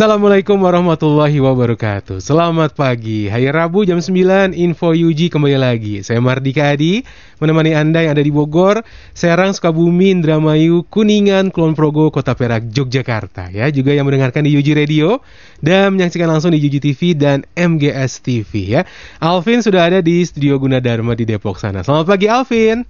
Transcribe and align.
Assalamualaikum 0.00 0.56
warahmatullahi 0.56 1.44
wabarakatuh. 1.44 2.24
Selamat 2.24 2.72
pagi. 2.72 3.28
Hari 3.28 3.52
Rabu 3.52 3.84
jam 3.84 4.00
9 4.00 4.56
Info 4.56 4.96
UG 4.96 5.28
kembali 5.28 5.60
lagi. 5.60 6.00
Saya 6.00 6.24
Mardika 6.24 6.72
Adi 6.72 7.04
Menemani 7.36 7.76
Anda 7.76 8.08
yang 8.08 8.16
ada 8.16 8.24
di 8.24 8.32
Bogor 8.32 8.80
Serang, 9.12 9.52
Sukabumi, 9.52 10.08
Indramayu, 10.08 10.88
Kuningan, 10.88 11.52
Kulon 11.52 11.76
Progo, 11.76 12.08
Kota 12.08 12.32
Perak, 12.32 12.72
Yogyakarta. 12.72 13.52
Ya 13.52 13.68
Juga 13.68 13.92
yang 13.92 14.08
mendengarkan 14.08 14.40
di 14.48 14.56
UG 14.56 14.72
Radio 14.72 15.20
Dan 15.60 16.00
menyaksikan 16.00 16.32
langsung 16.32 16.56
di 16.56 16.64
UG 16.64 16.80
TV 16.80 17.12
dan 17.12 17.44
MGS 17.52 18.24
TV 18.24 18.80
ya. 18.80 18.88
Alvin 19.20 19.60
sudah 19.60 19.84
ada 19.84 20.00
di 20.00 20.24
Studio 20.24 20.56
Gunadarma 20.56 21.12
di 21.12 21.28
Depok 21.28 21.60
sana. 21.60 21.84
Selamat 21.84 22.08
pagi 22.08 22.24
Alvin. 22.24 22.88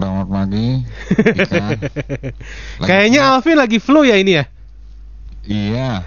Selamat 0.00 0.26
pagi. 0.32 0.80
Kayaknya 2.88 3.36
Alvin 3.36 3.60
lagi 3.60 3.76
flu 3.76 4.08
ya 4.08 4.16
ini 4.16 4.40
ya 4.40 4.48
Iya. 5.46 6.06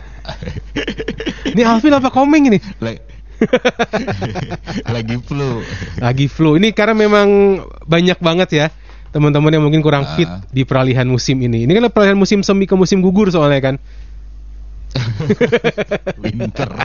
ini 1.52 1.62
Alvin 1.62 1.94
apa 1.94 2.10
komeng 2.10 2.50
ini? 2.50 2.60
Lagi, 4.88 5.16
flu. 5.20 5.60
Lagi 6.00 6.26
flu. 6.32 6.56
Ini 6.56 6.72
karena 6.72 6.96
memang 6.96 7.60
banyak 7.84 8.20
banget 8.24 8.50
ya 8.56 8.68
teman-teman 9.12 9.48
yang 9.48 9.64
mungkin 9.64 9.80
kurang 9.80 10.04
fit 10.20 10.28
uh. 10.28 10.44
di 10.52 10.68
peralihan 10.68 11.08
musim 11.08 11.40
ini. 11.40 11.64
Ini 11.68 11.72
kan 11.72 11.88
peralihan 11.92 12.20
musim 12.20 12.44
semi 12.44 12.68
ke 12.68 12.76
musim 12.76 13.00
gugur 13.04 13.32
soalnya 13.32 13.72
kan. 13.72 13.76
Winter. 16.24 16.72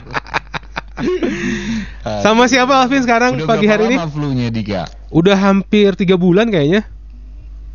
Sama 2.23 2.45
siapa 2.51 2.83
Alvin 2.83 3.03
sekarang 3.03 3.41
Udah 3.41 3.47
pagi 3.47 3.65
hari 3.65 3.89
ini? 3.89 3.97
flu-nya 4.11 4.51
Dika? 4.51 4.91
Udah 5.09 5.39
hampir 5.39 5.95
tiga 5.95 6.19
bulan 6.19 6.51
kayaknya. 6.51 6.83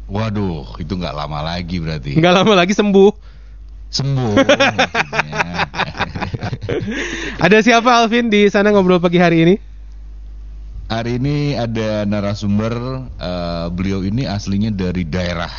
Waduh, 0.07 0.79
itu 0.79 0.95
nggak 0.95 1.17
lama 1.17 1.43
lagi 1.43 1.83
berarti. 1.83 2.15
Nggak 2.15 2.35
lama 2.45 2.55
lagi 2.55 2.77
sembuh 2.77 3.36
sembuh. 3.97 4.37
ada 7.45 7.59
siapa 7.65 8.05
Alvin 8.05 8.29
di 8.29 8.53
sana 8.53 8.69
ngobrol 8.69 9.01
pagi 9.01 9.17
hari 9.17 9.49
ini? 9.49 9.55
Hari 10.87 11.19
ini 11.19 11.59
ada 11.59 12.07
narasumber 12.07 12.75
uh, 13.19 13.67
beliau 13.75 14.07
ini 14.07 14.23
aslinya 14.29 14.71
dari 14.71 15.03
daerah 15.03 15.51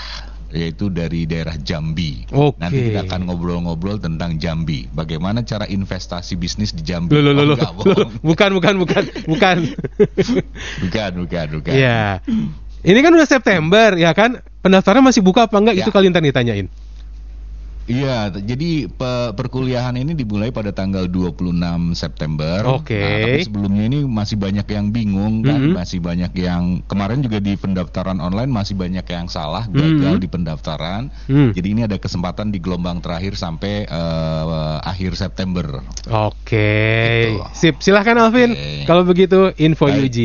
yaitu 0.47 0.88
dari 0.88 1.27
daerah 1.27 1.59
Jambi. 1.59 2.23
Okay. 2.23 2.59
Nanti 2.63 2.80
kita 2.88 3.03
akan 3.03 3.27
ngobrol-ngobrol 3.27 3.99
tentang 3.99 4.39
Jambi. 4.39 4.88
Bagaimana 4.88 5.43
cara 5.43 5.67
investasi 5.67 6.39
bisnis 6.39 6.71
di 6.71 6.88
Jambi? 6.88 7.11
Loh, 7.11 7.19
loh, 7.19 7.35
loh, 7.35 7.59
oh, 7.59 7.83
loh. 7.83 8.08
Bukan, 8.23 8.55
bukan, 8.55 8.80
bukan, 8.80 9.03
bukan. 9.27 9.58
bukan, 10.88 11.11
bukan, 11.19 11.47
bukan. 11.59 11.73
Iya. 11.75 12.23
Ini 12.88 12.99
kan 13.03 13.11
udah 13.11 13.27
September, 13.27 13.99
ya 13.99 14.15
kan? 14.15 14.39
Pendaftaran 14.63 15.03
masih 15.03 15.19
buka 15.19 15.52
apa 15.52 15.59
enggak? 15.59 15.75
Ya. 15.75 15.83
Itu 15.83 15.91
kalian 15.91 16.15
ditanyain. 16.15 16.71
Iya, 17.88 18.35
jadi 18.35 18.91
pe 18.91 19.31
perkuliahan 19.31 19.95
ini 19.95 20.11
dimulai 20.11 20.52
pada 20.52 20.75
tanggal 20.75 21.07
26 21.07 21.95
September. 21.95 22.67
Oke. 22.75 22.99
Okay. 22.99 22.99
Nah, 22.99 23.17
tapi 23.23 23.39
sebelumnya 23.47 23.83
ini 23.88 23.99
masih 24.03 24.35
banyak 24.35 24.67
yang 24.67 24.91
bingung 24.91 25.39
kan, 25.39 25.55
mm 25.55 25.67
-hmm. 25.71 25.80
masih 25.80 25.99
banyak 26.03 26.31
yang 26.35 26.83
kemarin 26.83 27.23
juga 27.23 27.39
di 27.39 27.55
pendaftaran 27.55 28.19
online 28.19 28.52
masih 28.52 28.75
banyak 28.75 29.08
yang 29.08 29.31
salah, 29.31 29.71
gagal 29.71 30.03
mm 30.03 30.20
-hmm. 30.20 30.23
di 30.23 30.27
pendaftaran. 30.27 31.02
Mm. 31.31 31.49
Jadi 31.55 31.67
ini 31.71 31.81
ada 31.87 31.95
kesempatan 31.95 32.52
di 32.52 32.59
gelombang 32.59 32.99
terakhir 32.99 33.39
sampai 33.39 33.87
uh, 33.87 34.83
akhir 34.83 35.15
September. 35.15 35.80
Oke. 36.11 36.36
Okay. 36.43 37.15
Gitu. 37.23 37.31
Sip, 37.55 37.76
silahkan 37.80 38.20
Alvin. 38.20 38.52
Okay. 38.52 38.83
Kalau 38.83 39.08
begitu 39.08 39.55
info 39.55 39.87
Baik. 39.87 40.11
UG. 40.11 40.17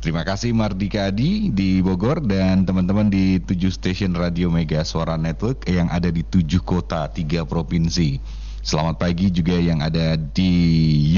Terima 0.00 0.24
kasih 0.24 0.56
Mardika 0.56 1.12
Adi 1.12 1.52
di 1.52 1.84
Bogor 1.84 2.24
dan 2.24 2.64
teman-teman 2.64 3.12
di 3.12 3.36
tujuh 3.36 3.68
stasiun 3.68 4.16
radio 4.16 4.48
Mega 4.48 4.80
Suara 4.80 5.20
Network 5.20 5.68
yang 5.68 5.92
ada 5.92 6.08
di 6.08 6.24
tujuh 6.24 6.64
kota, 6.64 7.04
tiga 7.12 7.44
provinsi. 7.44 8.16
Selamat 8.64 8.96
pagi 8.96 9.28
juga 9.28 9.60
yang 9.60 9.84
ada 9.84 10.16
di 10.16 10.48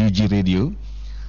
UG 0.03 0.26
Radio. 0.34 0.75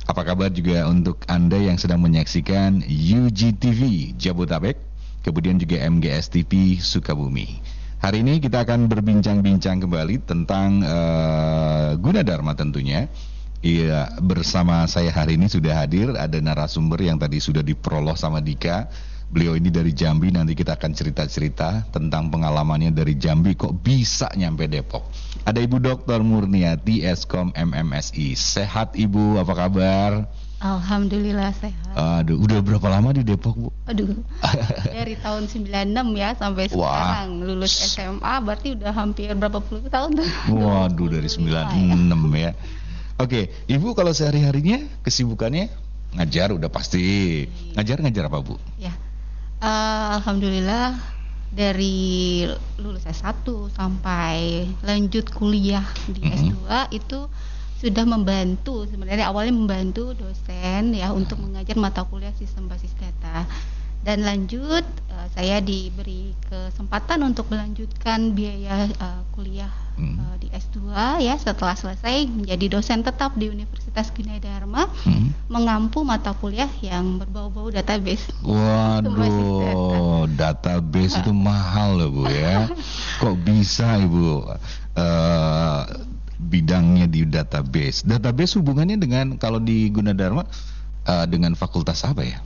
Apa 0.09 0.25
kabar 0.25 0.50
juga 0.50 0.90
untuk 0.90 1.22
Anda 1.30 1.62
yang 1.62 1.78
sedang 1.78 2.02
menyaksikan 2.02 2.81
UG 2.90 3.62
TV 3.62 3.81
Jabotabek, 4.18 4.81
kemudian 5.22 5.62
juga 5.62 5.78
MGS 5.78 6.34
TV 6.34 6.81
Sukabumi. 6.81 7.62
Hari 8.02 8.25
ini 8.25 8.41
kita 8.41 8.66
akan 8.66 8.90
berbincang-bincang 8.90 9.78
kembali 9.78 10.25
tentang 10.25 10.81
uh, 10.81 11.94
Gunadarma 12.02 12.58
tentunya 12.58 13.14
Iya, 13.63 14.12
bersama 14.19 14.84
saya 14.91 15.07
hari 15.07 15.40
ini 15.40 15.47
sudah 15.47 15.88
hadir 15.88 16.12
ada 16.19 16.35
narasumber 16.35 17.00
yang 17.00 17.16
tadi 17.16 17.40
sudah 17.40 17.63
diperoloh 17.63 18.12
sama 18.19 18.44
Dika. 18.44 18.91
Beliau 19.31 19.56
ini 19.56 19.72
dari 19.72 19.96
Jambi, 19.96 20.35
nanti 20.35 20.51
kita 20.51 20.75
akan 20.75 20.91
cerita-cerita 20.91 21.88
tentang 21.88 22.28
pengalamannya 22.28 22.91
dari 22.91 23.16
Jambi 23.16 23.56
kok 23.56 23.72
bisa 23.79 24.28
nyampe 24.35 24.68
Depok. 24.68 25.07
Ada 25.47 25.63
Ibu 25.63 25.79
Dr. 25.79 26.19
Murniati 26.28 27.07
Eskom 27.07 27.56
MMSI. 27.56 28.35
Sehat 28.35 29.00
Ibu, 29.00 29.40
apa 29.40 29.56
kabar? 29.56 30.28
Alhamdulillah 30.59 31.56
sehat. 31.56 31.96
Aduh, 31.96 32.44
udah 32.44 32.59
berapa 32.59 32.88
lama 32.91 33.16
di 33.16 33.23
Depok, 33.23 33.56
Bu? 33.56 33.69
Aduh. 33.88 34.12
dari 34.96 35.16
tahun 35.16 35.47
96 35.47 36.19
ya 36.19 36.29
sampai 36.35 36.68
Wah. 36.75 36.91
sekarang 36.91 37.47
lulus 37.47 37.79
SMA 37.96 38.35
berarti 38.44 38.75
udah 38.75 38.91
hampir 38.91 39.31
berapa 39.40 39.63
puluh 39.63 39.88
tahun 39.88 40.19
tuh. 40.19 40.28
Waduh, 40.52 41.07
dari 41.16 41.31
96 41.31 42.12
ya. 42.35 42.52
Oke, 43.22 43.53
Ibu 43.69 43.94
kalau 43.94 44.09
sehari-harinya 44.09 44.81
kesibukannya 45.06 45.69
ngajar 46.18 46.53
udah 46.53 46.69
pasti. 46.69 47.46
Ngajar 47.78 48.01
ngajar 48.01 48.25
apa, 48.29 48.40
Bu? 48.41 48.57
Ya. 48.81 48.94
Uh, 49.63 50.19
Alhamdulillah 50.19 50.97
dari 51.53 52.44
lulus 52.81 53.06
S1 53.06 53.46
sampai 53.78 54.66
lanjut 54.81 55.29
kuliah 55.29 55.85
di 56.09 56.25
mm 56.25 56.29
-hmm. 56.29 56.38
S2 56.41 56.57
itu 56.97 57.19
sudah 57.84 58.07
membantu 58.07 58.88
sebenarnya 58.88 59.28
awalnya 59.28 59.53
membantu 59.53 60.16
dosen 60.16 60.96
ya 60.96 61.12
untuk 61.12 61.35
mengajar 61.44 61.75
mata 61.75 62.07
kuliah 62.07 62.31
sistem 62.40 62.72
basis 62.72 62.96
data 62.96 63.44
dan 64.03 64.28
lanjut 64.28 64.84
uh, 64.84 65.28
saya 65.31 65.64
diberi 65.64 66.36
kesempatan 66.52 67.24
untuk 67.24 67.47
melanjutkan 67.47 68.36
biaya 68.36 68.91
uh, 69.00 69.24
kuliah 69.31 69.72
hmm. 69.96 70.19
uh, 70.19 70.36
di 70.38 70.52
S2 70.52 70.78
ya 71.24 71.40
setelah 71.40 71.74
selesai 71.80 72.28
menjadi 72.28 72.78
dosen 72.78 73.00
tetap 73.02 73.31
di 73.40 73.47
Universitas 73.47 74.12
Gunai 74.12 74.44
Dharma 74.44 74.91
hmm. 75.08 75.47
mengampu 75.47 76.03
mata 76.03 76.36
kuliah 76.36 76.69
yang 76.84 77.24
berbau-bau 77.24 77.72
database. 77.72 78.28
Waduh, 78.44 80.28
database 80.35 81.24
itu 81.24 81.31
mahal 81.47 82.03
loh 82.03 82.12
Bu 82.12 82.24
ya. 82.28 82.68
Kok 83.24 83.40
bisa 83.40 84.03
Ibu 84.03 84.52
uh, 85.00 85.81
bidangnya 86.44 87.08
di 87.08 87.24
database? 87.24 88.03
Database 88.03 88.59
hubungannya 88.59 89.00
dengan 89.00 89.40
kalau 89.40 89.64
di 89.64 89.88
Gunadarma 89.88 90.44
uh, 91.08 91.25
dengan 91.25 91.56
fakultas 91.56 92.03
apa 92.03 92.28
ya? 92.28 92.44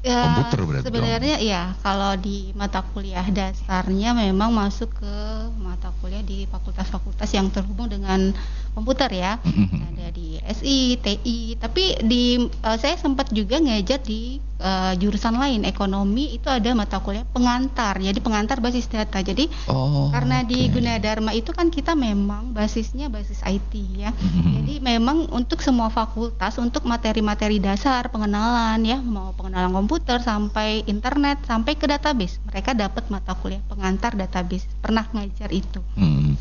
Ya, 0.00 0.32
komputer 0.32 0.60
berarti 0.64 0.86
sebenarnya 0.88 1.36
dong. 1.36 1.50
ya 1.52 1.62
kalau 1.84 2.16
di 2.16 2.56
mata 2.56 2.80
kuliah 2.80 3.26
dasarnya 3.28 4.16
memang 4.16 4.48
masuk 4.48 4.96
ke 4.96 5.14
mata 5.60 5.92
kuliah 6.00 6.24
di 6.24 6.48
fakultas-fakultas 6.48 7.28
yang 7.36 7.52
terhubung 7.52 7.92
dengan 7.92 8.32
komputer 8.72 9.12
ya 9.12 9.36
mm-hmm. 9.44 9.88
ada 9.92 10.06
di 10.14 10.40
SI, 10.56 10.96
TI 10.96 11.38
tapi 11.60 12.00
di 12.06 12.48
uh, 12.64 12.76
saya 12.80 12.96
sempat 12.96 13.28
juga 13.28 13.60
ngajar 13.60 14.00
di 14.00 14.40
uh, 14.62 14.96
jurusan 14.96 15.36
lain 15.36 15.68
ekonomi 15.68 16.32
itu 16.32 16.48
ada 16.48 16.72
mata 16.72 17.02
kuliah 17.02 17.26
pengantar 17.28 18.00
jadi 18.00 18.16
pengantar 18.22 18.62
basis 18.62 18.88
data 18.88 19.20
jadi 19.20 19.50
oh, 19.68 20.08
karena 20.14 20.40
okay. 20.40 20.48
di 20.48 20.58
Gunadarma 20.72 21.36
itu 21.36 21.50
kan 21.52 21.68
kita 21.68 21.92
memang 21.98 22.56
basisnya 22.56 23.10
basis 23.10 23.42
IT 23.44 23.74
ya 23.98 24.14
mm-hmm. 24.14 24.52
jadi 24.62 24.74
memang 24.80 25.28
untuk 25.34 25.60
semua 25.60 25.90
fakultas 25.90 26.56
untuk 26.56 26.86
materi-materi 26.86 27.58
dasar 27.58 28.08
pengenalan 28.08 28.80
ya 28.86 28.96
mau 29.02 29.34
pengenalan 29.34 29.74
komputer 29.74 29.89
komputer 29.90 30.22
sampai 30.22 30.86
internet 30.86 31.42
sampai 31.50 31.74
ke 31.74 31.82
database. 31.90 32.38
Mereka 32.46 32.78
dapat 32.78 33.10
mata 33.10 33.34
kuliah 33.34 33.58
pengantar 33.66 34.14
database. 34.14 34.62
Pernah 34.78 35.02
ngajar 35.10 35.50
itu. 35.50 35.82
Hmm. 35.98 36.38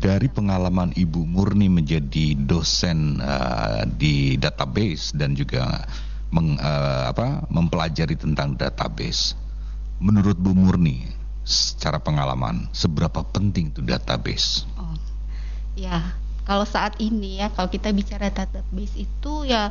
dari 0.00 0.32
pengalaman 0.32 0.96
ibu 0.96 1.28
Murni 1.28 1.68
menjadi 1.68 2.32
dosen 2.32 3.20
uh, 3.20 3.84
di 3.84 4.40
database 4.40 5.12
dan 5.12 5.36
juga 5.36 5.84
meng, 6.32 6.56
uh, 6.56 7.12
apa 7.12 7.44
mempelajari 7.52 8.16
tentang 8.16 8.56
database. 8.56 9.36
Menurut 10.00 10.40
Bu 10.40 10.56
Murni 10.56 11.04
secara 11.44 12.00
pengalaman 12.00 12.72
seberapa 12.72 13.20
penting 13.28 13.76
itu 13.76 13.84
database? 13.84 14.64
Oh. 14.80 14.96
Ya 15.76 16.16
kalau 16.48 16.64
saat 16.64 16.96
ini 16.96 17.44
ya 17.44 17.52
kalau 17.52 17.68
kita 17.68 17.92
bicara 17.92 18.32
database 18.32 18.96
itu 18.96 19.44
ya 19.44 19.68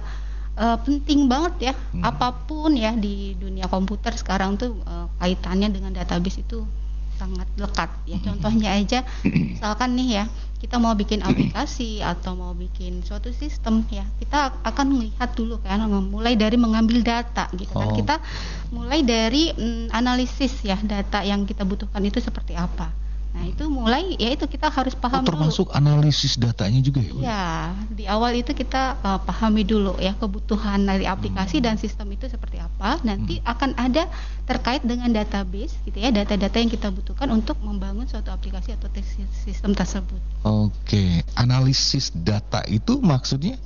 uh, 0.60 0.78
penting 0.82 1.28
banget 1.28 1.72
ya 1.72 1.74
hmm. 1.74 2.04
apa 2.04 2.34
pun 2.48 2.76
ya 2.76 2.96
di 2.96 3.36
dunia 3.38 3.68
komputer 3.68 4.16
sekarang 4.16 4.56
tuh 4.56 4.76
uh, 4.88 5.08
kaitannya 5.20 5.72
dengan 5.72 5.92
database 5.96 6.42
itu 6.44 6.64
sangat 7.16 7.48
lekat 7.56 7.88
ya 8.04 8.20
hmm. 8.20 8.26
contohnya 8.28 8.70
aja 8.76 9.00
misalkan 9.24 9.96
nih 9.96 10.24
ya 10.24 10.26
kita 10.60 10.82
mau 10.82 10.98
bikin 10.98 11.22
aplikasi 11.22 12.02
atau 12.02 12.34
mau 12.34 12.52
bikin 12.58 13.06
suatu 13.06 13.30
sistem 13.30 13.86
ya 13.92 14.04
kita 14.18 14.56
akan 14.66 14.98
melihat 14.98 15.30
dulu 15.38 15.62
kan 15.62 15.84
mulai 16.10 16.34
dari 16.34 16.58
mengambil 16.58 17.06
data 17.06 17.46
gitu 17.54 17.70
kan 17.76 17.92
oh. 17.92 17.96
kita 17.96 18.16
mulai 18.74 19.06
dari 19.06 19.54
mm, 19.54 19.94
analisis 19.94 20.66
ya 20.66 20.80
data 20.82 21.22
yang 21.22 21.46
kita 21.46 21.62
butuhkan 21.68 22.02
itu 22.02 22.18
seperti 22.18 22.58
apa 22.58 23.05
Nah 23.36 23.52
itu 23.52 23.68
mulai 23.68 24.16
ya 24.16 24.32
itu 24.32 24.48
kita 24.48 24.72
harus 24.72 24.96
paham 24.96 25.20
oh, 25.20 25.28
termasuk 25.28 25.68
dulu. 25.68 25.76
analisis 25.76 26.40
datanya 26.40 26.80
juga 26.80 27.04
ya? 27.04 27.14
Ya 27.20 27.44
di 27.92 28.08
awal 28.08 28.40
itu 28.40 28.56
kita 28.56 28.96
uh, 29.04 29.20
pahami 29.20 29.68
dulu 29.68 30.00
ya 30.00 30.16
kebutuhan 30.16 30.88
dari 30.88 31.04
aplikasi 31.04 31.60
hmm. 31.60 31.66
dan 31.68 31.76
sistem 31.76 32.08
itu 32.16 32.32
seperti 32.32 32.64
apa. 32.64 33.04
Nanti 33.04 33.44
hmm. 33.44 33.52
akan 33.52 33.70
ada 33.76 34.08
terkait 34.48 34.88
dengan 34.88 35.12
database 35.12 35.76
gitu 35.84 36.00
ya 36.00 36.16
data-data 36.16 36.56
yang 36.64 36.72
kita 36.72 36.88
butuhkan 36.96 37.28
untuk 37.28 37.60
membangun 37.60 38.08
suatu 38.08 38.32
aplikasi 38.32 38.72
atau 38.72 38.88
sistem 39.44 39.76
tersebut. 39.76 40.22
Oke, 40.48 41.28
analisis 41.36 42.16
data 42.16 42.64
itu 42.72 43.04
maksudnya 43.04 43.60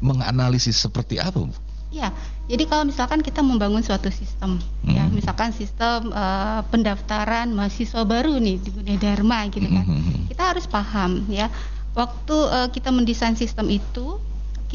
menganalisis 0.00 0.80
seperti 0.80 1.20
apa? 1.20 1.44
Bu? 1.44 1.63
Ya, 1.94 2.10
jadi 2.50 2.66
kalau 2.66 2.90
misalkan 2.90 3.22
kita 3.22 3.38
membangun 3.38 3.78
suatu 3.78 4.10
sistem, 4.10 4.58
ya, 4.82 4.82
hmm. 4.82 4.94
ya, 4.98 5.04
misalkan 5.14 5.54
sistem 5.54 6.10
uh, 6.10 6.66
pendaftaran 6.66 7.54
mahasiswa 7.54 8.02
baru 8.02 8.34
nih 8.42 8.58
di 8.58 8.74
Gunadarma 8.74 9.46
gitu 9.54 9.62
kan, 9.70 9.86
hmm. 9.86 10.26
kita 10.26 10.42
harus 10.42 10.66
paham 10.66 11.22
ya, 11.30 11.46
waktu 11.94 12.34
uh, 12.34 12.66
kita 12.74 12.90
mendesain 12.90 13.38
sistem 13.38 13.70
itu, 13.70 14.18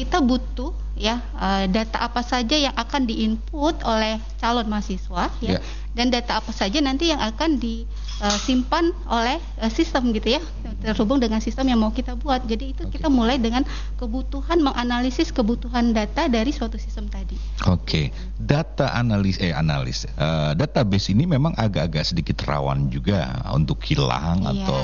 kita 0.00 0.24
butuh 0.24 0.72
ya 0.96 1.20
uh, 1.36 1.68
data 1.68 2.00
apa 2.00 2.24
saja 2.24 2.56
yang 2.56 2.72
akan 2.72 3.04
diinput 3.04 3.84
oleh 3.84 4.16
calon 4.40 4.64
mahasiswa, 4.64 5.28
ya, 5.44 5.56
yeah. 5.56 5.60
dan 5.92 6.08
data 6.08 6.40
apa 6.40 6.56
saja 6.56 6.80
nanti 6.80 7.12
yang 7.12 7.20
akan 7.20 7.60
disimpan 7.60 8.96
oleh 9.04 9.36
uh, 9.60 9.68
sistem 9.68 10.08
gitu 10.16 10.40
ya, 10.40 10.42
terhubung 10.80 11.20
dengan 11.20 11.44
sistem 11.44 11.68
yang 11.68 11.80
mau 11.84 11.92
kita 11.92 12.16
buat. 12.16 12.48
Jadi 12.48 12.72
itu 12.72 12.88
okay. 12.88 12.96
kita 12.96 13.12
mulai 13.12 13.36
dengan 13.36 13.64
kebutuhan 14.00 14.64
menganalisis 14.64 15.36
kebutuhan 15.36 15.92
data 15.92 16.32
dari 16.32 16.48
suatu 16.48 16.80
sistem 16.80 17.12
tadi. 17.12 17.36
Oke, 17.68 17.84
okay. 17.84 18.04
data 18.40 18.96
analis 18.96 19.36
eh 19.36 19.52
analis 19.52 20.08
uh, 20.16 20.56
database 20.56 21.12
ini 21.12 21.28
memang 21.28 21.52
agak-agak 21.60 22.08
sedikit 22.08 22.40
rawan 22.48 22.88
juga 22.88 23.44
untuk 23.52 23.84
hilang 23.84 24.48
yeah. 24.48 24.64
atau 24.64 24.80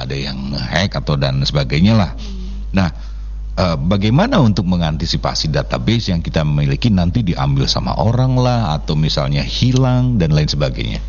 ada 0.00 0.16
yang 0.16 0.56
hack 0.56 0.96
atau 0.96 1.20
dan 1.20 1.44
sebagainya 1.44 1.96
lah. 2.00 2.12
Hmm. 2.16 2.72
Nah, 2.74 2.90
uh, 3.58 3.76
bagaimana 3.78 4.38
untuk 4.42 4.66
mengantisipasi 4.66 5.50
database 5.50 6.10
yang 6.14 6.20
kita 6.22 6.42
miliki 6.42 6.90
nanti 6.90 7.22
diambil 7.22 7.66
sama 7.70 7.94
orang 7.98 8.38
lah 8.38 8.74
atau 8.78 8.94
misalnya 8.98 9.42
hilang 9.42 10.18
dan 10.18 10.34
lain 10.34 10.48
sebagainya? 10.50 11.00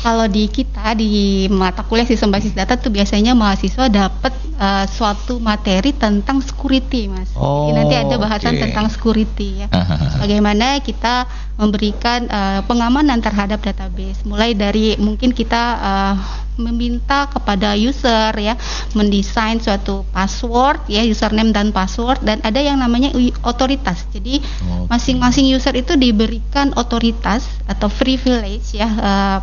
kalau 0.00 0.24
di 0.28 0.48
kita 0.48 0.96
di 0.96 1.44
mata 1.52 1.84
kuliah 1.84 2.08
sistem 2.08 2.32
basis 2.32 2.56
data 2.56 2.76
tuh 2.80 2.88
biasanya 2.88 3.36
mahasiswa 3.36 3.90
dapat 3.90 4.32
uh, 4.56 4.84
suatu 4.88 5.36
materi 5.42 5.92
tentang 5.92 6.40
security, 6.40 7.10
Mas. 7.12 7.28
Oh, 7.36 7.68
Jadi 7.68 7.72
nanti 7.76 7.94
ada 8.00 8.16
bahasan 8.16 8.56
okay. 8.56 8.62
tentang 8.68 8.86
security 8.88 9.64
ya. 9.64 9.68
Bagaimana 10.16 10.80
kita 10.80 11.28
memberikan 11.60 12.24
uh, 12.32 12.60
pengamanan 12.64 13.20
terhadap 13.20 13.60
database, 13.60 14.24
mulai 14.24 14.56
dari 14.56 14.96
mungkin 14.96 15.36
kita 15.36 15.62
uh, 15.76 16.14
meminta 16.58 17.30
kepada 17.30 17.78
user 17.78 18.34
ya 18.34 18.54
mendesain 18.96 19.58
suatu 19.62 20.02
password 20.10 20.82
ya 20.90 21.04
username 21.06 21.54
dan 21.54 21.70
password 21.70 22.20
dan 22.24 22.42
ada 22.42 22.58
yang 22.58 22.80
namanya 22.80 23.14
otoritas. 23.46 24.08
Jadi 24.10 24.42
masing-masing 24.90 25.46
user 25.50 25.74
itu 25.76 25.94
diberikan 25.94 26.74
otoritas 26.74 27.46
atau 27.70 27.86
privilege 27.86 28.74
ya 28.74 28.88
uh, 28.88 29.38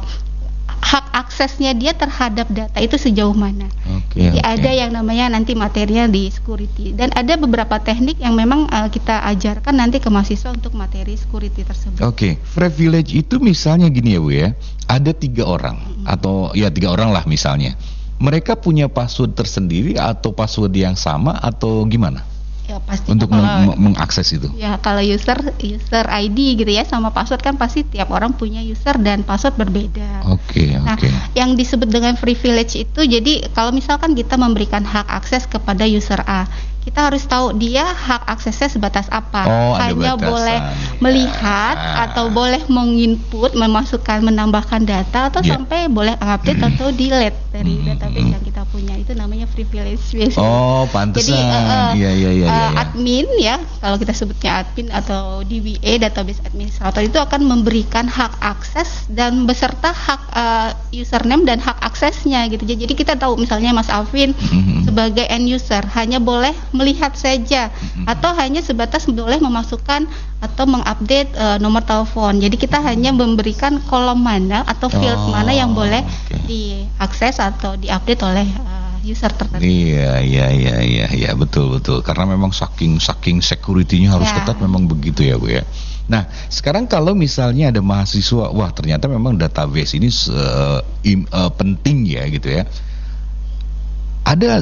hak 0.81 1.06
aksesnya 1.13 1.74
dia 1.74 1.91
terhadap 1.97 2.47
data 2.50 2.77
itu 2.79 2.95
sejauh 2.95 3.33
mana. 3.33 3.68
Okay, 4.07 4.29
Jadi 4.29 4.39
okay. 4.39 4.53
ada 4.57 4.71
yang 4.71 4.91
namanya 4.94 5.33
nanti 5.33 5.57
materinya 5.57 6.06
di 6.07 6.29
security 6.29 6.94
dan 6.94 7.12
ada 7.18 7.35
beberapa 7.35 7.81
teknik 7.81 8.21
yang 8.21 8.38
memang 8.38 8.69
uh, 8.69 8.88
kita 8.88 9.25
ajarkan 9.35 9.75
nanti 9.75 9.97
ke 10.00 10.07
mahasiswa 10.07 10.53
untuk 10.53 10.77
materi 10.77 11.18
security 11.18 11.65
tersebut. 11.65 12.00
Oke, 12.06 12.13
okay. 12.13 12.33
privilege 12.53 13.12
itu 13.13 13.41
misalnya 13.41 13.89
gini 13.89 14.15
ya 14.15 14.19
bu 14.21 14.31
ya, 14.31 14.50
ada 14.88 15.12
tiga 15.12 15.44
orang 15.50 15.77
hmm. 15.77 16.06
atau 16.06 16.53
ya 16.53 16.71
tiga 16.71 16.94
orang 16.94 17.12
lah 17.12 17.25
misalnya, 17.25 17.75
mereka 18.18 18.57
punya 18.57 18.89
password 18.89 19.38
tersendiri 19.38 19.97
atau 19.97 20.33
password 20.33 20.73
yang 20.73 20.95
sama 20.97 21.38
atau 21.38 21.85
gimana? 21.85 22.37
Ya 22.68 22.84
pasti 22.84 23.08
untuk 23.16 23.31
kalau, 23.31 23.74
mengakses 23.80 24.28
itu. 24.36 24.52
Ya 24.60 24.75
kalau 24.84 25.00
user 25.00 25.40
user 25.64 26.06
ID 26.06 26.60
gitu 26.60 26.68
ya 26.68 26.84
sama 26.84 27.16
password 27.16 27.40
kan 27.40 27.56
pasti 27.56 27.88
tiap 27.88 28.12
orang 28.12 28.36
punya 28.36 28.60
user 28.60 29.00
dan 29.00 29.24
password 29.24 29.56
berbeda. 29.56 30.28
Oke 30.28 30.68
okay, 30.68 30.68
nah, 30.75 31.00
oke. 31.00 31.08
Okay. 31.08 31.12
Yang 31.40 31.50
disebut 31.64 31.90
dengan 31.90 32.14
privilege 32.19 32.75
itu 32.75 33.02
jadi 33.08 33.48
kalau 33.56 33.72
misalkan 33.72 34.14
kita 34.14 34.36
memberikan 34.36 34.84
hak 34.84 35.08
akses 35.08 35.48
kepada 35.48 35.88
user 35.88 36.19
A, 36.28 36.44
kita 36.88 37.12
harus 37.12 37.28
tahu 37.28 37.51
dia 37.60 37.84
hak 37.84 38.24
aksesnya 38.31 38.72
sebatas 38.72 39.12
apa. 39.12 39.44
Oh, 39.44 39.75
Hanya 39.75 40.16
boleh 40.16 40.56
ya. 40.56 40.72
melihat 41.04 41.75
atau 42.07 42.31
boleh 42.31 42.63
menginput, 42.72 43.51
memasukkan, 43.60 44.24
menambahkan 44.24 44.88
data 44.88 45.28
atau 45.28 45.44
yeah. 45.44 45.60
sampai 45.60 45.92
boleh 45.92 46.16
update 46.16 46.63
hmm. 46.63 46.69
atau 46.72 46.88
delete 46.95 47.36
dari 47.51 47.75
hmm. 47.75 47.92
database 47.92 48.30
yang 48.31 48.44
kita 48.48 48.63
punya. 48.72 48.95
Itu 48.95 49.19
namanya 49.19 49.51
privilege 49.51 50.16
biasanya. 50.16 50.48
Oh, 50.48 50.88
pantesan. 50.88 51.28
Jadi 51.28 51.36
uh, 51.36 51.92
iya, 52.00 52.12
iya, 52.16 52.31
iya, 52.31 52.48
uh, 52.48 52.72
admin 52.80 53.28
ya, 53.36 53.60
kalau 53.83 54.00
kita 54.00 54.16
sebutnya 54.16 54.63
admin 54.63 54.88
atau 54.88 55.44
DBA 55.44 56.00
database 56.00 56.40
administrator 56.48 57.04
itu 57.04 57.19
akan 57.19 57.44
memberikan 57.44 58.07
hak 58.07 58.31
akses 58.40 59.12
dan 59.12 59.44
beserta 59.44 59.92
hak 59.92 60.22
uh, 60.31 60.72
username 60.95 61.44
dan 61.44 61.60
hak 61.60 61.75
aksesnya 61.83 62.48
gitu. 62.48 62.63
Jadi 62.63 62.94
kita 62.95 63.19
tahu 63.19 63.36
misalnya 63.36 63.75
Mas 63.75 63.92
Alvin 63.92 64.31
hmm. 64.31 64.76
Sebagai 64.97 65.29
end 65.29 65.45
user 65.45 65.85
hanya 65.94 66.17
boleh 66.17 66.57
melihat 66.73 67.13
saja 67.13 67.69
mm-hmm. 67.69 68.09
atau 68.09 68.33
hanya 68.33 68.65
sebatas 68.65 69.05
boleh 69.05 69.38
memasukkan 69.38 70.09
atau 70.41 70.65
mengupdate 70.65 71.38
uh, 71.38 71.61
nomor 71.61 71.85
telepon. 71.85 72.41
Jadi 72.41 72.57
kita 72.57 72.81
hanya 72.81 73.13
memberikan 73.13 73.77
kolom 73.85 74.17
mana 74.17 74.65
atau 74.65 74.89
field 74.89 75.21
oh, 75.21 75.29
mana 75.29 75.53
yang 75.53 75.77
boleh 75.77 76.01
okay. 76.01 76.41
diakses 76.49 77.38
atau 77.38 77.77
diupdate 77.77 78.25
oleh 78.25 78.49
uh, 78.57 78.97
user 79.05 79.29
tertentu. 79.29 79.61
Iya, 79.61 80.17
iya, 80.25 80.49
iya, 80.49 80.75
iya, 80.81 81.07
iya, 81.13 81.31
betul, 81.38 81.77
betul. 81.77 82.01
Karena 82.01 82.33
memang 82.33 82.49
saking 82.49 82.97
saking 82.97 83.45
security-nya 83.45 84.18
harus 84.18 84.33
ya. 84.33 84.42
ketat 84.42 84.57
memang 84.57 84.89
begitu 84.89 85.21
ya, 85.21 85.37
Bu 85.37 85.54
ya. 85.54 85.61
Nah, 86.09 86.25
sekarang 86.49 86.89
kalau 86.89 87.13
misalnya 87.13 87.69
ada 87.69 87.85
mahasiswa, 87.85 88.49
wah 88.49 88.73
ternyata 88.73 89.06
memang 89.06 89.37
database 89.37 89.94
ini 89.94 90.09
uh, 90.33 90.81
im, 91.06 91.30
uh, 91.30 91.54
penting 91.54 92.09
ya 92.09 92.25
gitu 92.33 92.49
ya. 92.49 92.66
Ada 94.28 94.60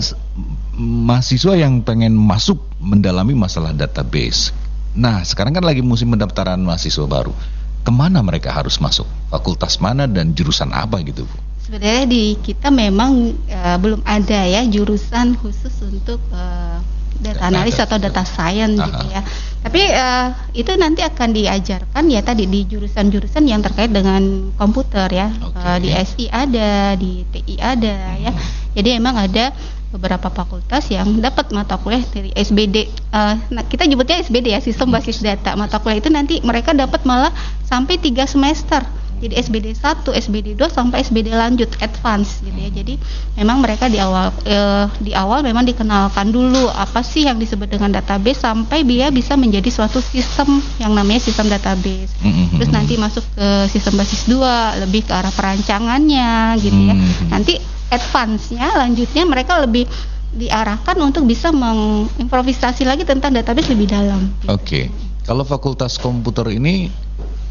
mahasiswa 0.78 1.58
yang 1.58 1.82
pengen 1.82 2.14
masuk 2.14 2.62
mendalami 2.78 3.34
masalah 3.34 3.74
database. 3.74 4.54
Nah, 4.94 5.26
sekarang 5.26 5.58
kan 5.58 5.66
lagi 5.66 5.82
musim 5.82 6.14
pendaftaran 6.14 6.62
mahasiswa 6.62 7.10
baru. 7.10 7.34
Ke 7.82 7.90
mana 7.90 8.22
mereka 8.22 8.54
harus 8.54 8.78
masuk? 8.78 9.10
Fakultas 9.34 9.82
mana 9.82 10.06
dan 10.06 10.38
jurusan 10.38 10.70
apa 10.70 11.02
gitu, 11.02 11.26
Bu? 11.26 11.38
Sebenarnya 11.66 12.06
di 12.06 12.38
kita 12.46 12.70
memang 12.70 13.34
uh, 13.50 13.78
belum 13.82 14.06
ada 14.06 14.46
ya 14.46 14.62
jurusan 14.70 15.34
khusus 15.42 15.74
untuk 15.82 16.22
uh, 16.30 16.78
data 17.20 17.48
analis 17.48 17.80
atau 17.80 17.98
data 17.98 18.24
science 18.28 18.76
gitu 18.76 19.06
ya. 19.12 19.22
Tapi 19.66 19.82
uh, 19.82 20.30
itu 20.54 20.70
nanti 20.78 21.02
akan 21.02 21.34
diajarkan 21.34 22.06
ya 22.06 22.22
tadi 22.22 22.46
di 22.46 22.70
jurusan-jurusan 22.70 23.50
yang 23.50 23.66
terkait 23.66 23.90
dengan 23.90 24.54
komputer 24.62 25.10
ya. 25.10 25.34
Okay. 25.34 25.66
Uh, 25.66 25.78
di 25.82 25.90
SI 25.90 26.26
ada, 26.30 26.94
di 26.94 27.26
TI 27.34 27.56
ada 27.58 27.96
ya. 28.22 28.30
hmm. 28.30 28.38
ya. 28.38 28.44
Jadi 28.76 28.90
emang 28.94 29.18
ada 29.18 29.56
beberapa 29.90 30.28
fakultas 30.28 30.86
yang 30.92 31.18
dapat 31.24 31.50
mata 31.56 31.80
kuliah 31.80 32.04
dari 32.12 32.30
SBD. 32.36 32.92
Uh, 33.10 33.40
nah, 33.50 33.64
kita 33.66 33.88
nyebutnya 33.88 34.22
SBD 34.22 34.54
ya, 34.54 34.62
sistem 34.62 34.92
basis 34.92 35.24
data. 35.24 35.56
Mata 35.56 35.80
kuliah 35.80 36.04
itu 36.04 36.12
nanti 36.12 36.44
mereka 36.44 36.76
dapat 36.76 37.02
malah 37.08 37.32
sampai 37.66 37.98
tiga 37.98 38.30
semester. 38.30 38.84
Jadi 39.22 39.34
SBD 39.40 39.68
1, 39.72 40.06
SBD 40.12 40.48
2 40.60 40.68
sampai 40.68 41.02
SBD 41.02 41.32
lanjut 41.32 41.72
advance 41.80 42.44
gitu 42.44 42.56
ya. 42.56 42.70
Jadi 42.70 43.00
memang 43.40 43.64
mereka 43.64 43.88
di 43.88 43.98
awal 43.98 44.36
eh, 44.44 44.86
di 45.00 45.16
awal 45.16 45.42
memang 45.42 45.64
dikenalkan 45.64 46.30
dulu 46.36 46.68
apa 46.72 47.00
sih 47.02 47.24
yang 47.24 47.40
disebut 47.40 47.72
dengan 47.72 47.96
database 47.96 48.44
sampai 48.44 48.84
dia 48.84 49.08
bisa 49.10 49.40
menjadi 49.40 49.68
suatu 49.72 50.04
sistem 50.04 50.60
yang 50.78 50.92
namanya 50.92 51.24
sistem 51.24 51.48
database. 51.48 52.12
Mm-hmm. 52.20 52.60
Terus 52.60 52.70
nanti 52.76 52.94
masuk 53.00 53.24
ke 53.36 53.48
sistem 53.72 53.96
basis 54.00 54.28
2 54.28 54.84
lebih 54.84 55.08
ke 55.08 55.14
arah 55.16 55.32
perancangannya 55.32 56.60
gitu 56.60 56.80
ya. 56.92 56.96
Mm-hmm. 56.96 57.28
Nanti 57.32 57.54
advance-nya 57.92 58.76
lanjutnya 58.76 59.24
mereka 59.24 59.62
lebih 59.64 59.88
diarahkan 60.36 61.00
untuk 61.00 61.24
bisa 61.24 61.56
mengimprovisasi 61.56 62.84
lagi 62.84 63.08
tentang 63.08 63.32
database 63.32 63.72
lebih 63.72 63.88
dalam. 63.88 64.28
Oke. 64.52 64.60
Okay. 64.60 64.86
Kalau 65.26 65.42
fakultas 65.42 65.98
komputer 65.98 66.54
ini 66.54 67.05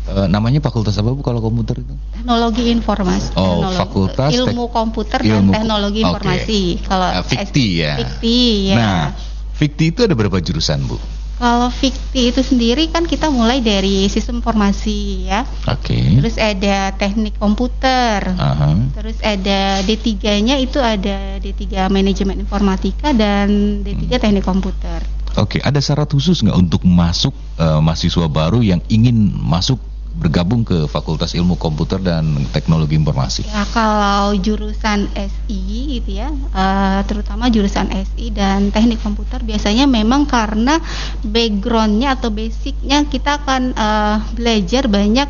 Uh, 0.04 0.28
namanya 0.28 0.60
fakultas 0.60 1.00
apa 1.00 1.16
bu 1.16 1.24
kalau 1.24 1.40
komputer 1.40 1.80
itu? 1.80 1.96
Teknologi 2.12 2.68
informasi. 2.68 3.32
Oh, 3.40 3.64
teknologi, 3.64 3.80
fakultas 3.80 4.30
ilmu 4.36 4.64
komputer 4.68 5.20
ilmu, 5.24 5.48
dan 5.48 5.64
teknologi 5.64 6.00
informasi. 6.04 6.62
Okay. 6.76 6.84
Kalau 6.84 7.08
uh, 7.08 7.24
fikti 7.24 7.66
ya. 7.80 7.92
Fikti 7.96 8.38
ya. 8.68 8.76
Nah, 8.76 9.00
fikti 9.56 9.84
itu 9.96 10.04
ada 10.04 10.12
berapa 10.12 10.36
jurusan 10.44 10.84
bu? 10.84 11.00
Kalau 11.34 11.66
fikti 11.72 12.30
itu 12.30 12.44
sendiri 12.44 12.92
kan 12.92 13.08
kita 13.08 13.32
mulai 13.32 13.58
dari 13.64 14.06
sistem 14.12 14.44
informasi 14.44 15.26
ya. 15.26 15.48
Oke. 15.72 15.96
Okay. 15.96 16.20
Terus 16.20 16.36
ada 16.36 16.76
teknik 16.94 17.40
komputer. 17.40 18.28
Uh 18.28 18.44
-huh. 18.54 18.76
Terus 19.00 19.18
ada 19.24 19.82
D3-nya 19.82 20.60
itu 20.60 20.78
ada 20.84 21.40
D3 21.42 21.88
manajemen 21.88 22.38
informatika 22.38 23.10
dan 23.16 23.80
D3 23.82 24.04
hmm. 24.04 24.20
teknik 24.20 24.44
komputer. 24.44 25.00
Oke, 25.34 25.58
okay. 25.58 25.60
ada 25.66 25.82
syarat 25.82 26.06
khusus 26.06 26.46
nggak 26.46 26.54
untuk 26.54 26.86
masuk 26.86 27.34
uh, 27.58 27.82
mahasiswa 27.82 28.30
baru 28.30 28.62
yang 28.62 28.78
ingin 28.86 29.34
masuk 29.34 29.82
bergabung 30.14 30.62
ke 30.62 30.86
Fakultas 30.86 31.34
Ilmu 31.34 31.58
Komputer 31.58 31.98
dan 31.98 32.46
Teknologi 32.54 32.94
Informasi? 32.94 33.50
Ya, 33.50 33.66
kalau 33.74 34.32
jurusan 34.38 35.10
SI 35.12 35.98
gitu 35.98 36.10
ya, 36.22 36.30
uh, 36.30 37.02
terutama 37.04 37.50
jurusan 37.50 37.90
SI 37.90 38.30
dan 38.30 38.70
Teknik 38.70 39.02
Komputer 39.02 39.42
biasanya 39.42 39.90
memang 39.90 40.30
karena 40.30 40.78
backgroundnya 41.26 42.14
atau 42.14 42.30
basicnya 42.30 43.02
kita 43.10 43.42
akan 43.42 43.74
uh, 43.74 44.16
belajar 44.38 44.86
banyak 44.86 45.26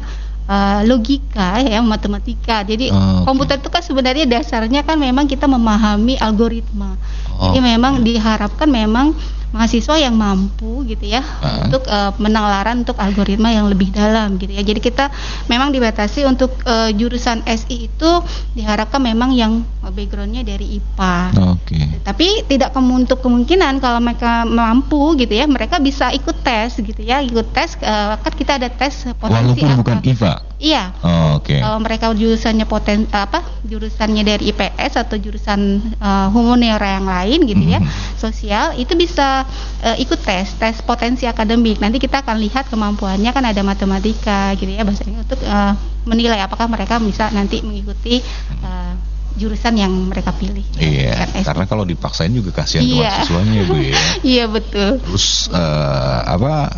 uh, 0.48 0.80
logika 0.84 1.60
ya 1.64 1.80
matematika. 1.80 2.64
Jadi 2.64 2.92
oh, 2.92 2.96
okay. 2.96 3.22
komputer 3.24 3.56
itu 3.60 3.70
kan 3.72 3.82
sebenarnya 3.82 4.24
dasarnya 4.28 4.84
kan 4.84 5.00
memang 5.00 5.24
kita 5.24 5.48
memahami 5.48 6.20
algoritma. 6.20 6.96
Oh. 7.40 7.50
Jadi 7.50 7.60
memang 7.64 8.04
diharapkan 8.04 8.68
memang 8.68 9.16
mahasiswa 9.54 9.94
yang 9.94 10.18
mampu 10.18 10.82
gitu 10.90 11.06
ya 11.06 11.22
uh. 11.22 11.70
untuk 11.70 11.86
uh, 11.86 12.10
penalaran 12.18 12.82
untuk 12.82 12.98
algoritma 12.98 13.54
yang 13.54 13.70
lebih 13.70 13.94
dalam 13.94 14.34
gitu 14.42 14.50
ya. 14.50 14.66
Jadi 14.66 14.82
kita 14.82 15.14
memang 15.46 15.70
dibatasi 15.70 16.26
untuk 16.26 16.58
uh, 16.66 16.90
jurusan 16.90 17.46
SI 17.46 17.86
itu 17.86 18.10
diharapkan 18.58 18.98
memang 18.98 19.30
yang 19.30 19.62
backgroundnya 19.94 20.42
dari 20.42 20.82
IPA. 20.82 21.18
Oke. 21.54 21.78
Okay. 21.78 21.84
Tapi 22.02 22.28
tidak 22.50 22.74
untuk 22.74 23.22
kemungkinan 23.22 23.78
kalau 23.78 24.02
mereka 24.02 24.42
mampu 24.42 25.14
gitu 25.14 25.38
ya, 25.38 25.46
mereka 25.46 25.78
bisa 25.78 26.10
ikut 26.10 26.42
tes 26.42 26.74
gitu 26.82 26.98
ya, 27.06 27.22
ikut 27.22 27.54
tes 27.54 27.78
uh, 27.78 28.18
kan 28.18 28.32
kita 28.34 28.58
ada 28.58 28.68
tes 28.74 29.06
potensi 29.14 29.62
Walaupun 29.62 29.70
apa. 29.70 29.78
bukan 29.78 29.98
IPA. 30.02 30.32
Iya. 30.64 30.96
Oh, 31.04 31.36
Oke. 31.36 31.52
Okay. 31.52 31.60
Kalau 31.60 31.78
mereka 31.84 32.08
jurusannya 32.16 32.64
poten 32.64 33.04
apa 33.12 33.44
jurusannya 33.68 34.24
dari 34.24 34.48
IPS 34.48 35.04
atau 35.04 35.20
jurusan 35.20 35.60
uh, 36.00 36.32
humaniora 36.32 36.96
yang 36.96 37.04
lain 37.04 37.38
gitu 37.44 37.60
mm 37.60 37.68
-hmm. 37.68 37.76
ya, 37.76 37.80
mhm. 37.84 37.92
sosial 38.16 38.66
itu 38.80 38.96
bisa 38.96 39.44
uh, 39.84 39.96
ikut 40.00 40.20
tes 40.24 40.56
tes 40.56 40.80
potensi 40.80 41.28
akademik 41.28 41.80
nanti 41.84 42.00
kita 42.00 42.24
akan 42.24 42.40
lihat 42.40 42.72
kemampuannya 42.72 43.28
kan 43.32 43.44
ada 43.44 43.60
matematika 43.60 44.56
gitu 44.56 44.72
ya 44.72 44.88
bahasanya 44.88 45.20
untuk 45.20 45.40
uh, 45.44 45.76
menilai 46.08 46.40
apakah 46.40 46.68
mereka 46.68 46.96
bisa 47.00 47.28
nanti 47.32 47.60
mengikuti 47.60 48.20
uh, 48.64 48.96
jurusan 49.34 49.74
yang 49.74 49.90
mereka 49.90 50.30
pilih. 50.30 50.62
Iya, 50.78 51.26
karena 51.42 51.66
kalau 51.66 51.82
dipaksain 51.82 52.30
juga 52.30 52.54
kasihan 52.54 52.86
iya. 52.86 53.10
mahasiswanya 53.10 53.52
ya 53.52 53.64
bu 53.66 53.74
ya. 53.82 53.96
iya 54.36 54.44
betul. 54.46 54.90
Terus 55.02 55.50
uh, 55.50 56.20
apa 56.22 56.70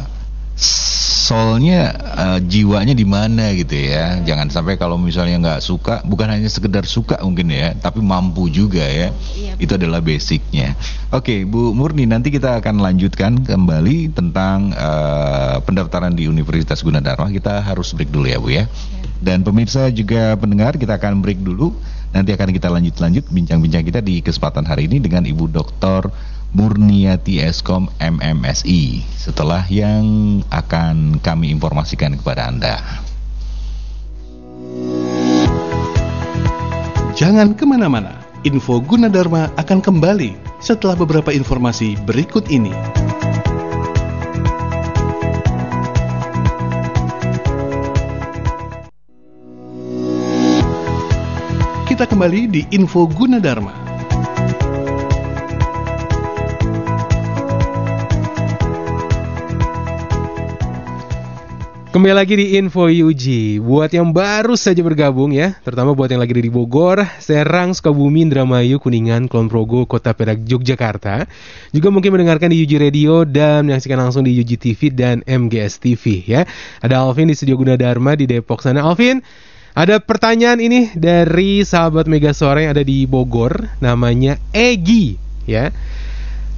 soalnya 1.27 1.93
uh, 2.17 2.39
jiwanya 2.41 2.97
di 2.97 3.05
mana 3.05 3.53
gitu 3.53 3.77
ya. 3.77 4.23
Jangan 4.25 4.49
sampai 4.49 4.81
kalau 4.81 4.97
misalnya 4.97 5.37
nggak 5.43 5.61
suka, 5.61 6.01
bukan 6.07 6.33
hanya 6.33 6.49
sekedar 6.49 6.89
suka 6.89 7.21
mungkin 7.21 7.53
ya, 7.53 7.77
tapi 7.77 8.01
mampu 8.01 8.49
juga 8.49 8.83
ya. 8.83 9.13
Iya, 9.37 9.53
Itu 9.61 9.77
adalah 9.77 10.01
basicnya. 10.01 10.73
Oke, 11.13 11.45
Bu 11.45 11.77
Murni, 11.77 12.09
nanti 12.09 12.33
kita 12.33 12.63
akan 12.63 12.81
lanjutkan 12.81 13.45
kembali 13.45 14.17
tentang 14.17 14.73
uh, 14.73 15.61
pendaftaran 15.67 16.17
di 16.17 16.31
Universitas 16.31 16.81
Gunadarma. 16.81 17.29
Kita 17.29 17.61
harus 17.61 17.93
break 17.93 18.09
dulu 18.09 18.27
ya, 18.31 18.39
Bu 18.41 18.49
ya. 18.49 18.65
Iya. 18.65 18.65
Dan 19.21 19.43
pemirsa 19.45 19.93
juga 19.93 20.39
pendengar, 20.41 20.81
kita 20.81 20.97
akan 20.97 21.21
break 21.21 21.43
dulu. 21.45 21.77
Nanti 22.15 22.33
akan 22.33 22.49
kita 22.49 22.73
lanjut-lanjut 22.73 23.29
bincang-bincang 23.29 23.85
kita 23.85 24.01
di 24.01 24.25
kesempatan 24.25 24.65
hari 24.65 24.89
ini 24.89 25.05
dengan 25.05 25.27
Ibu 25.27 25.53
Dr. 25.53 26.09
Murniati 26.57 27.37
Eskom 27.37 27.93
MMSI 28.01 29.05
setelah 29.13 29.69
yang 29.69 30.41
akan 30.49 31.21
kami 31.21 31.53
informasikan 31.53 32.17
kepada 32.17 32.49
Anda. 32.49 32.81
Jangan 37.13 37.53
ke 37.53 37.69
mana-mana, 37.69 38.25
info 38.41 38.81
Gunadarma 38.81 39.53
akan 39.61 39.85
kembali 39.85 40.33
setelah 40.57 40.97
beberapa 40.97 41.29
informasi 41.29 42.01
berikut 42.09 42.49
ini. 42.49 42.73
Kita 51.85 52.09
kembali 52.09 52.41
di 52.49 52.65
info 52.73 53.05
Gunadarma. 53.05 53.86
Kembali 61.97 62.13
lagi 62.13 62.37
di 62.37 62.61
Info 62.61 62.93
UG. 62.93 63.57
Buat 63.65 63.97
yang 63.97 64.13
baru 64.13 64.53
saja 64.53 64.85
bergabung 64.85 65.33
ya, 65.33 65.57
terutama 65.65 65.97
buat 65.97 66.13
yang 66.13 66.21
lagi 66.21 66.37
di 66.37 66.53
Bogor, 66.53 67.01
Serang, 67.25 67.73
Sukabumi, 67.73 68.21
Indramayu, 68.21 68.77
Kuningan, 68.77 69.33
Kulon 69.33 69.49
Progo, 69.49 69.89
Kota 69.89 70.13
Perak, 70.13 70.45
Yogyakarta. 70.45 71.25
Juga 71.73 71.89
mungkin 71.89 72.13
mendengarkan 72.13 72.53
di 72.53 72.61
UG 72.61 72.85
Radio 72.85 73.25
dan 73.25 73.65
menyaksikan 73.65 73.97
langsung 73.97 74.29
di 74.29 74.37
UG 74.37 74.61
TV 74.61 74.93
dan 74.93 75.25
MGS 75.25 75.81
TV 75.81 76.21
ya. 76.29 76.45
Ada 76.85 77.01
Alvin 77.01 77.33
di 77.33 77.35
studio 77.35 77.57
Gunadarma 77.57 78.13
di 78.13 78.29
Depok 78.29 78.61
sana. 78.61 78.85
Alvin, 78.85 79.25
ada 79.73 79.97
pertanyaan 79.97 80.61
ini 80.61 80.93
dari 80.93 81.65
sahabat 81.65 82.13
Mega 82.13 82.37
Sore 82.37 82.69
yang 82.69 82.77
ada 82.77 82.85
di 82.85 83.09
Bogor, 83.09 83.73
namanya 83.81 84.37
Egi 84.53 85.17
ya. 85.49 85.73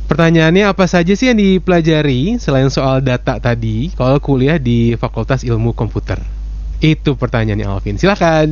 Pertanyaannya 0.08 0.64
apa 0.64 0.88
saja 0.88 1.12
sih 1.12 1.28
yang 1.28 1.36
dipelajari 1.36 2.40
selain 2.40 2.72
soal 2.72 3.04
data 3.04 3.36
tadi 3.36 3.92
kalau 3.92 4.16
kuliah 4.24 4.56
di 4.56 4.96
Fakultas 4.96 5.44
Ilmu 5.44 5.76
Komputer? 5.76 6.16
Itu 6.80 7.12
pertanyaannya 7.20 7.68
Alvin. 7.68 8.00
Silahkan. 8.00 8.48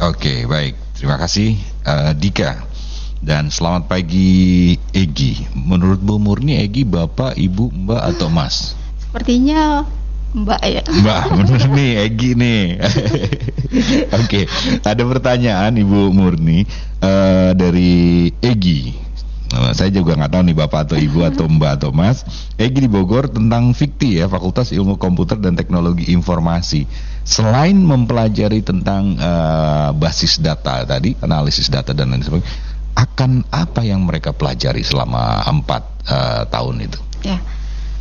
Oke, 0.00 0.48
baik. 0.48 0.80
Terima 0.96 1.20
kasih 1.20 1.60
uh, 1.84 2.16
Dika. 2.16 2.64
Dan 3.20 3.52
selamat 3.52 3.84
pagi 3.84 4.72
Egi. 4.96 5.44
Menurut 5.52 6.00
Bu 6.00 6.16
Murni 6.16 6.56
Egi 6.56 6.88
Bapak, 6.88 7.36
Ibu, 7.36 7.84
Mbak 7.84 8.02
atau 8.16 8.32
Mas? 8.32 8.72
Sepertinya 9.04 9.84
Mbak 10.32 10.60
ya. 10.64 10.82
Mbak, 10.88 11.22
bener 11.36 11.62
nih 11.68 11.92
Egi 12.00 12.30
nih. 12.32 12.64
Oke, 14.24 14.48
ada 14.80 15.02
pertanyaan 15.04 15.76
Ibu 15.76 16.16
Murni 16.16 16.64
uh, 17.04 17.52
dari 17.52 18.32
Egi. 18.40 19.03
Saya 19.74 19.90
juga 19.94 20.18
nggak 20.18 20.32
tahu 20.34 20.42
nih 20.50 20.56
bapak 20.56 20.80
atau 20.90 20.96
ibu 20.98 21.22
atau 21.22 21.46
mbak 21.46 21.78
atau 21.78 21.90
mas. 21.94 22.26
Egi 22.58 22.86
di 22.86 22.90
Bogor 22.90 23.30
tentang 23.30 23.70
fikti 23.70 24.18
ya 24.18 24.26
Fakultas 24.26 24.74
Ilmu 24.74 24.98
Komputer 24.98 25.38
dan 25.38 25.54
Teknologi 25.54 26.10
Informasi. 26.10 26.86
Selain 27.24 27.78
mempelajari 27.78 28.60
tentang 28.60 29.16
uh, 29.16 29.94
basis 29.96 30.42
data 30.42 30.84
tadi, 30.84 31.16
analisis 31.24 31.72
data 31.72 31.96
dan 31.96 32.12
lain 32.12 32.20
sebagainya, 32.20 32.50
akan 32.94 33.48
apa 33.48 33.80
yang 33.82 34.04
mereka 34.04 34.34
pelajari 34.36 34.84
selama 34.84 35.42
empat 35.46 35.82
uh, 36.10 36.42
tahun 36.50 36.84
itu? 36.84 36.98
Ya. 37.24 37.40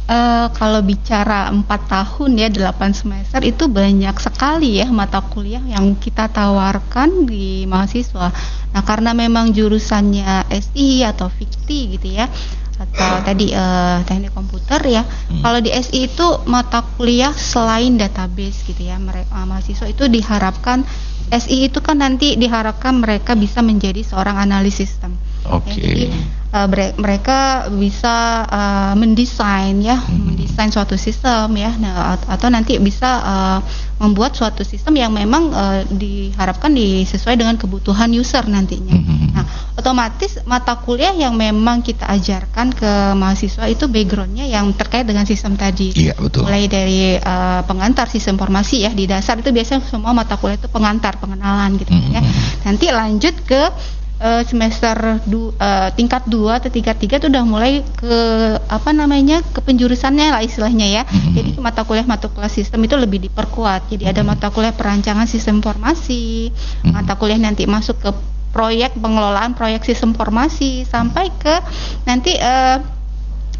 Uh, 0.03 0.51
kalau 0.59 0.83
bicara 0.83 1.47
empat 1.47 1.87
tahun 1.87 2.35
ya 2.35 2.51
delapan 2.51 2.91
semester 2.91 3.39
itu 3.39 3.71
banyak 3.71 4.11
sekali 4.19 4.83
ya 4.83 4.91
mata 4.91 5.23
kuliah 5.23 5.63
yang 5.63 5.95
kita 5.95 6.27
tawarkan 6.27 7.23
di 7.23 7.63
mahasiswa. 7.63 8.27
Nah 8.75 8.83
karena 8.83 9.15
memang 9.15 9.55
jurusannya 9.55 10.51
SI 10.51 11.07
atau 11.07 11.31
fikti 11.31 11.95
gitu 11.95 12.19
ya 12.19 12.27
atau 12.73 13.23
tadi 13.23 13.55
uh, 13.55 14.03
teknik 14.03 14.35
komputer 14.35 14.81
ya. 14.89 15.03
Hmm. 15.05 15.39
Kalau 15.39 15.59
di 15.63 15.71
SI 15.71 16.11
itu 16.11 16.27
mata 16.49 16.83
kuliah 16.99 17.31
selain 17.31 17.95
database 17.95 18.65
gitu 18.67 18.83
ya, 18.83 18.99
mereka 18.99 19.31
uh, 19.31 19.47
mahasiswa 19.47 19.87
itu 19.87 20.09
diharapkan 20.09 20.83
SI 21.31 21.71
itu 21.71 21.79
kan 21.79 22.03
nanti 22.03 22.35
diharapkan 22.35 22.99
mereka 22.99 23.33
bisa 23.33 23.63
menjadi 23.63 24.03
seorang 24.03 24.35
analis 24.35 24.83
sistem. 24.83 25.15
Oke. 25.51 25.81
Okay. 25.81 26.07
Ya, 26.07 26.15
uh, 26.53 26.67
mereka 26.95 27.67
bisa 27.73 28.45
uh, 28.45 28.93
mendesain 28.93 29.75
ya, 29.81 29.97
hmm. 29.97 30.33
mendesain 30.33 30.69
suatu 30.69 30.95
sistem 30.95 31.49
ya, 31.57 31.73
nah, 31.75 32.15
atau 32.29 32.47
nanti 32.53 32.77
bisa 32.77 33.09
uh, 33.25 33.59
membuat 33.97 34.37
suatu 34.37 34.61
sistem 34.61 34.99
yang 34.99 35.11
memang 35.11 35.49
uh, 35.51 35.81
diharapkan 35.89 36.71
disesuai 36.71 37.35
dengan 37.35 37.57
kebutuhan 37.57 38.13
user 38.13 38.45
nantinya. 38.45 38.93
Hmm. 38.93 39.33
Nah, 39.33 39.45
otomatis 39.75 40.39
mata 40.45 40.77
kuliah 40.77 41.11
yang 41.11 41.33
memang 41.33 41.81
kita 41.81 42.05
ajarkan 42.05 42.71
ke 42.71 42.91
mahasiswa 43.17 43.65
itu 43.67 43.89
backgroundnya 43.89 44.45
yang 44.45 44.71
terkait 44.77 45.03
dengan 45.09 45.25
sistem 45.25 45.57
tadi. 45.57 45.91
Iya 45.91 46.13
betul. 46.15 46.45
Mulai 46.45 46.69
dari 46.69 47.17
uh, 47.17 47.65
pengantar 47.65 48.07
sistem 48.07 48.37
informasi 48.37 48.85
ya 48.85 48.91
di 48.93 49.09
dasar 49.09 49.41
itu 49.41 49.49
biasanya 49.49 49.83
semua 49.89 50.13
mata 50.13 50.37
kuliah 50.37 50.59
itu 50.59 50.69
pengantar 50.69 51.17
pengenalan 51.17 51.75
gitu 51.81 51.91
hmm. 51.91 52.13
ya. 52.13 52.21
Nanti 52.63 52.85
lanjut 52.93 53.35
ke 53.43 53.61
uh, 54.23 54.41
semester 54.47 55.19
du, 55.27 55.51
uh, 55.59 55.89
tingkat 55.93 56.23
2 56.31 56.59
atau 56.63 56.69
tingkat 56.71 56.95
3 56.95 57.19
itu 57.19 57.27
udah 57.27 57.43
mulai 57.43 57.83
ke 57.83 58.17
apa 58.71 58.89
namanya 58.95 59.43
ke 59.43 59.59
penjurusannya 59.59 60.31
lah 60.31 60.41
istilahnya 60.41 60.87
ya. 60.87 61.03
Mm-hmm. 61.03 61.33
Jadi 61.35 61.49
mata 61.59 61.83
kuliah 61.83 62.07
mata 62.07 62.31
kuliah 62.31 62.49
sistem 62.49 62.87
itu 62.87 62.95
lebih 62.95 63.19
diperkuat. 63.27 63.91
Jadi 63.91 64.07
ada 64.07 64.23
mata 64.23 64.47
kuliah 64.49 64.71
perancangan 64.71 65.27
sistem 65.27 65.59
informasi, 65.59 66.49
mm-hmm. 66.49 66.95
mata 66.95 67.19
kuliah 67.19 67.37
nanti 67.37 67.67
masuk 67.67 67.99
ke 67.99 68.11
proyek 68.55 68.93
pengelolaan 68.95 69.57
proyek 69.57 69.81
sistem 69.83 70.13
informasi 70.13 70.85
sampai 70.85 71.33
ke 71.41 71.55
nanti 72.05 72.37
uh, 72.37 72.77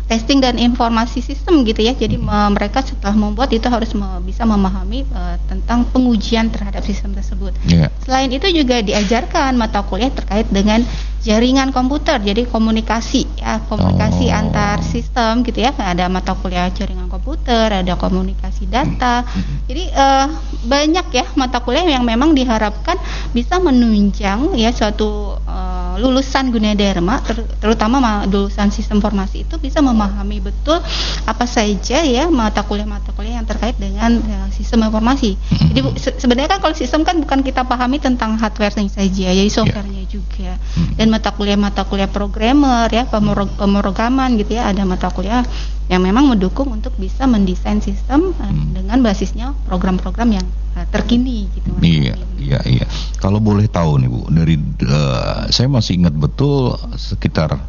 testing 0.08 0.44
dan 0.44 0.60
informasi 0.60 1.24
sistem 1.24 1.64
gitu 1.64 1.84
ya. 1.84 1.96
Jadi 1.96 2.20
me 2.20 2.52
mereka 2.52 2.84
setelah 2.84 3.16
membuat 3.16 3.50
itu 3.56 3.66
harus 3.68 3.92
me 3.96 4.08
bisa 4.24 4.44
memahami 4.44 5.08
uh, 5.12 5.40
tentang 5.48 5.88
pengujian 5.90 6.52
terhadap 6.52 6.84
sistem 6.84 7.16
tersebut. 7.16 7.56
Yeah. 7.68 7.90
Selain 8.04 8.30
itu 8.30 8.48
juga 8.52 8.84
diajarkan 8.84 9.56
mata 9.56 9.82
kuliah 9.88 10.12
terkait 10.12 10.48
dengan 10.52 10.84
jaringan 11.24 11.72
komputer. 11.72 12.20
Jadi 12.20 12.46
komunikasi 12.52 13.40
ya, 13.40 13.64
komunikasi 13.72 14.28
oh. 14.30 14.40
antar 14.40 14.84
sistem 14.84 15.42
gitu 15.48 15.64
ya. 15.64 15.72
Ada 15.72 16.12
mata 16.12 16.36
kuliah 16.36 16.68
jaringan 16.70 17.08
komputer, 17.08 17.72
ada 17.72 17.96
komunikasi 17.96 18.68
data. 18.68 19.24
Jadi 19.70 19.88
uh, 19.96 20.28
banyak 20.68 21.08
ya 21.16 21.26
mata 21.40 21.64
kuliah 21.64 21.88
yang 21.88 22.04
memang 22.04 22.36
diharapkan 22.36 23.00
bisa 23.32 23.58
menunjang 23.58 24.54
ya 24.60 24.76
suatu 24.76 25.40
uh, 25.48 25.83
lulusan 25.98 26.50
Gunadarma 26.50 27.22
ter 27.26 27.44
terutama 27.62 28.24
lulusan 28.26 28.70
sistem 28.70 29.04
informasi 29.04 29.44
itu 29.44 29.56
bisa 29.60 29.84
memahami 29.84 30.40
betul 30.40 30.80
apa 31.28 31.46
saja 31.48 32.04
ya 32.04 32.28
mata 32.32 32.64
kuliah-mata 32.64 33.12
kuliah 33.14 33.40
yang 33.40 33.48
terkait 33.48 33.76
dengan 33.76 34.20
ya, 34.24 34.48
sistem 34.52 34.88
informasi. 34.88 35.36
Jadi 35.72 35.80
se 36.00 36.10
sebenarnya 36.20 36.58
kan 36.58 36.60
kalau 36.64 36.76
sistem 36.76 37.02
kan 37.04 37.20
bukan 37.20 37.42
kita 37.42 37.66
pahami 37.66 38.00
tentang 38.00 38.38
hardware 38.38 38.74
saja, 38.74 39.30
jadi 39.34 39.48
ya. 39.48 39.52
softwarenya 39.52 40.04
juga. 40.08 40.56
Dan 40.96 41.10
mata 41.10 41.34
kuliah-mata 41.34 41.84
kuliah 41.88 42.08
programmer 42.08 42.88
ya, 42.92 43.04
pemrograman 43.10 44.40
gitu 44.40 44.58
ya, 44.58 44.70
ada 44.70 44.84
mata 44.86 45.10
kuliah 45.12 45.44
yang 45.94 46.02
memang 46.02 46.26
mendukung 46.26 46.74
untuk 46.74 46.98
bisa 46.98 47.30
mendesain 47.30 47.78
sistem 47.78 48.34
uh, 48.42 48.50
hmm. 48.50 48.82
dengan 48.82 48.98
basisnya 49.06 49.54
program-program 49.70 50.42
yang 50.42 50.48
uh, 50.74 50.90
terkini 50.90 51.46
gitu. 51.54 51.70
Iya, 51.86 52.18
iya, 52.42 52.60
iya. 52.66 52.86
Kalau 53.22 53.38
boleh 53.38 53.70
tahu 53.70 54.02
nih 54.02 54.10
Bu, 54.10 54.26
dari 54.34 54.58
uh, 54.90 55.46
saya 55.54 55.70
masih 55.70 56.02
ingat 56.02 56.18
betul 56.18 56.74
sekitar 56.98 57.62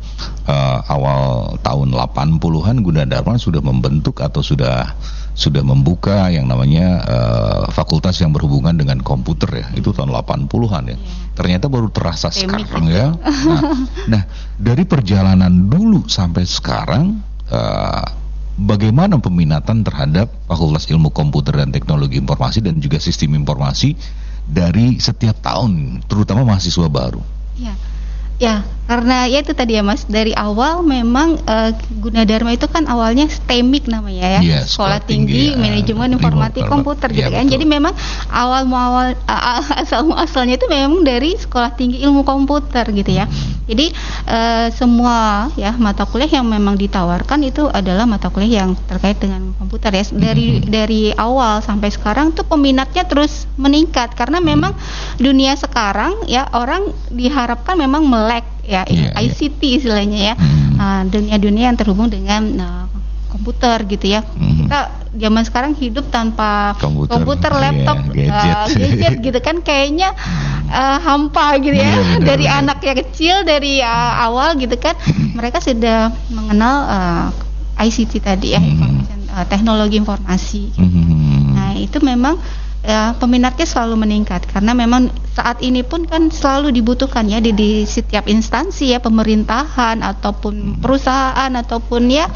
uh, 0.49 0.81
awal 0.88 1.61
tahun 1.61 1.93
80-an 1.93 2.81
Gunadarma 2.81 3.37
sudah 3.37 3.61
membentuk 3.61 4.25
atau 4.25 4.40
sudah 4.40 4.97
sudah 5.35 5.66
membuka 5.66 6.31
yang 6.31 6.47
namanya 6.47 7.02
uh, 7.04 7.62
fakultas 7.75 8.23
yang 8.23 8.33
berhubungan 8.33 8.73
dengan 8.73 9.04
komputer 9.04 9.50
ya. 9.52 9.66
Itu 9.76 9.93
tahun 9.93 10.14
80-an 10.14 10.85
ya. 10.88 10.97
Yeah. 10.97 10.99
Ternyata 11.35 11.66
baru 11.69 11.93
terasa 11.93 12.33
sekarang 12.33 12.88
ya. 12.88 13.12
Nah, 13.19 13.61
nah, 14.07 14.23
dari 14.57 14.87
perjalanan 14.87 15.69
dulu 15.69 16.07
sampai 16.07 16.47
sekarang 16.47 17.34
uh, 17.50 18.06
bagaimana 18.60 19.18
peminatan 19.18 19.82
terhadap 19.82 20.30
Fakultas 20.46 20.86
Ilmu 20.86 21.10
Komputer 21.10 21.58
dan 21.58 21.74
Teknologi 21.74 22.20
Informasi 22.20 22.62
dan 22.62 22.78
juga 22.78 23.02
Sistem 23.02 23.34
Informasi 23.34 23.98
dari 24.44 25.00
setiap 25.00 25.40
tahun, 25.40 26.04
terutama 26.04 26.44
mahasiswa 26.44 26.86
baru. 26.86 27.20
Ya. 27.56 27.74
Ya, 28.34 28.66
karena 28.85 29.25
ya 29.25 29.41
itu 29.41 29.57
tadi 29.57 29.81
ya 29.81 29.83
Mas, 29.83 30.05
dari 30.05 30.37
awal 30.37 30.85
memang 30.85 31.41
uh, 31.49 31.73
Gunadarma 32.05 32.53
itu 32.53 32.69
kan 32.69 32.85
awalnya 32.85 33.25
STEMIK 33.33 33.88
namanya 33.88 34.41
ya, 34.41 34.41
ya 34.45 34.61
Sekolah 34.69 35.00
Tinggi, 35.00 35.57
Tinggi 35.57 35.57
ya, 35.57 35.61
Manajemen 35.61 36.09
Informatik 36.21 36.69
Komputer 36.69 37.09
gitu 37.09 37.33
ya, 37.33 37.41
kan. 37.41 37.49
Betul. 37.49 37.53
Jadi 37.57 37.64
memang 37.64 37.95
awal 38.29 38.69
muawal 38.69 39.17
uh, 39.25 39.64
asal 39.81 40.05
muasalnya 40.05 40.61
itu 40.61 40.69
memang 40.69 41.00
dari 41.00 41.33
Sekolah 41.33 41.73
Tinggi 41.73 42.05
Ilmu 42.05 42.29
Komputer 42.29 42.85
gitu 42.93 43.09
ya. 43.09 43.25
Jadi 43.64 43.88
uh, 44.29 44.69
semua 44.76 45.49
ya 45.57 45.73
mata 45.81 46.05
kuliah 46.05 46.29
yang 46.29 46.45
memang 46.45 46.76
ditawarkan 46.76 47.41
itu 47.49 47.64
adalah 47.73 48.05
mata 48.05 48.29
kuliah 48.29 48.69
yang 48.69 48.76
terkait 48.85 49.17
dengan 49.17 49.57
komputer 49.57 49.97
ya. 49.97 50.05
Dari 50.12 50.61
hmm. 50.61 50.69
dari 50.69 51.03
awal 51.17 51.64
sampai 51.64 51.88
sekarang 51.88 52.37
tuh 52.37 52.45
peminatnya 52.45 53.09
terus 53.09 53.49
meningkat 53.57 54.12
karena 54.12 54.45
memang 54.45 54.76
dunia 55.17 55.57
sekarang 55.57 56.29
ya 56.29 56.45
orang 56.53 56.93
diharapkan 57.09 57.81
memang 57.81 58.05
melek 58.05 58.45
ya 58.64 58.83
yeah, 58.88 59.12
iya. 59.14 59.28
ICT 59.28 59.61
yeah. 59.61 59.76
istilahnya 59.78 60.21
ya 60.33 60.35
hmm. 60.35 60.75
uh, 60.80 61.02
dunia-dunia 61.09 61.73
yang 61.73 61.78
terhubung 61.78 62.09
dengan 62.09 62.42
uh, 62.59 62.85
komputer 63.35 63.83
gitu 63.90 64.06
ya 64.14 64.23
hmm. 64.23 64.64
kita 64.64 64.79
zaman 65.14 65.42
sekarang 65.46 65.72
hidup 65.74 66.07
tanpa 66.11 66.74
komputer, 66.79 67.11
komputer 67.18 67.53
iya, 67.55 67.61
laptop 67.66 67.98
yeah, 68.14 68.14
gadget. 68.14 68.55
Uh, 68.55 68.66
gadget 68.79 69.14
gitu 69.22 69.38
kan 69.42 69.57
kayaknya 69.62 70.11
uh, 70.70 70.98
hampa 71.03 71.59
gitu 71.59 71.74
ya 71.74 71.83
yeah, 71.83 71.98
bener, 71.98 72.27
dari 72.31 72.46
bener. 72.46 72.61
anak 72.62 72.79
yang 72.83 72.96
kecil 73.03 73.37
dari 73.42 73.83
uh, 73.83 74.12
awal 74.27 74.55
gitu 74.55 74.74
kan 74.79 74.94
hmm. 74.94 75.35
mereka 75.35 75.59
sudah 75.59 76.14
mengenal 76.31 76.77
uh, 76.87 77.27
ICT 77.83 78.12
tadi 78.22 78.55
ya 78.55 78.62
hmm. 78.62 79.31
uh, 79.35 79.44
teknologi 79.50 79.98
informasi 79.98 80.70
gitu. 80.70 80.87
hmm. 80.87 81.59
nah 81.59 81.70
itu 81.74 81.98
memang 81.98 82.38
ya 82.85 83.16
peminatnya 83.16 83.64
selalu 83.64 84.05
meningkat. 84.05 84.44
Karena 84.47 84.77
memang 84.77 85.09
saat 85.33 85.64
ini 85.64 85.81
pun 85.83 86.05
kan 86.05 86.29
selalu 86.29 86.70
dibutuhkan 86.70 87.25
ya 87.27 87.40
di, 87.40 87.51
di 87.57 87.70
setiap 87.88 88.29
instansi 88.29 88.92
ya 88.92 89.01
pemerintahan 89.01 90.05
ataupun 90.05 90.79
perusahaan 90.79 91.51
ataupun 91.51 92.03
ya 92.12 92.29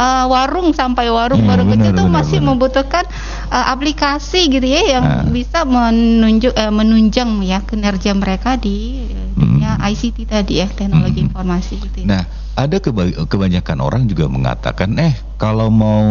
uh, 0.00 0.24
warung 0.32 0.72
sampai 0.72 1.12
warung 1.12 1.44
hmm, 1.44 1.50
baru 1.52 1.62
kecil 1.68 1.92
itu 1.92 2.04
masih 2.08 2.38
bener. 2.40 2.48
membutuhkan 2.48 3.04
uh, 3.52 3.66
aplikasi 3.68 4.48
gitu 4.48 4.64
ya 4.64 4.98
yang 4.98 5.04
nah. 5.04 5.24
bisa 5.28 5.68
menunjuk 5.68 6.56
uh, 6.56 6.72
menunjang 6.72 7.28
ya 7.44 7.60
kinerja 7.60 8.16
mereka 8.16 8.56
di 8.56 9.04
uh, 9.12 9.28
dunia 9.36 9.76
hmm. 9.76 9.88
ICT 9.92 10.18
tadi 10.24 10.64
ya 10.64 10.66
teknologi 10.72 11.20
hmm. 11.20 11.28
informasi 11.28 11.74
gitu. 11.76 11.96
Ya. 12.04 12.06
Nah 12.08 12.22
ada 12.58 12.76
kebanyakan 13.24 13.78
orang 13.80 14.02
juga 14.04 14.28
mengatakan 14.28 14.92
eh 15.00 15.14
kalau 15.40 15.72
mau 15.72 16.04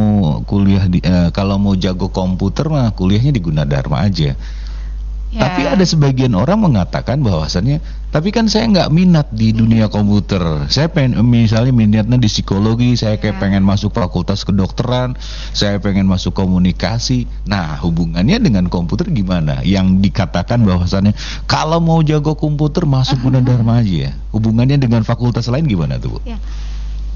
kuliah 0.47 0.89
di 0.89 1.03
eh, 1.03 1.29
kalau 1.29 1.61
mau 1.61 1.77
jago 1.77 2.09
komputer 2.09 2.71
mah 2.71 2.95
kuliahnya 2.95 3.35
di 3.35 3.41
Gunadarma 3.41 4.01
aja. 4.01 4.33
Ya. 5.29 5.45
Tapi 5.45 5.61
ada 5.61 5.85
sebagian 5.85 6.33
orang 6.33 6.57
mengatakan 6.57 7.21
bahwasannya, 7.21 7.85
tapi 8.09 8.33
kan 8.33 8.49
saya 8.49 8.65
nggak 8.65 8.89
minat 8.89 9.29
di 9.29 9.53
dunia 9.53 9.85
komputer. 9.85 10.41
Saya 10.73 10.89
pengen 10.89 11.21
misalnya 11.21 11.69
minatnya 11.69 12.17
di 12.17 12.25
psikologi, 12.25 12.97
saya 12.97 13.21
kayak 13.21 13.37
ya. 13.37 13.41
pengen 13.41 13.61
masuk 13.61 13.93
fakultas 13.93 14.41
kedokteran, 14.41 15.13
saya 15.53 15.77
pengen 15.77 16.09
masuk 16.09 16.33
komunikasi. 16.33 17.29
Nah, 17.45 17.77
hubungannya 17.77 18.41
dengan 18.41 18.73
komputer 18.73 19.13
gimana? 19.13 19.61
Yang 19.61 20.01
dikatakan 20.09 20.65
bahwasannya 20.65 21.13
kalau 21.45 21.77
mau 21.77 22.01
jago 22.01 22.33
komputer 22.33 22.89
masuk 22.89 23.21
Gunadarma 23.29 23.85
aja 23.85 24.09
ya. 24.09 24.11
Hubungannya 24.33 24.81
dengan 24.81 25.05
fakultas 25.05 25.45
lain 25.45 25.69
gimana 25.69 26.01
tuh, 26.01 26.17
Bu? 26.17 26.19
Ya 26.25 26.41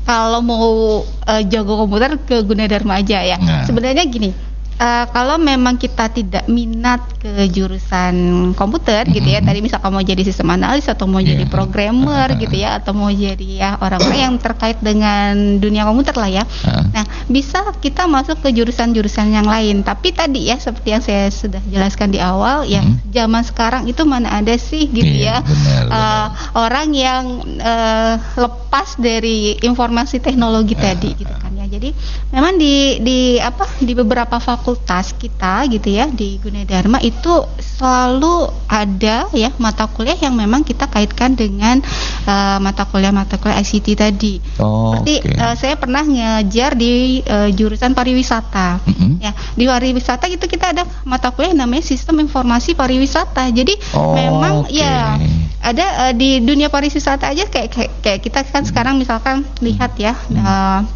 kalau 0.03 0.43
mau 0.43 0.67
uh, 1.07 1.41
jago 1.47 1.79
komputer 1.79 2.19
ke 2.19 2.43
Gunadarma 2.43 2.99
aja 2.99 3.23
ya. 3.23 3.39
Nah. 3.39 3.63
Sebenarnya 3.63 4.03
gini, 4.03 4.35
uh, 4.79 5.05
kalau 5.09 5.37
memang 5.41 5.77
kita 5.77 6.09
tidak 6.09 6.45
minat 6.49 7.01
ke 7.21 7.47
jurusan 7.49 8.51
komputer 8.53 9.07
gitu 9.09 9.25
ya, 9.25 9.39
tadi 9.39 9.63
misalkan 9.63 9.89
mau 9.93 10.03
jadi 10.03 10.19
sistem 10.25 10.53
analis 10.53 10.89
atau 10.91 11.07
mau 11.07 11.23
yeah. 11.23 11.35
jadi 11.35 11.45
programmer 11.47 12.27
uh, 12.33 12.39
gitu 12.39 12.55
ya, 12.59 12.81
atau 12.81 12.91
mau 12.91 13.09
jadi 13.09 13.47
ya 13.47 13.69
orang-orang 13.79 14.19
yang 14.19 14.35
terkait 14.41 14.77
dengan 14.83 15.57
dunia 15.61 15.87
komputer 15.87 16.15
lah 16.19 16.29
ya. 16.29 16.43
Uh. 16.67 16.83
Nah, 16.91 17.05
bisa 17.31 17.63
kita 17.79 18.05
masuk 18.09 18.43
ke 18.43 18.51
jurusan-jurusan 18.51 19.31
yang 19.31 19.47
lain. 19.47 19.81
Tapi 19.87 20.11
tadi 20.11 20.51
ya 20.51 20.59
seperti 20.59 20.87
yang 20.91 21.03
saya 21.03 21.31
sudah 21.31 21.61
jelaskan 21.71 22.11
di 22.11 22.19
awal, 22.19 22.67
ya 22.67 22.83
zaman 23.15 23.43
sekarang 23.47 23.87
itu 23.87 24.03
mana 24.03 24.39
ada 24.39 24.55
sih 24.59 24.89
gitu 24.91 25.07
yeah, 25.07 25.39
ya 25.39 25.47
benar, 25.47 25.83
uh, 25.89 26.27
orang 26.59 26.91
yang 26.91 27.23
uh, 27.61 28.15
lepas 28.35 28.99
dari 28.99 29.55
informasi 29.63 30.19
teknologi 30.19 30.75
uh. 30.75 30.81
tadi 30.81 31.09
gitu 31.15 31.35
kan 31.39 31.51
ya. 31.55 31.65
Jadi 31.73 31.89
memang 32.29 32.59
di 32.59 32.99
di 33.01 33.19
apa 33.39 33.65
di 33.81 33.95
beberapa 33.97 34.37
fakultas 34.37 34.62
fakultas 34.63 35.11
kita 35.19 35.67
gitu 35.67 35.91
ya 35.91 36.07
di 36.07 36.39
Gunadarma 36.39 37.03
itu 37.03 37.43
selalu 37.59 38.47
ada 38.71 39.27
ya 39.35 39.51
mata 39.59 39.91
kuliah 39.91 40.15
yang 40.15 40.39
memang 40.39 40.63
kita 40.63 40.87
kaitkan 40.87 41.35
dengan 41.35 41.83
uh, 42.23 42.63
mata 42.63 42.87
kuliah 42.87 43.11
mata 43.11 43.35
kuliah 43.35 43.59
ICT 43.59 43.87
tadi. 43.99 44.39
Oh, 44.63 44.95
Seperti 44.95 45.19
okay. 45.19 45.35
uh, 45.35 45.51
eh, 45.51 45.55
saya 45.59 45.75
pernah 45.75 46.07
ngajar 46.07 46.79
di 46.79 47.19
uh, 47.27 47.51
jurusan 47.51 47.91
pariwisata. 47.91 48.79
Mm 48.87 48.93
-hmm. 48.95 49.11
Ya, 49.19 49.35
di 49.35 49.67
pariwisata 49.67 50.31
itu 50.31 50.47
kita 50.47 50.71
ada 50.71 50.87
mata 51.03 51.35
kuliah 51.35 51.51
namanya 51.51 51.83
Sistem 51.83 52.23
Informasi 52.23 52.71
Pariwisata. 52.71 53.43
Jadi 53.51 53.75
oh, 53.99 54.15
memang 54.15 54.63
okay. 54.63 54.79
ya 54.79 55.19
ada 55.59 56.07
uh, 56.07 56.13
di 56.15 56.39
dunia 56.39 56.71
pariwisata 56.71 57.35
aja 57.35 57.51
kayak 57.51 57.67
kayak, 57.67 57.91
kayak 57.99 58.19
kita 58.23 58.39
kan 58.47 58.63
sekarang 58.63 58.95
misalkan 58.95 59.43
lihat 59.59 59.91
ya 59.99 60.15
uh, 60.39 60.87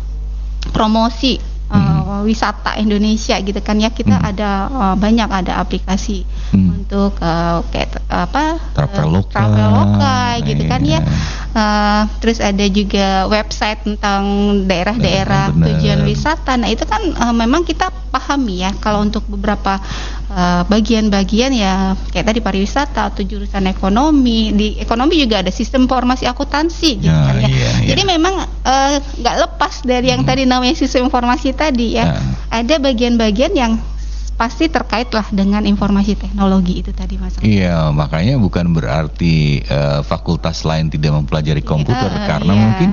promosi 0.71 1.56
uh, 2.17 2.25
wisata 2.25 2.77
Indonesia 2.81 3.37
gitu 3.37 3.59
kan 3.61 3.77
ya 3.77 3.93
kita 3.93 4.17
hmm. 4.17 4.29
ada 4.33 4.49
uh, 4.69 4.95
banyak 4.97 5.29
ada 5.29 5.61
aplikasi 5.61 6.25
hmm. 6.53 6.69
untuk 6.81 7.13
uh, 7.21 7.61
kayak 7.69 8.01
apa 8.09 8.57
traveloka, 8.73 9.37
traveloka 9.37 10.17
gitu 10.41 10.63
kan 10.65 10.81
ya. 10.81 11.01
Uh, 11.57 12.05
terus 12.21 12.37
ada 12.37 12.65
juga 12.69 13.25
website 13.25 13.81
tentang 13.81 14.21
daerah-daerah 14.69 15.49
tujuan 15.57 16.05
wisata. 16.05 16.53
Nah 16.53 16.69
itu 16.69 16.85
kan 16.85 17.01
uh, 17.17 17.33
memang 17.33 17.65
kita 17.65 17.89
pahami 18.13 18.61
ya 18.61 18.71
kalau 18.77 19.01
untuk 19.01 19.25
beberapa 19.25 19.81
bagian-bagian 20.69 21.49
uh, 21.49 21.57
ya 21.57 21.73
kayak 22.13 22.29
tadi 22.29 22.39
pariwisata 22.45 23.09
atau 23.09 23.25
jurusan 23.25 23.65
ekonomi 23.65 24.53
di 24.53 24.77
ekonomi 24.77 25.17
juga 25.17 25.41
ada 25.41 25.49
sistem 25.49 25.89
informasi 25.89 26.29
akuntansi 26.29 27.01
gitu 27.01 27.09
ya, 27.09 27.25
kan 27.25 27.41
ya. 27.41 27.49
Iya, 27.49 27.69
iya. 27.81 27.87
Jadi 27.89 28.01
memang 28.05 28.45
eh, 28.45 28.95
nggak 29.01 29.35
uh, 29.35 29.39
lepas 29.49 29.73
dari 29.81 30.13
yang 30.13 30.21
hmm. 30.21 30.29
tadi 30.29 30.43
namanya 30.45 30.77
sistem 30.77 31.09
informasi 31.09 31.57
tadi 31.57 31.97
ya. 31.97 32.13
ya. 32.13 32.21
Ada 32.53 32.77
bagian-bagian 32.77 33.57
yang 33.57 33.81
pasti 34.37 34.69
terkait 34.69 35.09
lah 35.09 35.25
dengan 35.33 35.65
informasi 35.65 36.13
teknologi 36.13 36.85
itu 36.85 36.93
tadi 36.93 37.17
mas. 37.17 37.33
Iya 37.41 37.89
makanya 37.89 38.37
bukan 38.37 38.69
berarti 38.69 39.65
uh, 39.65 40.05
fakultas 40.05 40.61
lain 40.61 40.93
tidak 40.93 41.17
mempelajari 41.17 41.65
iya, 41.65 41.67
komputer 41.67 42.11
uh, 42.13 42.23
karena 42.29 42.53
iya. 42.53 42.61
mungkin 42.61 42.89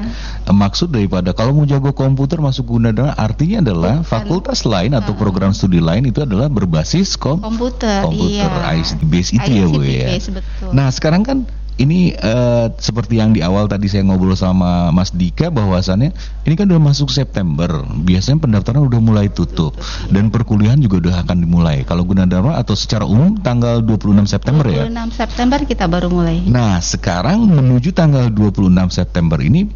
uh, 0.48 0.56
maksud 0.56 0.88
daripada 0.88 1.36
kalau 1.36 1.52
mau 1.52 1.68
jago 1.68 1.92
komputer 1.92 2.40
masuk 2.40 2.72
guna 2.72 2.96
adalah 2.96 3.12
artinya 3.20 3.60
adalah 3.60 4.00
bukan. 4.00 4.08
fakultas 4.08 4.64
lain 4.64 4.96
atau 4.96 5.12
program 5.12 5.52
studi 5.52 5.84
lain 5.84 6.08
itu 6.08 6.24
adalah 6.24 6.48
berbasis 6.48 7.20
kom 7.20 7.44
komputer. 7.44 8.00
Komputer 8.00 8.48
iya. 8.48 8.80
ICT 8.80 9.00
base 9.04 9.30
itu 9.36 9.50
ICT 9.52 9.60
ya 9.60 9.66
bu 9.68 9.80
ya. 9.84 10.08
Betul. 10.16 10.70
Nah 10.72 10.88
sekarang 10.88 11.28
kan 11.28 11.44
ini 11.74 12.14
uh, 12.14 12.70
seperti 12.78 13.18
yang 13.18 13.34
di 13.34 13.42
awal 13.42 13.66
tadi 13.66 13.90
saya 13.90 14.06
ngobrol 14.06 14.38
sama 14.38 14.94
Mas 14.94 15.10
Dika 15.10 15.50
bahwasannya 15.50 16.14
ini 16.46 16.54
kan 16.54 16.70
udah 16.70 16.78
masuk 16.78 17.10
September, 17.10 17.82
biasanya 17.82 18.38
pendaftaran 18.38 18.86
udah 18.86 19.00
mulai 19.02 19.26
tutup 19.26 19.74
dan 20.06 20.30
perkuliahan 20.30 20.78
juga 20.78 21.02
udah 21.02 21.26
akan 21.26 21.36
dimulai. 21.42 21.82
Kalau 21.82 22.06
Gunadarma 22.06 22.54
atau 22.54 22.78
secara 22.78 23.02
umum 23.02 23.34
tanggal 23.42 23.82
26 23.82 24.30
September 24.30 24.64
26 24.70 24.78
ya. 24.78 24.84
26 24.86 25.18
September 25.18 25.58
kita 25.66 25.84
baru 25.90 26.08
mulai. 26.14 26.38
Nah, 26.46 26.78
sekarang 26.78 27.42
menuju 27.42 27.90
tanggal 27.90 28.30
26 28.30 28.70
September 28.94 29.42
ini 29.42 29.66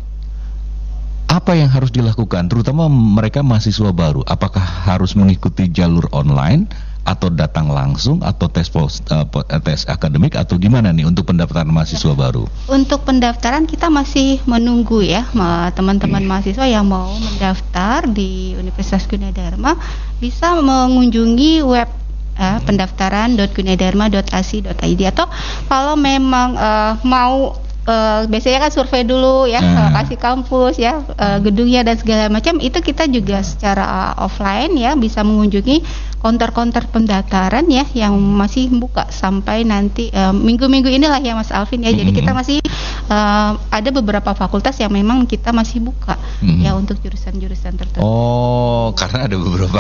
apa 1.28 1.52
yang 1.58 1.68
harus 1.68 1.92
dilakukan 1.92 2.48
terutama 2.48 2.88
mereka 2.88 3.42
mahasiswa 3.42 3.90
baru? 3.90 4.22
Apakah 4.24 4.62
harus 4.62 5.12
mengikuti 5.18 5.68
jalur 5.68 6.08
online 6.14 6.70
atau 7.08 7.32
datang 7.32 7.72
langsung 7.72 8.20
atau 8.20 8.52
tes 8.52 8.68
post, 8.68 9.00
uh, 9.08 9.24
tes 9.64 9.88
akademik 9.88 10.36
atau 10.36 10.60
gimana 10.60 10.92
nih 10.92 11.08
untuk 11.08 11.32
pendaftaran 11.32 11.72
mahasiswa 11.72 12.12
ya. 12.12 12.20
baru? 12.20 12.44
Untuk 12.68 13.08
pendaftaran 13.08 13.64
kita 13.64 13.88
masih 13.88 14.44
menunggu 14.44 15.00
ya 15.00 15.24
teman-teman 15.72 16.20
hmm. 16.20 16.28
mahasiswa 16.28 16.68
yang 16.68 16.84
mau 16.84 17.08
mendaftar 17.16 18.04
di 18.04 18.52
Universitas 18.60 19.08
Gunadarma 19.08 19.80
bisa 20.20 20.52
mengunjungi 20.60 21.64
web 21.64 21.88
uh, 22.36 22.60
pendaftaran.gunadarma.ac.id 22.68 25.00
atau 25.08 25.32
kalau 25.64 25.96
memang 25.96 26.60
uh, 26.60 27.00
mau 27.08 27.56
uh, 27.88 28.20
biasanya 28.28 28.68
kan 28.68 28.70
survei 28.70 29.02
dulu 29.02 29.48
ya 29.48 29.64
nah. 29.64 29.90
kasih 29.96 30.20
kampus 30.20 30.76
ya 30.76 31.00
uh, 31.00 31.38
gedungnya 31.40 31.82
dan 31.82 31.96
segala 31.96 32.28
macam 32.28 32.60
itu 32.60 32.78
kita 32.84 33.08
juga 33.08 33.40
secara 33.40 34.14
uh, 34.14 34.28
offline 34.28 34.76
ya 34.76 34.92
bisa 34.94 35.24
mengunjungi 35.24 35.82
konter-konter 36.18 36.84
pendaftaran 36.90 37.64
ya 37.70 37.86
yang 37.94 38.18
masih 38.18 38.66
buka 38.74 39.06
sampai 39.08 39.62
nanti 39.62 40.10
minggu-minggu 40.18 40.90
uh, 40.90 40.98
inilah 40.98 41.22
ya 41.22 41.38
Mas 41.38 41.54
Alvin 41.54 41.86
ya. 41.86 41.88
Mm 41.88 41.94
-hmm. 41.94 42.00
Jadi 42.02 42.10
kita 42.10 42.30
masih 42.34 42.58
uh, 43.06 43.54
ada 43.70 43.90
beberapa 43.94 44.34
fakultas 44.34 44.74
yang 44.82 44.90
memang 44.90 45.30
kita 45.30 45.54
masih 45.54 45.78
buka 45.78 46.18
mm 46.42 46.50
-hmm. 46.50 46.60
ya 46.66 46.74
untuk 46.74 46.98
jurusan-jurusan 46.98 47.78
tertentu. 47.78 48.02
Oh, 48.02 48.90
karena 48.98 49.30
ada 49.30 49.36
beberapa 49.38 49.78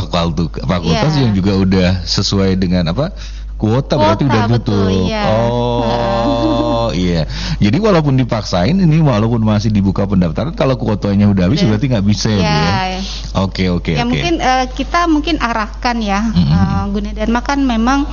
fakultas 0.62 1.12
yeah. 1.18 1.26
yang 1.26 1.34
juga 1.34 1.58
udah 1.58 1.88
sesuai 2.06 2.54
dengan 2.54 2.86
apa? 2.94 3.10
Kuota, 3.58 3.98
kuota 3.98 4.00
berarti 4.00 4.22
udah 4.24 4.42
tutup. 4.56 4.88
iya. 5.04 5.22
Oh 5.50 6.88
iya. 6.94 7.26
Jadi 7.58 7.78
walaupun 7.82 8.14
dipaksain 8.14 8.78
ini 8.78 9.02
walaupun 9.02 9.42
masih 9.42 9.74
dibuka 9.74 10.06
pendaftaran 10.06 10.54
kalau 10.54 10.78
kuotanya 10.78 11.26
udah 11.26 11.50
habis 11.50 11.60
yeah. 11.60 11.68
berarti 11.68 11.86
nggak 11.90 12.06
bisa 12.06 12.30
ya. 12.30 12.46
ya. 12.46 13.00
Oke 13.42 13.66
oke 13.68 13.98
ya, 13.98 14.06
oke. 14.06 14.14
mungkin 14.14 14.34
uh, 14.38 14.64
kita 14.70 15.10
mungkin 15.10 15.36
arahkan 15.42 15.98
ya 15.98 16.22
mm 16.22 16.32
-hmm. 16.32 16.54
uh, 16.54 16.84
Gunadarma 16.94 17.40
kan 17.42 17.58
memang 17.60 18.06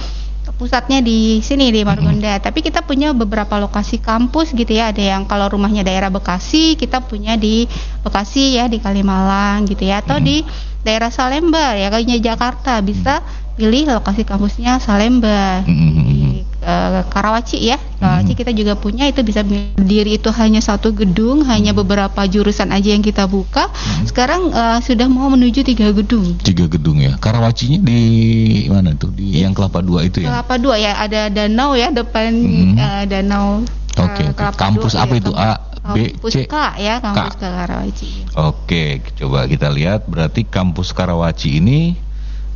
pusatnya 0.56 1.04
di 1.04 1.44
sini 1.44 1.70
di 1.70 1.84
Margonda. 1.84 2.40
Mm-hmm. 2.40 2.46
Tapi 2.48 2.60
kita 2.64 2.86
punya 2.88 3.12
beberapa 3.12 3.60
lokasi 3.60 4.00
kampus 4.00 4.56
gitu 4.56 4.72
ya. 4.72 4.94
Ada 4.96 5.18
yang 5.18 5.24
kalau 5.28 5.52
rumahnya 5.52 5.84
daerah 5.84 6.08
Bekasi, 6.08 6.80
kita 6.80 7.04
punya 7.04 7.36
di 7.36 7.68
Bekasi 8.02 8.56
ya 8.56 8.72
di 8.72 8.80
Kalimalang 8.80 9.68
gitu 9.68 9.84
ya 9.84 10.00
atau 10.00 10.18
mm-hmm. 10.18 10.30
di 10.30 10.38
daerah 10.86 11.10
Salemba 11.10 11.74
ya 11.74 11.90
kayaknya 11.90 12.22
Jakarta 12.22 12.78
bisa 12.86 13.26
pilih 13.56 13.88
lokasi 13.88 14.28
kampusnya 14.28 14.84
Salemba 14.84 15.64
mm-hmm. 15.64 15.92
di 15.96 16.44
uh, 16.60 17.08
Karawaci 17.08 17.64
ya 17.64 17.80
Karawaci 18.04 18.36
mm-hmm. 18.36 18.40
kita 18.44 18.52
juga 18.52 18.74
punya 18.76 19.08
itu 19.08 19.24
bisa 19.24 19.48
berdiri 19.48 20.20
itu 20.20 20.28
hanya 20.36 20.60
satu 20.60 20.92
gedung 20.92 21.42
mm-hmm. 21.42 21.52
hanya 21.56 21.72
beberapa 21.72 22.20
jurusan 22.28 22.76
aja 22.76 22.92
yang 22.92 23.00
kita 23.00 23.24
buka 23.32 23.72
mm-hmm. 23.72 24.06
sekarang 24.12 24.52
uh, 24.52 24.84
sudah 24.84 25.08
mau 25.08 25.32
menuju 25.32 25.64
tiga 25.64 25.96
gedung 25.96 26.36
tiga 26.44 26.68
gedung 26.68 27.00
ya 27.00 27.16
Karawacinya 27.16 27.80
di 27.80 28.68
mana 28.68 28.92
tuh 29.00 29.16
di 29.16 29.40
yang 29.40 29.56
Kelapa 29.56 29.80
Dua 29.80 30.04
itu 30.04 30.20
ya 30.20 30.36
Kelapa 30.36 30.56
Dua 30.60 30.76
ya 30.76 31.00
ada 31.00 31.32
danau 31.32 31.80
ya 31.80 31.96
depan 31.96 32.36
mm-hmm. 32.36 32.76
uh, 32.76 33.04
danau 33.08 33.64
Oke, 33.96 34.28
okay, 34.28 34.36
okay. 34.36 34.60
kampus 34.60 34.92
2, 35.00 35.08
apa 35.08 35.14
ya, 35.16 35.20
itu? 35.24 35.32
A, 35.32 35.52
B, 35.96 35.98
kampus 36.20 36.32
C, 36.36 36.38
K 36.52 36.56
ya, 36.84 37.00
kampus 37.00 37.36
K. 37.40 37.44
Karawaci. 37.48 38.10
Oke, 38.36 38.36
okay, 38.36 38.90
coba 39.16 39.48
kita 39.48 39.72
lihat. 39.72 40.04
Berarti 40.04 40.44
kampus 40.44 40.92
Karawaci 40.92 41.64
ini 41.64 41.96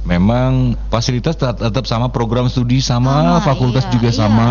memang 0.09 0.73
fasilitas 0.89 1.37
tetap 1.37 1.85
sama 1.85 2.09
program 2.09 2.49
studi 2.49 2.81
sama, 2.81 3.37
sama 3.37 3.39
fakultas 3.45 3.85
iya, 3.85 3.93
juga 3.93 4.09
iya. 4.09 4.17
sama. 4.17 4.49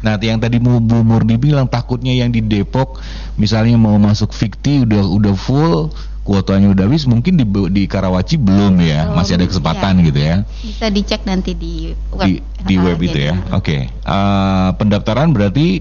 Nah, 0.00 0.16
yang 0.20 0.40
tadi 0.40 0.60
Bu 0.60 0.80
Murni 0.80 1.40
bilang 1.40 1.68
takutnya 1.68 2.12
yang 2.12 2.32
di 2.32 2.40
Depok 2.44 3.00
misalnya 3.40 3.76
mau 3.80 3.96
masuk 3.96 4.32
fikti 4.32 4.84
udah 4.84 5.04
udah 5.04 5.34
full 5.36 5.92
kuotanya 6.20 6.72
udah 6.72 6.84
habis 6.84 7.08
mungkin 7.08 7.40
di 7.40 7.44
di 7.72 7.82
Karawaci 7.88 8.36
belum 8.36 8.76
ya, 8.80 9.08
masih 9.16 9.40
ada 9.40 9.48
kesempatan 9.48 10.00
iya. 10.00 10.06
gitu 10.08 10.20
ya. 10.20 10.36
Bisa 10.60 10.86
dicek 10.92 11.24
nanti 11.24 11.56
di 11.56 11.96
web 12.12 12.28
di, 12.28 12.32
di 12.64 12.76
web 12.76 13.00
itu 13.00 13.18
ya. 13.18 13.34
Oke. 13.56 13.64
Okay. 13.64 13.80
Uh, 14.04 14.12
eh, 14.12 14.68
pendaftaran 14.76 15.32
berarti 15.32 15.80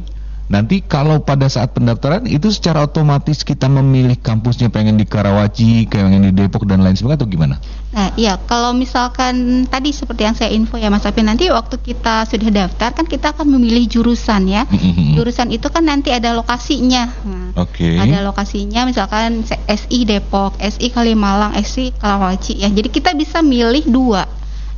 Nanti 0.49 0.81
kalau 0.81 1.21
pada 1.21 1.45
saat 1.45 1.77
pendaftaran 1.77 2.25
itu 2.25 2.49
secara 2.49 2.81
otomatis 2.89 3.45
kita 3.45 3.69
memilih 3.69 4.17
kampusnya 4.17 4.73
pengen 4.73 4.97
di 4.97 5.05
Karawaci, 5.05 5.85
pengen 5.85 6.25
di 6.25 6.33
Depok 6.33 6.65
dan 6.65 6.81
lain 6.81 6.97
sebagainya 6.97 7.21
atau 7.21 7.29
gimana? 7.29 7.55
Nah, 7.93 8.09
iya 8.17 8.33
kalau 8.49 8.73
misalkan 8.73 9.65
tadi 9.69 9.93
seperti 9.93 10.25
yang 10.25 10.33
saya 10.33 10.49
info 10.49 10.81
ya 10.81 10.89
Mas 10.89 11.05
Api 11.05 11.21
nanti 11.21 11.53
waktu 11.53 11.77
kita 11.77 12.25
sudah 12.25 12.49
daftar 12.65 12.97
kan 12.97 13.05
kita 13.05 13.38
akan 13.38 13.45
memilih 13.45 13.85
jurusan 13.85 14.49
ya. 14.49 14.65
Mm-hmm. 14.65 15.21
Jurusan 15.21 15.53
itu 15.53 15.69
kan 15.69 15.85
nanti 15.85 16.09
ada 16.09 16.33
lokasinya. 16.33 17.13
Nah, 17.29 17.53
Oke. 17.53 17.85
Okay. 17.85 18.01
Ada 18.01 18.25
lokasinya 18.25 18.89
misalkan 18.89 19.45
SI 19.69 19.99
Depok, 20.09 20.57
SI 20.57 20.89
Kalimalang, 20.89 21.53
SI 21.62 21.93
Karawaci 21.93 22.57
ya. 22.57 22.73
Jadi 22.73 22.89
kita 22.89 23.13
bisa 23.13 23.45
milih 23.45 23.85
dua 23.85 24.25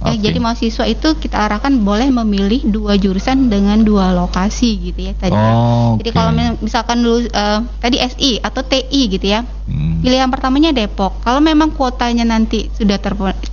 Okay. 0.01 0.17
Ya, 0.17 0.33
jadi 0.33 0.37
mahasiswa 0.41 0.85
itu 0.89 1.13
kita 1.21 1.37
arahkan 1.45 1.77
boleh 1.85 2.09
memilih 2.09 2.65
dua 2.65 2.97
jurusan 2.97 3.53
dengan 3.53 3.85
dua 3.85 4.17
lokasi 4.17 4.89
gitu 4.89 4.99
ya 5.05 5.13
tadi. 5.13 5.37
Oh, 5.37 5.93
okay. 5.93 6.01
Jadi 6.01 6.09
kalau 6.09 6.31
misalkan 6.57 7.05
dulu 7.05 7.29
uh, 7.29 7.61
tadi 7.77 8.01
SI 8.01 8.41
atau 8.41 8.65
TI 8.65 9.01
gitu 9.13 9.29
ya, 9.29 9.45
hmm. 9.45 10.01
pilihan 10.01 10.25
pertamanya 10.33 10.73
Depok. 10.73 11.21
Kalau 11.21 11.37
memang 11.37 11.69
kuotanya 11.77 12.25
nanti 12.25 12.73
sudah 12.73 12.97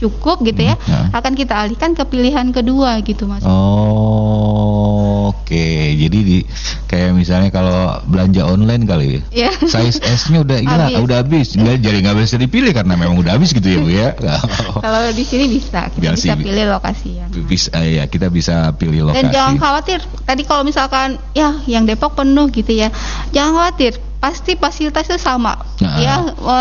cukup 0.00 0.40
gitu 0.40 0.72
ya, 0.72 0.80
hmm, 0.80 1.12
ya, 1.12 1.20
akan 1.20 1.32
kita 1.36 1.52
alihkan 1.52 1.92
ke 1.92 2.02
pilihan 2.08 2.48
kedua 2.48 2.96
gitu 3.04 3.28
mas. 3.28 3.44
Oh, 3.44 4.27
oke. 5.48 5.64
Jadi 5.96 6.18
di, 6.20 6.38
kayak 6.92 7.16
misalnya 7.16 7.48
kalau 7.48 8.04
belanja 8.04 8.44
online 8.44 8.84
kali, 8.84 9.24
ya. 9.32 9.48
size 9.64 9.96
S-nya 10.04 10.44
udah 10.44 10.60
gila, 10.60 10.84
habis. 10.92 11.00
udah 11.00 11.16
habis, 11.24 11.48
nggak 11.56 11.76
jadi 11.80 11.98
nggak 12.04 12.16
bisa 12.20 12.36
dipilih 12.36 12.72
karena 12.76 12.92
memang 13.00 13.16
udah 13.16 13.32
habis 13.40 13.56
gitu 13.56 13.64
ya 13.64 13.78
bu 13.80 13.88
ya. 13.88 14.08
kalau 14.84 15.08
di 15.16 15.24
sini 15.24 15.48
bisa, 15.48 15.88
kita 15.88 16.12
bisa 16.12 16.36
pilih 16.36 16.66
lokasi 16.68 17.10
yang 17.16 17.30
bisa 17.48 17.72
ya 17.80 18.04
kita 18.04 18.28
bisa 18.28 18.76
pilih 18.76 19.08
lokasi 19.08 19.24
dan 19.24 19.32
jangan 19.32 19.54
khawatir 19.56 20.00
tadi 20.28 20.42
kalau 20.44 20.62
misalkan 20.66 21.16
ya 21.32 21.56
yang 21.64 21.88
Depok 21.88 22.18
penuh 22.18 22.52
gitu 22.52 22.76
ya 22.76 22.92
jangan 23.32 23.56
khawatir 23.56 23.96
pasti 24.18 24.58
fasilitasnya 24.58 25.14
sama 25.14 25.54
nah. 25.78 25.98
ya 26.02 26.14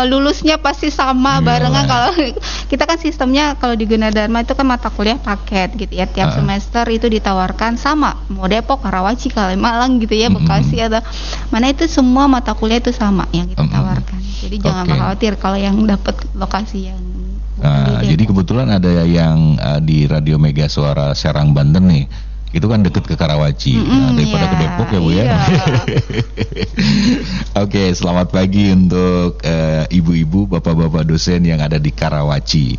lulusnya 0.06 0.62
pasti 0.62 0.94
sama 0.94 1.42
Gila. 1.42 1.46
barengan 1.46 1.84
kalau 1.90 2.10
kita 2.70 2.86
kan 2.86 2.98
sistemnya 3.02 3.58
kalau 3.58 3.74
di 3.74 3.82
Gunadarma 3.82 4.46
itu 4.46 4.54
kan 4.54 4.62
mata 4.62 4.94
kuliah 4.94 5.18
paket 5.18 5.74
gitu 5.74 5.90
ya 5.98 6.06
tiap 6.06 6.32
uh. 6.32 6.34
semester 6.38 6.86
itu 6.86 7.10
ditawarkan 7.10 7.74
sama 7.74 8.14
mau 8.30 8.46
Depok 8.46 8.86
Karawaci 8.86 9.34
Kalimalang 9.34 9.98
gitu 9.98 10.14
ya 10.14 10.30
Bekasi 10.30 10.78
mm 10.78 10.86
-hmm. 10.86 10.88
atau 10.94 11.02
mana 11.50 11.66
itu 11.74 11.90
semua 11.90 12.30
mata 12.30 12.54
kuliah 12.54 12.78
itu 12.78 12.94
sama 12.94 13.26
yang 13.34 13.50
kita 13.50 13.66
tawarkan 13.66 14.20
jadi 14.38 14.56
jangan 14.62 14.86
okay. 14.86 14.98
khawatir 15.02 15.32
kalau 15.34 15.58
yang 15.58 15.76
dapat 15.82 16.14
lokasi 16.38 16.94
yang 16.94 17.02
Nah, 17.58 18.06
jadi 18.06 18.22
kebetulan 18.22 18.70
ada 18.70 19.02
yang 19.02 19.58
uh, 19.58 19.82
di 19.82 20.06
Radio 20.06 20.38
Mega 20.38 20.70
Suara 20.70 21.10
Serang 21.10 21.50
Banten 21.50 21.90
nih. 21.90 22.06
Itu 22.48 22.66
kan 22.66 22.80
deket 22.80 23.04
ke 23.04 23.14
Karawaci. 23.14 23.76
Mm 23.76 23.84
-hmm, 23.84 24.00
nah, 24.00 24.12
daripada 24.16 24.44
iya, 24.44 24.52
ke 24.52 24.56
Depok 24.56 24.88
ya 24.88 25.00
Bu 25.00 25.10
ya. 25.12 25.24
Iya. 25.24 25.36
Oke, 27.64 27.92
selamat 27.92 28.28
pagi 28.32 28.72
untuk 28.72 29.42
uh, 29.44 29.84
ibu-ibu, 29.92 30.48
bapak-bapak 30.48 31.04
dosen 31.04 31.44
yang 31.44 31.60
ada 31.60 31.76
di 31.76 31.92
Karawaci. 31.92 32.78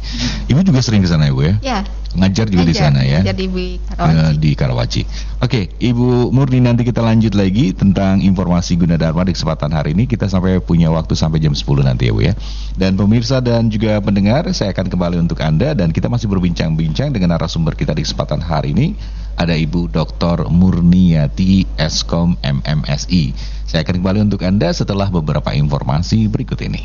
Ibu 0.50 0.60
juga 0.66 0.82
sering 0.82 1.06
ke 1.06 1.10
sana 1.10 1.30
ya 1.30 1.34
Bu 1.36 1.44
ya? 1.46 1.56
Ya, 1.62 1.80
ngajar 2.18 2.50
juga 2.50 2.66
ngajar, 2.66 2.74
di 2.74 2.76
sana 2.82 3.02
ya. 3.06 3.20
Jadi 3.22 3.46
di 3.46 3.68
Karawaci. 3.78 4.18
Uh, 4.18 4.32
di 4.40 4.52
Karawaci. 4.58 5.02
Oke, 5.40 5.62
Ibu 5.78 6.34
Murni 6.34 6.60
nanti 6.60 6.82
kita 6.82 7.06
lanjut 7.06 7.38
lagi 7.38 7.72
tentang 7.78 8.26
informasi 8.26 8.74
Gunadarma 8.76 9.22
di 9.24 9.38
kesempatan 9.38 9.70
hari 9.70 9.94
ini. 9.94 10.10
Kita 10.10 10.26
sampai 10.26 10.58
punya 10.66 10.90
waktu 10.90 11.14
sampai 11.14 11.38
jam 11.38 11.54
10 11.54 11.62
nanti 11.86 12.10
ya 12.10 12.14
Bu 12.16 12.26
ya. 12.26 12.34
Dan 12.74 12.98
pemirsa 12.98 13.38
dan 13.40 13.70
juga 13.70 14.02
pendengar, 14.02 14.50
saya 14.58 14.74
akan 14.74 14.90
kembali 14.90 15.22
untuk 15.22 15.38
Anda 15.46 15.78
dan 15.78 15.94
kita 15.94 16.10
masih 16.10 16.26
berbincang-bincang 16.26 17.14
dengan 17.14 17.38
narasumber 17.38 17.78
kita 17.78 17.94
di 17.94 18.02
kesempatan 18.02 18.42
hari 18.42 18.74
ini. 18.74 18.98
Ada 19.40 19.56
Ibu 19.56 19.88
Dr. 19.88 20.52
Murniati 20.52 21.64
Eskom 21.80 22.36
MMSI. 22.44 23.32
Saya 23.64 23.88
akan 23.88 24.04
kembali 24.04 24.20
untuk 24.28 24.44
Anda 24.44 24.76
setelah 24.76 25.08
beberapa 25.08 25.56
informasi 25.56 26.28
berikut 26.28 26.60
ini. 26.60 26.84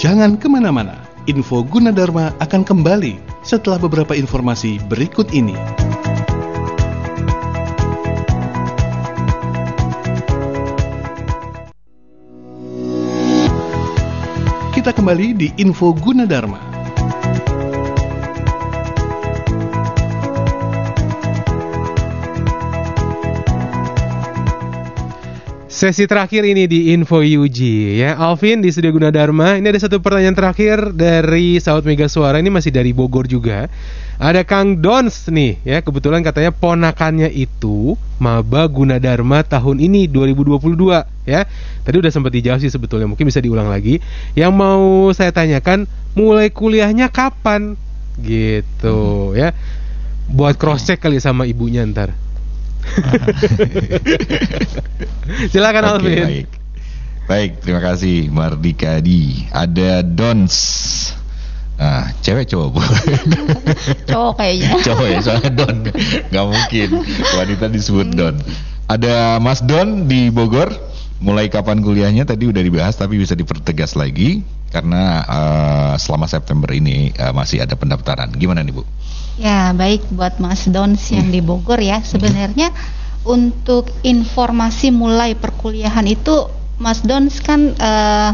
Jangan 0.00 0.40
ke 0.40 0.48
mana-mana, 0.48 0.96
info 1.28 1.60
Gunadarma 1.60 2.32
akan 2.40 2.64
kembali 2.64 3.44
setelah 3.44 3.76
beberapa 3.76 4.16
informasi 4.16 4.80
berikut 4.88 5.28
ini. 5.36 5.60
Kita 14.72 14.88
kembali 14.96 15.26
di 15.36 15.48
info 15.60 15.92
Gunadarma. 15.92 16.73
Sesi 25.84 26.08
terakhir 26.08 26.48
ini 26.48 26.64
di 26.64 26.96
Info 26.96 27.20
UG 27.20 27.60
ya. 28.00 28.16
Alvin 28.16 28.64
di 28.64 28.72
Studio 28.72 28.88
Gunadarma. 28.88 29.60
Ini 29.60 29.68
ada 29.68 29.76
satu 29.76 30.00
pertanyaan 30.00 30.32
terakhir 30.32 30.96
dari 30.96 31.60
Saud 31.60 31.84
Mega 31.84 32.08
Suara. 32.08 32.40
Ini 32.40 32.48
masih 32.48 32.72
dari 32.72 32.96
Bogor 32.96 33.28
juga. 33.28 33.68
Ada 34.16 34.48
Kang 34.48 34.80
Dons 34.80 35.28
nih 35.28 35.60
ya. 35.60 35.84
Kebetulan 35.84 36.24
katanya 36.24 36.56
ponakannya 36.56 37.28
itu 37.28 38.00
maba 38.16 38.64
Gunadarma 38.64 39.44
tahun 39.44 39.76
ini 39.76 40.08
2022 40.08 41.28
ya. 41.28 41.44
Tadi 41.84 41.96
udah 42.00 42.08
sempat 42.08 42.32
dijawab 42.32 42.64
sih 42.64 42.72
sebetulnya. 42.72 43.04
Mungkin 43.04 43.28
bisa 43.28 43.44
diulang 43.44 43.68
lagi. 43.68 44.00
Yang 44.32 44.52
mau 44.56 45.12
saya 45.12 45.36
tanyakan 45.36 45.84
mulai 46.16 46.48
kuliahnya 46.48 47.12
kapan? 47.12 47.76
Gitu 48.24 49.36
ya. 49.36 49.52
Buat 50.32 50.56
cross 50.56 50.88
check 50.88 51.04
kali 51.04 51.20
sama 51.20 51.44
ibunya 51.44 51.84
ntar. 51.84 52.23
Silakan 55.52 55.84
okay, 55.84 55.92
Alvin. 55.92 56.24
Baik. 56.24 56.48
Baik, 57.24 57.50
terima 57.64 57.80
kasih 57.80 58.28
Mardika 58.28 59.00
di. 59.00 59.48
Ada 59.48 60.04
Dons. 60.04 60.56
Ah, 61.74 62.06
cewek 62.22 62.46
cowok 62.46 62.78
bu? 62.78 62.80
cowok 64.10 64.32
kayaknya. 64.38 64.70
cowok 64.86 65.06
ya, 65.10 65.18
soalnya 65.24 65.50
Don. 65.50 65.76
Gak 66.30 66.46
mungkin 66.46 66.88
wanita 67.34 67.66
disebut 67.72 68.08
Don. 68.14 68.36
Ada 68.86 69.42
Mas 69.42 69.64
Don 69.64 70.06
di 70.06 70.30
Bogor. 70.30 70.70
Mulai 71.24 71.48
kapan 71.48 71.80
kuliahnya 71.80 72.28
tadi 72.28 72.44
udah 72.44 72.60
dibahas 72.60 73.00
tapi 73.00 73.16
bisa 73.16 73.32
dipertegas 73.32 73.96
lagi 73.96 74.44
karena 74.74 75.22
uh, 75.22 75.94
selama 75.94 76.26
September 76.26 76.74
ini 76.74 77.14
uh, 77.14 77.30
masih 77.30 77.62
ada 77.62 77.78
pendaftaran. 77.78 78.34
Gimana 78.34 78.66
nih 78.66 78.74
Bu? 78.74 78.82
Ya, 79.38 79.70
baik 79.70 80.10
buat 80.10 80.42
Mas 80.42 80.66
Dons 80.66 80.98
yang 81.14 81.30
di 81.30 81.38
Bogor 81.38 81.78
ya. 81.78 82.02
Sebenarnya 82.02 82.74
untuk 83.22 83.94
informasi 84.02 84.90
mulai 84.90 85.38
perkuliahan 85.38 86.06
itu 86.10 86.50
Mas 86.82 87.06
Dons 87.06 87.38
kan 87.38 87.70
uh, 87.78 88.30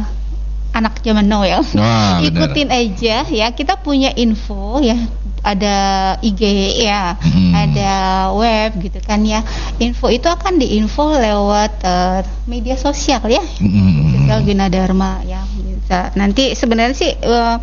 anak 0.72 1.05
zaman 1.05 1.29
Noel. 1.29 1.61
Wah, 1.76 2.24
Ikutin 2.24 2.72
aja 2.72 3.29
ya. 3.29 3.46
Kita 3.53 3.76
punya 3.76 4.16
info 4.16 4.81
ya 4.81 4.96
ada 5.40 5.76
IG 6.20 6.42
ya, 6.85 7.16
hmm. 7.16 7.53
ada 7.57 7.92
web 8.37 8.70
gitu 8.81 9.00
kan 9.00 9.24
ya. 9.24 9.40
Info 9.81 10.12
itu 10.12 10.29
akan 10.29 10.61
diinfo 10.61 11.16
lewat 11.16 11.72
uh, 11.85 12.20
media 12.44 12.76
sosial 12.76 13.24
ya. 13.26 13.42
Hmm. 13.61 14.29
Sosial 14.29 14.68
Dharma 14.68 15.24
ya. 15.24 15.40
Bisa. 15.61 16.12
Nanti 16.14 16.55
sebenarnya 16.55 16.94
sih 16.94 17.12
uh, 17.24 17.57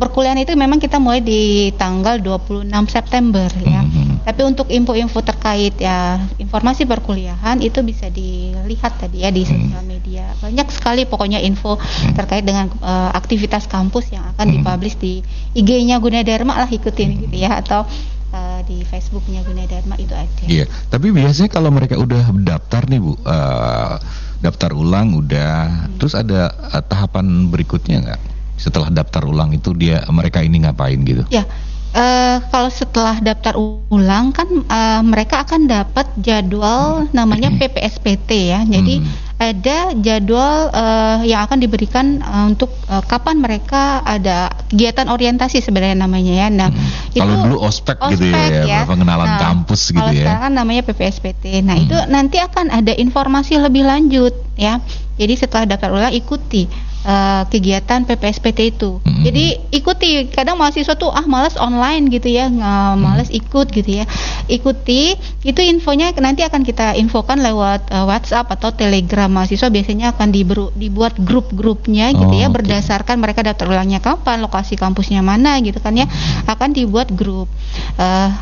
perkuliahan 0.00 0.40
itu 0.40 0.56
memang 0.56 0.80
kita 0.80 0.96
mulai 0.96 1.20
di 1.20 1.68
tanggal 1.76 2.16
26 2.16 2.64
September 2.88 3.52
ya. 3.60 3.84
Mm 3.84 3.90
-hmm. 3.92 4.08
Tapi 4.24 4.40
untuk 4.48 4.72
info-info 4.72 5.20
terkait 5.20 5.76
ya 5.76 6.16
informasi 6.40 6.88
perkuliahan 6.88 7.60
itu 7.60 7.84
bisa 7.84 8.08
dilihat 8.08 8.96
tadi 8.96 9.22
ya 9.22 9.28
di 9.28 9.44
mm-hmm. 9.44 9.60
sosial 9.68 9.84
media. 9.84 10.24
Banyak 10.40 10.68
sekali 10.72 11.04
pokoknya 11.04 11.44
info 11.44 11.76
mm-hmm. 11.76 12.16
terkait 12.16 12.48
dengan 12.48 12.72
uh, 12.80 13.12
aktivitas 13.12 13.68
kampus 13.68 14.08
yang 14.16 14.24
akan 14.34 14.48
mm 14.48 14.52
-hmm. 14.56 14.64
dipublish 14.64 14.96
di 14.96 15.20
IG-nya 15.52 16.00
Gunadarma 16.00 16.56
lah 16.56 16.70
ikutin 16.72 17.28
gitu 17.28 17.36
ya 17.36 17.60
atau 17.60 17.84
uh, 18.32 18.60
di 18.64 18.82
Facebooknya 18.86 19.44
Gunadarma 19.44 20.00
itu 20.00 20.14
ada. 20.16 20.42
Iya, 20.46 20.64
tapi 20.88 21.12
biasanya 21.12 21.50
kalau 21.52 21.68
mereka 21.68 21.98
udah 22.00 22.32
daftar 22.40 22.88
nih 22.88 23.00
Bu, 23.02 23.12
uh, 23.26 23.96
daftar 24.40 24.70
ulang 24.72 25.12
udah, 25.12 25.90
hmm. 25.90 25.98
terus 26.00 26.16
ada 26.16 26.48
uh, 26.72 26.82
tahapan 26.82 27.50
berikutnya 27.52 27.98
nggak? 28.00 28.29
Setelah 28.60 28.92
daftar 28.92 29.24
ulang 29.24 29.56
itu 29.56 29.72
dia 29.72 30.04
mereka 30.12 30.44
ini 30.44 30.60
ngapain 30.60 31.00
gitu? 31.00 31.24
Ya, 31.32 31.48
uh, 31.94 32.36
kalau 32.50 32.70
setelah 32.70 33.16
daftar 33.18 33.56
ulang 33.90 34.30
kan 34.36 34.48
uh, 34.68 35.02
mereka 35.02 35.42
akan 35.48 35.66
dapat 35.66 36.06
jadwal 36.20 37.06
hmm. 37.06 37.16
namanya 37.16 37.50
PPSPT 37.56 38.52
ya. 38.52 38.60
Jadi 38.62 39.02
hmm. 39.02 39.40
ada 39.40 39.78
jadwal 39.96 40.70
uh, 40.70 41.24
yang 41.24 41.48
akan 41.48 41.58
diberikan 41.58 42.20
uh, 42.20 42.46
untuk 42.52 42.70
uh, 42.92 43.02
kapan 43.08 43.40
mereka 43.40 44.04
ada 44.04 44.52
kegiatan 44.70 45.08
orientasi 45.08 45.64
sebenarnya 45.64 45.98
namanya 45.98 46.32
ya. 46.46 46.48
Nah, 46.52 46.68
hmm. 46.70 47.16
itu 47.16 47.24
kalau 47.24 47.36
dulu 47.48 47.56
ospek, 47.64 47.96
ospek 47.98 48.12
gitu 48.20 48.24
ya, 48.30 48.64
ya. 48.68 48.80
pengenalan 48.86 49.26
nah, 49.26 49.40
kampus 49.40 49.90
gitu 49.90 49.98
kalau 49.98 50.12
ya. 50.14 50.18
sekarang 50.26 50.42
kan 50.44 50.52
namanya 50.52 50.82
PPSPT. 50.86 51.44
Nah, 51.64 51.76
hmm. 51.80 51.84
itu 51.88 51.96
nanti 52.12 52.36
akan 52.38 52.70
ada 52.70 52.92
informasi 52.94 53.58
lebih 53.58 53.88
lanjut 53.88 54.34
ya. 54.54 54.78
Jadi 55.20 55.34
setelah 55.36 55.68
daftar 55.68 55.92
ulang 55.92 56.16
ikuti 56.16 56.89
uh, 57.04 57.42
kegiatan 57.48 58.04
PPSPT 58.04 58.76
itu. 58.76 59.00
Hmm. 59.00 59.22
Jadi 59.24 59.58
ikuti. 59.72 60.28
Kadang 60.30 60.60
mahasiswa 60.60 60.96
tuh 60.96 61.12
ah 61.12 61.24
malas 61.24 61.56
online 61.56 62.08
gitu 62.12 62.28
ya, 62.28 62.48
nggak 62.48 62.92
malas 63.00 63.28
hmm. 63.28 63.40
ikut 63.40 63.66
gitu 63.72 63.90
ya. 64.02 64.04
Ikuti. 64.48 65.16
Itu 65.44 65.60
infonya 65.60 66.12
nanti 66.20 66.44
akan 66.44 66.64
kita 66.64 66.96
infokan 66.96 67.40
lewat 67.40 67.88
uh, 67.92 68.04
WhatsApp 68.08 68.50
atau 68.52 68.72
Telegram 68.74 69.30
mahasiswa 69.30 69.68
biasanya 69.72 70.16
akan 70.16 70.28
diberu, 70.32 70.72
dibuat 70.76 71.16
grup-grupnya 71.16 72.12
gitu 72.12 72.34
ya, 72.34 72.48
oh, 72.48 72.52
ya 72.52 72.54
berdasarkan 72.54 73.16
mereka 73.20 73.44
daftar 73.44 73.70
ulangnya 73.70 74.00
kapan, 74.02 74.42
lokasi 74.44 74.76
kampusnya 74.76 75.24
mana 75.24 75.60
gitu 75.64 75.80
kan 75.80 75.96
ya. 75.96 76.06
Hmm. 76.08 76.50
Akan 76.50 76.72
dibuat 76.76 77.12
grup. 77.12 77.48
Uh, 77.96 78.32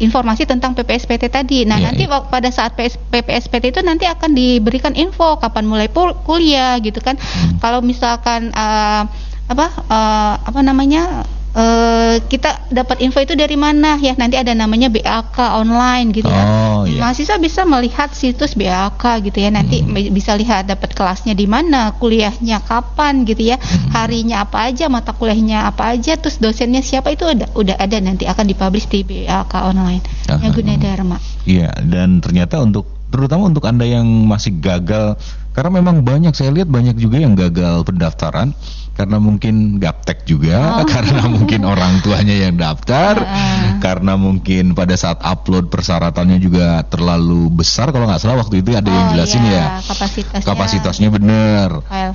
informasi 0.00 0.48
tentang 0.48 0.72
PPSPT 0.72 1.28
tadi. 1.28 1.68
Nah, 1.68 1.76
yeah, 1.76 1.92
nanti 1.92 2.04
yeah. 2.08 2.24
pada 2.24 2.48
saat 2.48 2.72
PS, 2.74 2.96
PPSPT 3.12 3.76
itu 3.76 3.80
nanti 3.84 4.08
akan 4.08 4.32
diberikan 4.32 4.96
info 4.96 5.36
kapan 5.36 5.68
mulai 5.68 5.92
kuliah 6.24 6.80
gitu 6.80 6.98
kan. 7.04 7.20
Hmm. 7.20 7.60
Kalau 7.60 7.84
misalkan 7.84 8.48
uh, 8.56 9.04
apa 9.50 9.66
uh, 9.90 10.34
apa 10.40 10.60
namanya 10.64 11.28
Uh, 11.50 12.22
kita 12.30 12.62
dapat 12.70 13.02
info 13.02 13.18
itu 13.18 13.34
dari 13.34 13.58
mana 13.58 13.98
ya 13.98 14.14
nanti 14.14 14.38
ada 14.38 14.54
namanya 14.54 14.86
BAK 14.86 15.34
online 15.58 16.14
gitu 16.14 16.30
ya 16.30 16.44
oh, 16.46 16.86
iya. 16.86 17.02
mahasiswa 17.02 17.42
bisa 17.42 17.66
melihat 17.66 18.14
situs 18.14 18.54
BAK 18.54 19.26
gitu 19.26 19.42
ya 19.42 19.50
nanti 19.50 19.82
hmm. 19.82 20.14
bisa 20.14 20.38
lihat 20.38 20.70
dapat 20.70 20.94
kelasnya 20.94 21.34
di 21.34 21.50
mana 21.50 21.90
kuliahnya 21.98 22.62
kapan 22.62 23.26
gitu 23.26 23.50
ya 23.50 23.58
hmm. 23.58 23.90
harinya 23.90 24.46
apa 24.46 24.70
aja 24.70 24.86
mata 24.86 25.10
kuliahnya 25.10 25.66
apa 25.66 25.90
aja 25.90 26.14
terus 26.14 26.38
dosennya 26.38 26.86
siapa 26.86 27.10
itu 27.10 27.26
ada 27.26 27.50
udah 27.58 27.82
ada 27.82 27.98
nanti 27.98 28.30
akan 28.30 28.46
dipublish 28.46 28.86
di 28.86 29.02
BAK 29.02 29.50
online 29.50 30.06
uh 30.30 30.38
-huh. 30.38 30.46
yang 30.46 30.54
Gunadarma 30.54 31.18
iya 31.50 31.74
dan 31.82 32.22
ternyata 32.22 32.62
untuk 32.62 32.86
terutama 33.10 33.50
untuk 33.50 33.66
anda 33.66 33.82
yang 33.82 34.06
masih 34.06 34.54
gagal 34.62 35.18
karena 35.50 35.70
memang 35.82 36.06
banyak 36.06 36.32
saya 36.32 36.54
lihat 36.54 36.70
banyak 36.70 36.94
juga 36.94 37.18
yang 37.18 37.34
gagal 37.34 37.82
pendaftaran 37.82 38.54
karena 39.00 39.16
mungkin 39.16 39.80
gaptek 39.80 40.28
juga, 40.28 40.82
oh. 40.82 40.86
karena 40.92 41.24
mungkin 41.24 41.64
orang 41.64 42.04
tuanya 42.04 42.36
yang 42.36 42.60
daftar, 42.60 43.16
uh. 43.24 43.80
karena 43.80 44.12
mungkin 44.20 44.76
pada 44.76 44.92
saat 44.92 45.24
upload 45.24 45.72
persyaratannya 45.72 46.36
juga 46.36 46.84
terlalu 46.84 47.48
besar 47.48 47.96
kalau 47.96 48.04
nggak 48.04 48.20
salah 48.20 48.36
waktu 48.44 48.60
itu 48.60 48.76
ada 48.76 48.92
oh, 48.92 48.94
yang 48.94 49.06
jelasin 49.16 49.42
iya. 49.48 49.56
ya 49.56 49.66
kapasitasnya, 49.88 50.44
kapasitasnya 50.44 51.08
benar. 51.08 51.70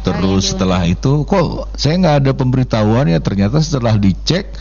Terus 0.05 0.53
setelah 0.53 0.85
itu 0.85 1.25
kok 1.25 1.73
saya 1.73 1.97
nggak 1.97 2.17
ada 2.21 2.31
pemberitahuan 2.37 3.09
ya 3.09 3.17
ternyata 3.17 3.57
setelah 3.65 3.97
dicek 3.97 4.53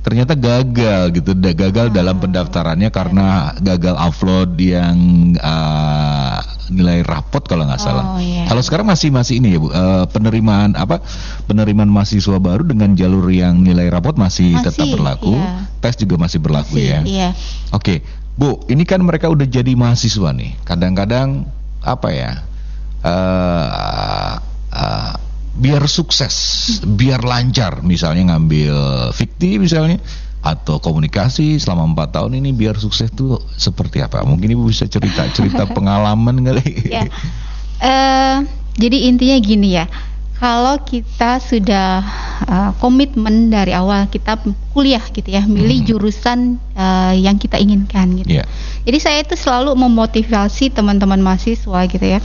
ternyata 0.00 0.32
gagal 0.32 1.12
gitu 1.12 1.36
gagal 1.36 1.92
hmm. 1.92 1.96
dalam 1.96 2.16
pendaftarannya 2.16 2.88
karena 2.88 3.52
gagal 3.60 3.96
upload 4.00 4.56
yang 4.56 4.96
uh, 5.36 6.40
nilai 6.72 7.04
rapot 7.04 7.42
kalau 7.44 7.66
nggak 7.66 7.82
salah. 7.82 8.16
Oh, 8.16 8.22
yeah. 8.22 8.46
Kalau 8.46 8.62
sekarang 8.64 8.86
masih 8.88 9.10
masih 9.12 9.42
ini 9.42 9.58
ya 9.58 9.58
bu 9.60 9.68
uh, 9.68 10.06
penerimaan 10.08 10.78
apa 10.78 11.02
penerimaan 11.44 11.90
mahasiswa 11.90 12.38
baru 12.40 12.64
dengan 12.64 12.94
jalur 12.94 13.28
yang 13.28 13.60
nilai 13.60 13.90
rapot 13.90 14.16
masih, 14.16 14.56
masih 14.56 14.64
tetap 14.70 14.86
berlaku, 14.88 15.36
yeah. 15.36 15.66
tes 15.82 15.98
juga 15.98 16.16
masih 16.16 16.38
berlaku 16.40 16.78
masih, 16.78 16.86
ya. 16.86 17.00
Iya. 17.04 17.28
Oke, 17.74 17.76
okay. 17.76 17.98
bu 18.38 18.62
ini 18.70 18.86
kan 18.86 19.02
mereka 19.02 19.28
udah 19.28 19.44
jadi 19.44 19.74
mahasiswa 19.74 20.30
nih. 20.32 20.56
Kadang-kadang 20.64 21.44
apa 21.84 22.08
ya? 22.14 22.32
Uh, 23.00 24.36
uh, 24.72 25.14
biar 25.56 25.82
sukses, 25.90 26.34
biar 26.84 27.26
lancar, 27.26 27.82
misalnya 27.82 28.34
ngambil 28.34 28.74
fikti 29.14 29.58
misalnya 29.58 29.98
atau 30.40 30.80
komunikasi 30.80 31.60
selama 31.60 31.84
empat 31.92 32.16
tahun 32.16 32.40
ini 32.40 32.56
biar 32.56 32.80
sukses 32.80 33.12
tuh 33.12 33.36
seperti 33.60 34.00
apa? 34.00 34.24
Mungkin 34.24 34.56
ibu 34.56 34.68
bisa 34.70 34.88
cerita 34.88 35.28
cerita 35.34 35.68
pengalaman 35.76 36.40
kali. 36.40 36.68
Ya. 36.88 37.04
Uh, 37.80 38.44
jadi 38.76 39.08
intinya 39.08 39.36
gini 39.40 39.68
ya 39.76 39.88
kalau 40.40 40.80
kita 40.80 41.36
sudah 41.36 42.00
uh, 42.48 42.72
komitmen 42.80 43.52
dari 43.52 43.76
awal 43.76 44.08
kita 44.08 44.40
kuliah 44.72 45.04
gitu 45.12 45.28
ya, 45.28 45.44
milih 45.44 45.84
hmm. 45.84 45.88
jurusan 45.92 46.56
uh, 46.72 47.12
yang 47.12 47.36
kita 47.36 47.60
inginkan 47.60 48.16
gitu. 48.24 48.40
Yeah. 48.40 48.48
Jadi 48.88 48.98
saya 49.04 49.18
itu 49.20 49.36
selalu 49.36 49.76
memotivasi 49.76 50.72
teman-teman 50.72 51.20
mahasiswa 51.20 51.80
gitu 51.84 52.00
ya. 52.00 52.24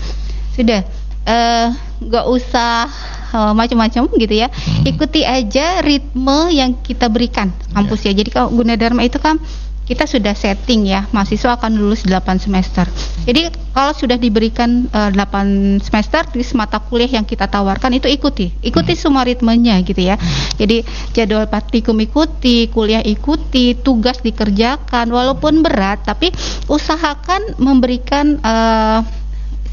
Sudah 0.55 0.87
uh, 1.27 1.75
nggak 2.01 2.25
usah 2.27 2.89
uh, 3.31 3.53
macam-macam 3.55 4.07
gitu 4.15 4.35
ya. 4.35 4.47
Hmm. 4.51 4.83
Ikuti 4.87 5.21
aja 5.23 5.83
ritme 5.83 6.51
yang 6.51 6.75
kita 6.79 7.07
berikan 7.11 7.51
kampus 7.75 8.07
yeah. 8.07 8.15
ya. 8.15 8.23
Jadi 8.23 8.29
kalau 8.31 8.49
Gunadarma 8.51 9.03
itu 9.03 9.19
kan 9.19 9.39
kita 9.85 10.09
sudah 10.09 10.33
setting 10.33 10.89
ya 10.89 11.05
mahasiswa 11.13 11.61
akan 11.61 11.77
lulus 11.77 12.09
8 12.09 12.41
semester. 12.41 12.89
Jadi 13.29 13.53
kalau 13.69 13.93
sudah 13.93 14.17
diberikan 14.17 14.89
uh, 14.89 15.13
eh, 15.13 15.13
8 15.13 15.77
semester 15.85 16.25
di 16.33 16.41
mata 16.57 16.81
kuliah 16.81 17.21
yang 17.21 17.25
kita 17.25 17.45
tawarkan 17.45 17.93
itu 17.93 18.09
ikuti, 18.09 18.49
ikuti 18.65 18.97
hmm. 18.97 19.01
semua 19.01 19.21
ritmenya 19.29 19.77
gitu 19.85 20.01
ya. 20.01 20.17
Jadi 20.57 20.81
jadwal 21.13 21.45
praktikum 21.45 22.01
ikuti, 22.01 22.65
kuliah 22.73 23.05
ikuti, 23.05 23.77
tugas 23.77 24.25
dikerjakan 24.25 25.05
walaupun 25.13 25.61
berat 25.61 26.01
tapi 26.01 26.33
usahakan 26.65 27.61
memberikan 27.61 28.41
uh, 28.41 29.05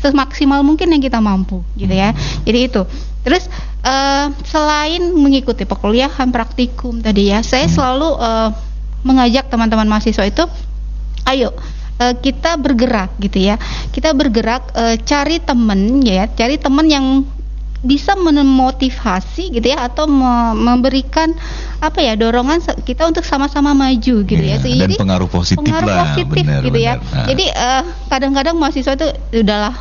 semaksimal 0.02 0.66
mungkin 0.66 0.90
yang 0.90 1.02
kita 1.02 1.22
mampu 1.22 1.62
gitu 1.78 1.94
ya. 1.94 2.10
Jadi 2.42 2.58
itu. 2.66 2.82
Terus 3.22 3.46
uh, 3.86 4.34
selain 4.42 5.14
mengikuti 5.14 5.62
perkuliahan 5.62 6.34
praktikum 6.34 6.98
tadi 6.98 7.30
ya, 7.30 7.46
saya 7.46 7.70
hmm. 7.70 7.74
selalu 7.78 8.08
uh, 8.18 8.50
mengajak 9.06 9.46
teman-teman 9.46 9.86
mahasiswa 9.86 10.26
itu 10.26 10.42
ayo 11.26 11.54
uh, 11.98 12.14
kita 12.18 12.58
bergerak 12.58 13.14
gitu 13.18 13.38
ya 13.42 13.58
kita 13.90 14.14
bergerak 14.14 14.70
uh, 14.74 14.94
cari 15.02 15.42
temen 15.42 16.02
ya 16.02 16.30
cari 16.30 16.58
temen 16.58 16.86
yang 16.86 17.06
bisa 17.82 18.14
memotivasi 18.14 19.58
gitu 19.58 19.66
ya 19.66 19.90
atau 19.90 20.06
me 20.06 20.54
memberikan 20.54 21.34
apa 21.82 21.98
ya 21.98 22.14
dorongan 22.14 22.62
kita 22.86 23.10
untuk 23.10 23.26
sama-sama 23.26 23.74
maju 23.74 24.22
gitu 24.22 24.38
yeah, 24.38 24.62
ya. 24.62 24.86
Jadi, 24.86 24.94
dan 24.94 25.02
pengaruh 25.02 25.26
positif 25.26 25.66
pengaruh 25.66 25.90
lah, 25.90 26.14
positif 26.14 26.24
bener, 26.30 26.62
gitu 26.62 26.78
ya. 26.78 26.94
bener. 26.94 27.10
ya. 27.10 27.14
Nah. 27.18 27.26
Jadi 27.26 27.44
uh, 27.50 27.82
kadang-kadang 28.06 28.54
mahasiswa 28.54 28.94
itu 28.94 29.08
udahlah 29.42 29.74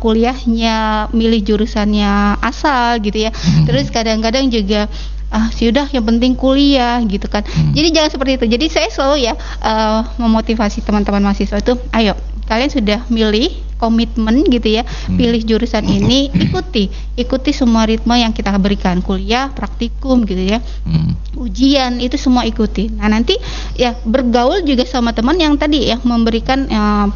kuliahnya 0.00 0.76
milih 1.12 1.44
jurusannya 1.44 2.40
asal 2.40 2.96
gitu 3.04 3.28
ya. 3.28 3.30
Hmm. 3.36 3.68
Terus 3.68 3.92
kadang-kadang 3.92 4.48
juga 4.48 4.88
ah 5.32 5.48
sudah 5.48 5.88
yang 5.96 6.04
penting 6.04 6.36
kuliah 6.36 7.00
gitu 7.08 7.24
kan 7.24 7.40
hmm. 7.40 7.72
jadi 7.72 7.88
jangan 7.88 8.10
seperti 8.12 8.32
itu 8.36 8.46
jadi 8.52 8.66
saya 8.68 8.88
selalu 8.92 9.16
ya 9.24 9.34
uh, 9.64 10.04
memotivasi 10.20 10.84
teman-teman 10.84 11.24
mahasiswa 11.24 11.56
itu 11.56 11.72
ayo 11.96 12.12
kalian 12.46 12.70
sudah 12.70 13.00
milih 13.08 13.50
komitmen 13.82 14.46
gitu 14.46 14.78
ya 14.78 14.86
hmm. 14.86 15.18
pilih 15.18 15.42
jurusan 15.42 15.82
ini 15.82 16.30
ikuti. 16.46 16.86
Ikuti 17.18 17.50
semua 17.50 17.82
ritme 17.82 18.14
yang 18.14 18.30
kita 18.30 18.54
berikan. 18.62 19.02
Kuliah 19.02 19.50
praktikum 19.50 20.22
gitu 20.22 20.42
ya. 20.46 20.62
Hmm. 20.86 21.18
ujian 21.32 21.98
itu 21.98 22.14
semua 22.20 22.46
ikuti. 22.46 22.92
Nah 22.92 23.08
nanti 23.10 23.34
ya 23.74 23.96
bergaul 24.06 24.62
juga 24.62 24.86
sama 24.86 25.10
teman 25.10 25.34
yang 25.40 25.58
tadi 25.58 25.90
ya 25.90 25.98
memberikan 26.04 26.68
uh, 26.70 27.08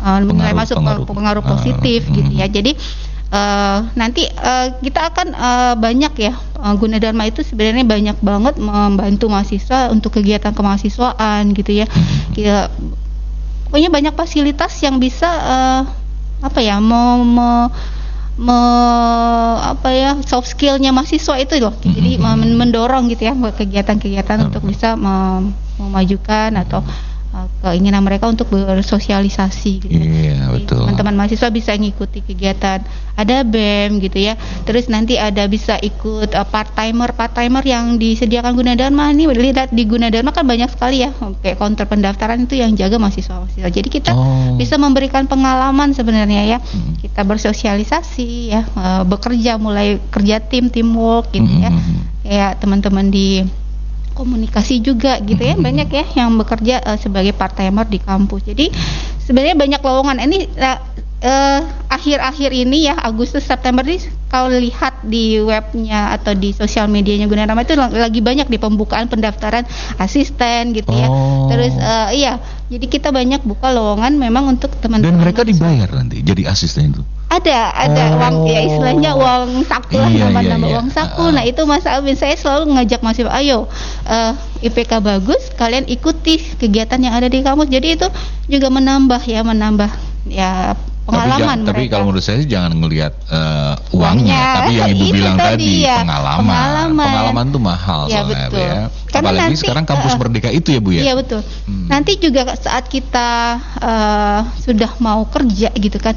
uh, 0.00 0.18
pengaruh, 0.24 0.56
masuk 0.56 0.76
pengaruh, 0.78 1.04
pengaruh 1.04 1.44
positif 1.44 2.06
uh, 2.06 2.12
gitu 2.14 2.32
ya. 2.38 2.46
Jadi 2.48 2.72
uh, 3.34 3.78
nanti 3.98 4.24
uh, 4.24 4.78
kita 4.80 5.10
akan 5.12 5.28
uh, 5.34 5.74
banyak 5.76 6.12
ya 6.16 6.32
uh, 6.58 6.74
Gunadarma 6.78 7.28
itu 7.28 7.44
sebenarnya 7.44 7.84
banyak 7.84 8.16
banget 8.22 8.54
membantu 8.56 9.26
mahasiswa 9.28 9.92
untuk 9.92 10.16
kegiatan 10.16 10.54
kemahasiswaan 10.54 11.52
gitu 11.52 11.84
ya. 11.84 11.86
Kita 12.32 12.72
pokoknya 13.68 13.92
banyak 13.92 14.14
fasilitas 14.16 14.72
yang 14.80 14.96
bisa 14.96 15.28
uh, 15.28 15.82
apa 16.40 16.60
ya 16.62 16.80
mau 16.80 17.20
me, 17.20 17.68
me, 18.40 18.60
apa 19.60 19.88
ya 19.92 20.10
soft 20.24 20.56
skillnya 20.56 20.94
mahasiswa 20.94 21.36
itu 21.36 21.60
loh. 21.60 21.74
Jadi 21.84 22.16
mendorong 22.56 23.12
gitu 23.12 23.28
ya 23.28 23.34
kegiatan-kegiatan 23.36 24.48
untuk 24.48 24.64
bisa 24.64 24.96
memajukan 24.96 26.56
atau 26.56 26.80
keinginan 27.58 28.06
mereka 28.06 28.30
untuk 28.30 28.54
bersosialisasi 28.54 29.72
gitu. 29.82 29.98
Iya, 29.98 30.54
betul. 30.54 30.86
Teman-teman 30.86 31.14
mahasiswa 31.18 31.50
bisa 31.50 31.74
mengikuti 31.74 32.22
kegiatan 32.22 32.86
ada 33.18 33.36
BEM 33.42 33.98
gitu 33.98 34.18
ya. 34.22 34.38
Terus 34.62 34.86
nanti 34.86 35.18
ada 35.18 35.42
bisa 35.50 35.74
ikut 35.82 36.38
uh, 36.38 36.46
part 36.46 36.70
timer 36.78 37.10
part 37.18 37.34
timer 37.34 37.66
yang 37.66 37.98
disediakan 37.98 38.54
Gunadarma 38.54 39.10
ini 39.10 39.26
lihat 39.26 39.74
di 39.74 39.82
Gunadarma 39.90 40.30
kan 40.30 40.46
banyak 40.46 40.70
sekali 40.70 41.02
ya 41.02 41.10
kayak 41.42 41.58
counter 41.58 41.90
pendaftaran 41.90 42.46
itu 42.46 42.62
yang 42.62 42.78
jaga 42.78 43.02
mahasiswa-mahasiswa. 43.02 43.68
Jadi 43.74 43.88
kita 43.90 44.14
oh. 44.14 44.54
bisa 44.54 44.78
memberikan 44.78 45.26
pengalaman 45.26 45.90
sebenarnya 45.90 46.46
ya. 46.46 46.58
Hmm. 46.62 46.94
Kita 47.02 47.26
bersosialisasi 47.26 48.54
ya, 48.54 48.62
uh, 48.78 49.02
bekerja 49.02 49.58
mulai 49.58 49.98
kerja 50.14 50.38
tim 50.38 50.70
teamwork 50.70 51.34
gitu 51.34 51.50
ya. 51.58 51.74
hmm. 51.74 51.82
ya. 51.82 52.06
Kayak 52.28 52.52
teman-teman 52.62 53.10
di 53.10 53.42
komunikasi 54.18 54.82
juga 54.82 55.22
gitu 55.22 55.38
ya 55.38 55.54
banyak 55.54 55.86
ya 55.86 56.04
yang 56.18 56.34
bekerja 56.34 56.82
uh, 56.82 56.98
sebagai 56.98 57.30
part 57.38 57.54
timer 57.54 57.86
di 57.86 58.02
kampus 58.02 58.42
jadi 58.42 58.74
sebenarnya 59.22 59.54
banyak 59.54 59.78
lowongan 59.78 60.18
ini 60.26 60.50
uh, 61.22 61.60
akhir-akhir 61.90 62.50
ini 62.50 62.90
ya 62.90 62.94
Agustus 62.98 63.46
September 63.46 63.82
ini 63.82 64.02
kalau 64.28 64.52
lihat 64.52 65.02
di 65.08 65.40
webnya 65.40 66.12
atau 66.14 66.36
di 66.36 66.52
sosial 66.52 66.86
medianya 66.86 67.24
Gunadarma 67.26 67.64
itu 67.64 67.74
lagi 67.74 68.20
banyak 68.20 68.46
di 68.46 68.58
pembukaan 68.60 69.08
pendaftaran 69.08 69.64
asisten 69.96 70.76
gitu 70.76 70.92
ya. 70.92 71.08
Oh. 71.08 71.48
Terus 71.48 71.72
uh, 71.80 72.12
iya, 72.12 72.36
jadi 72.68 72.84
kita 72.84 73.08
banyak 73.08 73.40
buka 73.48 73.72
lowongan 73.72 74.20
memang 74.20 74.44
untuk 74.52 74.76
teman-teman. 74.76 75.16
Dan 75.16 75.16
mereka 75.24 75.40
dibayar 75.40 75.88
nanti 75.88 76.20
jadi 76.20 76.52
asisten 76.52 76.92
itu. 76.92 77.02
Ada, 77.28 77.76
ada 77.76 78.02
oh. 78.12 78.16
uang 78.20 78.36
ya 78.48 78.60
istilahnya 78.64 79.12
uang 79.12 79.64
saku 79.68 80.00
lah 80.00 80.08
iya, 80.08 80.32
nama-nama 80.32 80.64
iya, 80.64 80.72
iya. 80.72 80.76
uang 80.80 80.88
saku. 80.92 81.24
Uh. 81.28 81.32
Nah, 81.32 81.44
itu 81.44 81.60
Mas 81.68 81.84
Alvin 81.84 82.16
saya 82.16 82.36
selalu 82.36 82.72
ngajak 82.76 83.00
mahasiswa, 83.04 83.32
ayo 83.36 83.68
uh, 84.08 84.32
IPK 84.64 85.00
bagus, 85.04 85.52
kalian 85.60 85.84
ikuti 85.88 86.40
kegiatan 86.56 87.00
yang 87.00 87.12
ada 87.12 87.28
di 87.28 87.44
kampus. 87.44 87.68
Jadi 87.68 88.00
itu 88.00 88.08
juga 88.48 88.68
menambah 88.72 89.20
ya, 89.28 89.44
menambah 89.44 89.92
ya 90.28 90.76
pengalaman 91.08 91.56
tapi, 91.64 91.68
tapi 91.68 91.82
kalau 91.88 92.04
menurut 92.12 92.20
saya 92.20 92.36
sih 92.44 92.48
jangan 92.52 92.76
ngelihat 92.76 93.16
uh, 93.32 93.74
uangnya, 93.96 94.28
uangnya, 94.28 94.42
tapi 94.60 94.72
yang 94.76 94.88
ibu 94.92 95.04
bilang 95.08 95.36
tadi, 95.40 95.72
ya, 95.88 96.04
pengalaman. 96.04 96.44
pengalaman 96.44 97.06
pengalaman 97.08 97.46
tuh 97.48 97.62
mahal 97.64 98.00
ya, 98.04 98.12
soalnya 98.12 98.46
betul. 98.52 98.60
ya 98.60 98.80
Karena 99.08 99.24
apalagi 99.24 99.48
nanti, 99.48 99.60
sekarang 99.64 99.84
kampus 99.88 100.12
uh, 100.12 100.18
merdeka 100.20 100.50
itu 100.52 100.68
ya 100.68 100.80
bu 100.84 100.90
ya 100.92 101.02
iya 101.08 101.14
betul 101.16 101.40
hmm. 101.40 101.86
nanti 101.88 102.12
juga 102.20 102.42
saat 102.60 102.84
kita 102.92 103.28
uh, 103.80 104.40
sudah 104.60 104.90
mau 105.00 105.24
kerja 105.32 105.72
gitu 105.72 105.96
kan 105.96 106.12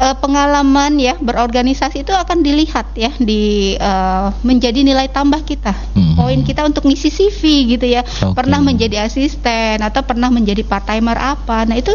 uh, 0.00 0.16
pengalaman 0.20 1.00
ya 1.00 1.16
berorganisasi 1.18 2.04
itu 2.04 2.12
akan 2.12 2.44
dilihat 2.44 2.92
ya 2.96 3.10
di 3.16 3.74
uh, 3.76 4.32
menjadi 4.44 4.84
nilai 4.84 5.08
tambah 5.10 5.42
kita 5.42 5.72
hmm. 5.96 6.14
poin 6.16 6.40
kita 6.44 6.64
untuk 6.64 6.86
ngisi 6.88 7.08
CV 7.12 7.76
gitu 7.76 7.86
ya 7.88 8.04
okay. 8.04 8.32
pernah 8.36 8.60
menjadi 8.60 9.04
asisten 9.08 9.80
atau 9.80 10.04
pernah 10.04 10.28
menjadi 10.28 10.62
part 10.64 10.84
timer 10.84 11.16
apa 11.16 11.64
nah 11.64 11.76
itu 11.76 11.92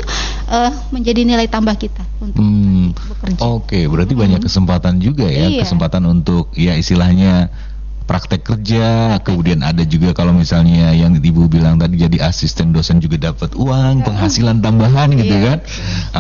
uh, 0.50 0.72
menjadi 0.94 1.26
nilai 1.26 1.48
tambah 1.48 1.78
kita 1.78 2.02
untuk 2.22 2.42
hmm. 2.42 2.94
bekerja. 2.94 3.40
Oke 3.42 3.66
okay, 3.66 3.84
berarti 3.90 4.14
hmm. 4.14 4.22
banyak 4.22 4.42
kesempatan 4.46 5.02
juga 5.02 5.26
ya 5.26 5.50
iya. 5.50 5.62
kesempatan 5.66 6.06
untuk 6.06 6.54
ya 6.54 6.78
istilahnya 6.78 7.50
praktek 8.12 8.44
kerja, 8.44 9.16
kemudian 9.24 9.64
ada 9.64 9.88
juga 9.88 10.12
kalau 10.12 10.36
misalnya 10.36 10.92
yang 10.92 11.16
ibu 11.16 11.48
bilang 11.48 11.80
tadi 11.80 11.96
jadi 11.96 12.28
asisten 12.28 12.76
dosen 12.76 13.00
juga 13.00 13.32
dapat 13.32 13.56
uang, 13.56 14.04
penghasilan 14.04 14.60
tambahan 14.60 15.16
gitu 15.16 15.32
iya. 15.32 15.56
kan. 15.56 15.60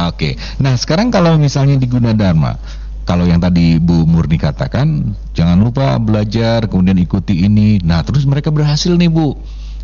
Oke. 0.07 0.39
Nah, 0.63 0.79
sekarang 0.79 1.11
kalau 1.11 1.35
misalnya 1.35 1.75
di 1.75 1.91
Gunadarma, 1.91 2.55
kalau 3.03 3.27
yang 3.27 3.43
tadi 3.43 3.75
Bu 3.75 4.07
Murni 4.07 4.39
katakan, 4.39 5.11
jangan 5.35 5.59
lupa 5.59 5.99
belajar, 5.99 6.63
kemudian 6.71 6.95
ikuti 6.95 7.43
ini. 7.43 7.83
Nah, 7.83 8.07
terus 8.07 8.23
mereka 8.23 8.55
berhasil 8.55 8.95
nih, 8.95 9.11
Bu. 9.11 9.35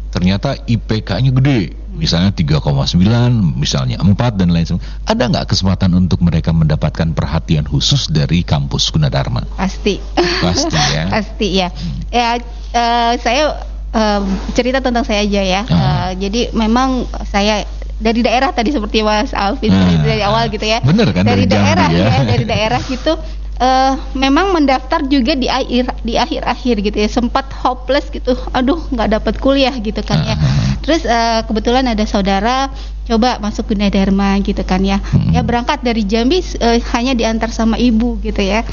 Ternyata 0.08 0.56
IPK-nya 0.66 1.32
gede 1.36 1.88
misalnya 1.98 2.30
3,9, 2.30 2.94
misalnya 3.58 3.98
4 4.00 4.14
dan 4.38 4.54
lain 4.54 4.66
sebagainya. 4.70 5.02
Ada 5.10 5.24
nggak 5.34 5.46
kesempatan 5.50 5.92
untuk 5.98 6.22
mereka 6.22 6.54
mendapatkan 6.54 7.10
perhatian 7.12 7.66
khusus 7.66 8.08
dari 8.14 8.46
kampus 8.46 8.94
Gunadarma? 8.94 9.44
Pasti. 9.58 9.98
Pasti 10.16 10.78
ya. 10.78 11.04
Pasti 11.18 11.48
ya. 11.58 11.68
Hmm. 11.74 11.98
Ya 12.14 12.30
uh, 12.78 13.14
saya 13.18 13.44
uh, 13.92 14.22
cerita 14.54 14.80
tentang 14.80 15.04
saya 15.04 15.26
aja 15.26 15.42
ya. 15.42 15.62
Uh. 15.66 15.74
Uh, 15.74 16.10
jadi 16.22 16.54
memang 16.54 17.10
saya 17.26 17.66
dari 17.98 18.22
daerah 18.22 18.54
tadi 18.54 18.70
seperti 18.70 19.02
Mas 19.02 19.34
Alvin 19.34 19.74
uh, 19.74 20.06
dari 20.06 20.22
awal 20.22 20.54
gitu 20.54 20.64
ya. 20.64 20.80
Bener 20.86 21.10
kan 21.12 21.26
dari, 21.26 21.50
dari 21.50 21.58
daerah 21.58 21.90
ya. 21.90 22.06
ya, 22.06 22.18
dari 22.30 22.46
daerah 22.46 22.82
gitu 22.86 23.18
uh, 23.60 23.94
memang 24.18 24.54
mendaftar 24.54 25.06
juga 25.06 25.34
di 25.34 25.50
akhir 25.50 25.94
di 26.02 26.18
akhir-akhir 26.18 26.76
gitu 26.82 26.98
ya. 26.98 27.10
Sempat 27.10 27.50
hopeless 27.52 28.10
gitu. 28.10 28.34
Aduh 28.54 28.80
nggak 28.94 29.20
dapat 29.20 29.34
kuliah 29.42 29.74
gitu 29.78 30.00
kan 30.02 30.22
ya. 30.24 30.36
Terus 30.82 31.04
uh, 31.04 31.44
kebetulan 31.46 31.86
ada 31.90 32.06
saudara 32.08 32.72
coba 33.08 33.40
masuk 33.40 33.74
Gunadarma 33.74 34.40
gitu 34.44 34.62
kan 34.64 34.84
ya. 34.84 35.00
Hmm. 35.00 35.32
ya 35.32 35.42
berangkat 35.44 35.84
dari 35.84 36.04
Jambi 36.04 36.44
uh, 36.62 36.80
hanya 36.96 37.14
diantar 37.18 37.50
sama 37.54 37.76
ibu 37.76 38.18
gitu 38.24 38.40
ya. 38.42 38.64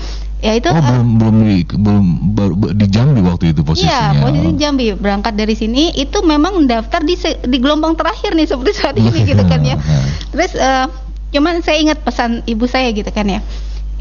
Ya 0.44 0.60
itu 0.60 0.68
oh, 0.68 0.76
belum 0.76 1.08
belum 1.16 1.36
di, 1.40 1.64
belum 1.64 2.06
baru, 2.36 2.54
di 2.76 2.86
Jambi 2.92 3.24
waktu 3.24 3.56
itu 3.56 3.64
posisinya. 3.64 3.88
iya 3.88 4.20
posisi 4.20 4.50
Jambi. 4.60 4.92
Berangkat 4.92 5.40
dari 5.40 5.56
sini 5.56 5.88
itu 5.96 6.20
memang 6.20 6.68
daftar 6.68 7.00
di 7.00 7.16
di 7.48 7.56
gelombang 7.56 7.96
terakhir 7.96 8.36
nih 8.36 8.44
seperti 8.44 8.72
saat 8.76 8.94
ini 9.00 9.24
gitu 9.24 9.40
kan 9.48 9.64
ya. 9.64 9.80
terus 10.34 10.52
uh, 10.58 10.90
cuman 11.34 11.62
saya 11.66 11.78
ingat 11.82 11.98
pesan 12.06 12.46
ibu 12.46 12.66
saya 12.70 12.94
gitu 12.94 13.10
kan 13.10 13.26
ya 13.26 13.42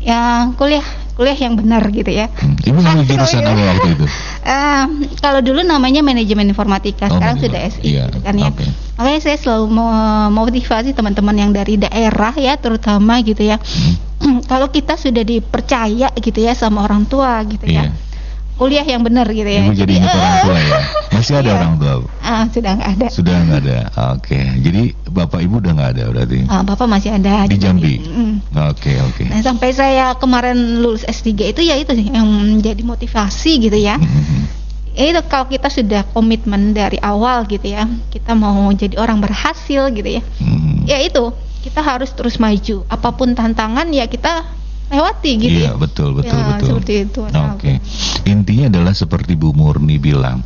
ya 0.03 0.51
kuliah 0.59 0.83
kuliah 1.13 1.37
yang 1.37 1.53
benar 1.55 1.85
gitu 1.93 2.09
ya. 2.09 2.27
Hmm. 2.29 2.57
Ibu 2.57 2.79
ngambil 2.81 3.05
jurusan 3.05 3.41
apa 3.45 3.63
waktu 3.73 3.89
itu? 3.97 4.05
Uh, 4.43 5.07
kalau 5.23 5.39
dulu 5.39 5.63
namanya 5.63 6.03
manajemen 6.03 6.51
informatika, 6.51 7.07
oh, 7.07 7.15
sekarang 7.15 7.39
sudah 7.39 7.63
SI 7.63 7.95
iya, 7.95 8.11
gitu 8.11 8.19
kan 8.27 8.35
ya. 8.35 8.51
Okay. 8.51 8.67
Makanya 8.99 9.21
saya 9.23 9.37
selalu 9.39 9.71
memotivasi 9.71 10.91
teman-teman 10.91 11.31
yang 11.39 11.51
dari 11.55 11.79
daerah 11.79 12.35
ya, 12.35 12.59
terutama 12.59 13.23
gitu 13.23 13.39
ya. 13.39 13.55
Hmm. 13.55 14.43
kalau 14.51 14.67
kita 14.67 14.99
sudah 14.99 15.23
dipercaya 15.23 16.11
gitu 16.19 16.43
ya 16.43 16.59
sama 16.59 16.83
orang 16.83 17.07
tua 17.07 17.39
gitu 17.47 17.71
ya. 17.71 17.87
iya. 17.87 17.95
ya 17.95 18.12
kuliah 18.57 18.85
yang 18.85 19.01
benar 19.01 19.25
gitu 19.29 19.47
ya. 19.49 19.65
Ibu 19.65 19.73
jadi 19.73 19.93
ingat 19.97 20.13
orang 20.13 20.37
tua 20.45 20.57
ya. 20.59 20.79
Masih 21.13 21.33
ada 21.39 21.49
iya. 21.49 21.57
orang 21.57 21.73
tua? 21.77 21.93
Ah, 22.23 22.43
sudah 22.49 22.71
nggak 22.77 22.89
ada. 22.97 23.07
Sudah 23.09 23.35
nggak 23.45 23.59
ada. 23.63 23.77
Oke. 24.17 24.33
Okay. 24.33 24.45
Jadi 24.61 24.81
bapak 25.13 25.39
ibu 25.45 25.55
udah 25.61 25.71
nggak 25.77 25.91
ada 25.97 26.03
berarti? 26.09 26.39
Ah, 26.49 26.61
bapak 26.65 26.87
masih 26.89 27.09
ada 27.13 27.45
di 27.45 27.57
Jambi. 27.61 27.95
Oke 28.01 28.09
mm. 28.09 28.33
oke. 28.57 28.77
Okay, 28.79 28.95
okay. 28.97 29.25
Nah 29.29 29.39
sampai 29.45 29.69
saya 29.71 30.17
kemarin 30.17 30.81
lulus 30.81 31.05
S3 31.05 31.53
itu 31.53 31.61
ya 31.61 31.77
itu 31.77 31.93
yang 31.93 32.25
menjadi 32.25 32.81
motivasi 32.81 33.69
gitu 33.69 33.77
ya. 33.77 34.01
Mm-hmm. 34.01 34.41
Ya 34.93 35.03
itu 35.09 35.21
kalau 35.25 35.49
kita 35.49 35.69
sudah 35.73 36.01
komitmen 36.13 36.73
dari 36.77 37.01
awal 37.01 37.49
gitu 37.49 37.65
ya, 37.65 37.89
kita 38.13 38.37
mau 38.37 38.69
jadi 38.73 38.97
orang 38.97 39.21
berhasil 39.21 39.89
gitu 39.93 40.09
ya. 40.09 40.21
Mm. 40.41 40.85
Ya 40.89 40.97
itu 41.01 41.33
kita 41.63 41.79
harus 41.79 42.11
terus 42.13 42.41
maju. 42.41 42.83
Apa 42.89 43.15
pun 43.15 43.37
tantangan 43.37 43.87
ya 43.93 44.09
kita 44.09 44.62
lewati 44.91 45.31
gitu 45.39 45.59
iya, 45.63 45.71
ya. 45.71 45.79
betul 45.79 46.15
betul 46.17 46.35
ya, 46.35 46.47
betul. 46.55 46.69
Seperti 46.75 46.93
itu. 47.07 47.21
Oke. 47.23 47.35
Okay. 47.59 47.75
Intinya 48.27 48.65
adalah 48.71 48.93
seperti 48.95 49.33
Bu 49.39 49.55
Murni 49.55 49.97
bilang. 50.01 50.43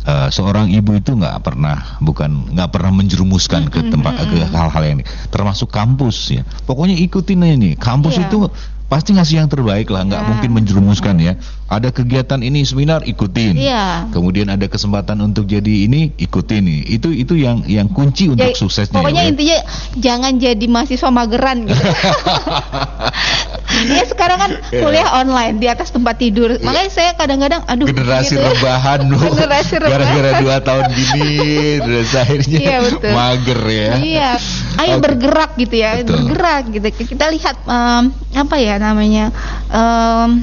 Uh, 0.00 0.32
seorang 0.32 0.72
ibu 0.72 0.96
itu 0.96 1.12
nggak 1.12 1.44
pernah 1.44 2.00
bukan 2.00 2.56
nggak 2.56 2.72
pernah 2.72 2.88
menjerumuskan 2.88 3.68
ke 3.68 3.92
tempat 3.92 4.32
ke 4.32 4.48
hal-hal 4.48 4.80
yang 4.80 4.96
ini 4.96 5.04
termasuk 5.28 5.68
kampus 5.68 6.40
ya 6.40 6.42
pokoknya 6.64 6.96
ikutin 7.04 7.44
aja 7.44 7.56
nih 7.60 7.74
kampus 7.76 8.16
yeah. 8.16 8.24
itu 8.24 8.48
pasti 8.90 9.14
ngasih 9.14 9.38
yang 9.38 9.46
terbaik 9.46 9.86
lah, 9.86 10.02
nggak 10.02 10.18
ya. 10.18 10.26
mungkin 10.26 10.50
menjerumuskan 10.50 11.14
ya. 11.22 11.38
Ada 11.70 11.94
kegiatan 11.94 12.42
ini 12.42 12.66
seminar 12.66 13.06
ikutin. 13.06 13.54
Ya. 13.54 14.10
Kemudian 14.10 14.50
ada 14.50 14.66
kesempatan 14.66 15.22
untuk 15.22 15.46
jadi 15.46 15.86
ini 15.86 16.10
ikutin 16.18 16.66
nih. 16.66 16.98
Itu 16.98 17.14
itu 17.14 17.38
yang 17.38 17.62
yang 17.70 17.86
kunci 17.86 18.26
ya, 18.26 18.34
untuk 18.34 18.58
suksesnya. 18.58 18.98
Pokoknya 18.98 19.22
ya, 19.22 19.30
intinya 19.30 19.58
jangan 19.94 20.32
jadi 20.42 20.64
mahasiswa 20.66 21.10
mageran 21.14 21.70
gitu. 21.70 21.78
ya 23.94 24.02
sekarang 24.02 24.38
kan 24.42 24.50
iya. 24.74 24.82
kuliah 24.82 25.08
online 25.22 25.62
di 25.62 25.70
atas 25.70 25.94
tempat 25.94 26.18
tidur. 26.18 26.58
Iya. 26.58 26.66
Makanya 26.66 26.90
saya 26.90 27.10
kadang-kadang 27.14 27.62
aduh 27.62 27.86
generasi 27.86 28.34
gitu. 28.34 28.42
rebahan 28.50 29.00
loh. 29.06 29.22
generasi 29.30 29.74
rebahan. 29.78 29.94
Gara-gara 29.94 30.30
dua 30.42 30.56
tahun 30.66 30.84
gini 30.90 31.30
terus 31.86 32.10
akhirnya 32.18 32.58
iya, 32.58 32.78
betul. 32.82 33.12
mager 33.14 33.60
ya. 33.62 33.92
Iya. 34.02 34.30
Ayo 34.74 34.94
okay. 34.98 35.02
bergerak 35.06 35.50
gitu 35.54 35.74
ya, 35.78 35.90
betul. 36.02 36.18
bergerak 36.18 36.62
gitu. 36.74 36.88
Kita 37.14 37.30
lihat 37.30 37.56
um, 37.70 38.10
apa 38.34 38.56
ya 38.58 38.74
namanya 38.82 39.30
um, 39.70 40.42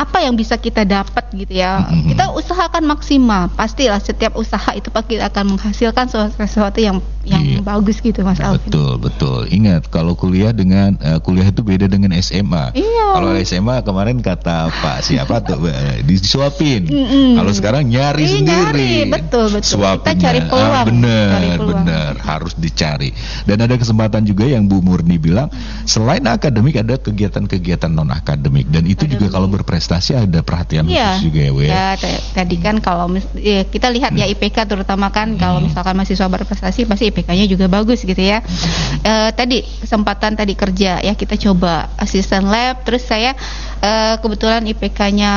apa 0.00 0.24
yang 0.24 0.32
bisa 0.32 0.56
kita 0.56 0.88
dapat 0.88 1.28
gitu 1.36 1.60
ya. 1.60 1.84
Mm-hmm. 1.84 2.16
Kita 2.16 2.24
usahakan 2.32 2.88
maksimal. 2.88 3.52
Pastilah 3.52 4.00
setiap 4.00 4.32
usaha 4.40 4.72
itu 4.72 4.88
pasti 4.88 5.20
akan 5.20 5.56
menghasilkan 5.56 6.08
sesuatu 6.08 6.80
yang 6.80 7.04
yang 7.20 7.44
iya. 7.44 7.60
bagus 7.60 8.00
gitu 8.00 8.24
Mas 8.24 8.40
Alvin. 8.40 8.64
Betul, 8.72 8.96
betul. 8.96 9.40
Ingat 9.52 9.92
kalau 9.92 10.16
kuliah 10.16 10.56
dengan 10.56 10.96
uh, 11.04 11.20
kuliah 11.20 11.52
itu 11.52 11.60
beda 11.60 11.84
dengan 11.84 12.16
SMA. 12.16 12.72
Iya. 12.72 13.06
Kalau 13.12 13.30
SMA 13.44 13.76
kemarin 13.84 14.24
kata 14.24 14.72
Pak 14.72 15.04
siapa 15.04 15.44
tuh 15.44 15.60
eh, 15.68 16.00
disuapin. 16.00 16.88
Mm-hmm. 16.88 17.36
Kalau 17.36 17.52
sekarang 17.52 17.84
nyari 17.92 18.24
iya, 18.24 18.32
sendiri. 18.40 18.90
Nyari. 19.04 19.12
Betul, 19.12 19.46
betul. 19.52 19.76
Suapinnya. 19.76 20.16
Kita 20.16 20.24
cari 20.24 20.40
peluang. 20.48 20.72
Ah, 20.72 20.84
bener, 20.88 21.56
bener. 21.60 22.12
Harus 22.24 22.56
dicari. 22.56 23.12
Dan 23.44 23.60
ada 23.60 23.76
kesempatan 23.76 24.24
juga 24.24 24.48
yang 24.48 24.64
Bu 24.64 24.80
Murni 24.80 25.20
bilang 25.20 25.52
selain 25.84 26.24
akademik 26.24 26.80
ada 26.80 26.96
kegiatan-kegiatan 26.96 27.92
non 27.92 28.08
akademik 28.08 28.72
dan 28.72 28.88
itu 28.88 29.04
Akademik. 29.04 29.12
juga 29.20 29.26
kalau 29.28 29.48
berprestasi 29.52 29.89
prestasi 29.90 30.14
ada 30.14 30.38
perhatian 30.46 30.86
iya. 30.86 31.18
khusus 31.18 31.26
juga 31.26 31.40
ya, 31.42 31.50
Bu 31.50 31.60
ya. 31.66 31.70
ya 31.74 31.86
tadi 32.30 32.56
kan 32.62 32.78
kalau 32.78 33.10
ya, 33.34 33.66
kita 33.66 33.90
lihat 33.90 34.14
ya 34.14 34.30
hmm. 34.30 34.38
IPK 34.38 34.70
terutama 34.70 35.10
kan 35.10 35.34
hmm. 35.34 35.42
kalau 35.42 35.58
misalkan 35.58 35.98
mahasiswa 35.98 36.30
berprestasi 36.30 36.86
pasti 36.86 37.10
IPK-nya 37.10 37.50
juga 37.50 37.66
bagus 37.66 38.06
gitu 38.06 38.22
ya. 38.22 38.38
Hmm. 38.38 39.02
E, 39.02 39.12
tadi 39.34 39.66
kesempatan 39.66 40.38
tadi 40.38 40.54
kerja 40.54 41.02
ya 41.02 41.12
kita 41.18 41.34
coba 41.42 41.90
asisten 41.98 42.46
lab 42.46 42.86
terus 42.86 43.02
saya 43.02 43.34
e, 43.82 43.90
kebetulan 44.22 44.62
IPK-nya 44.70 45.32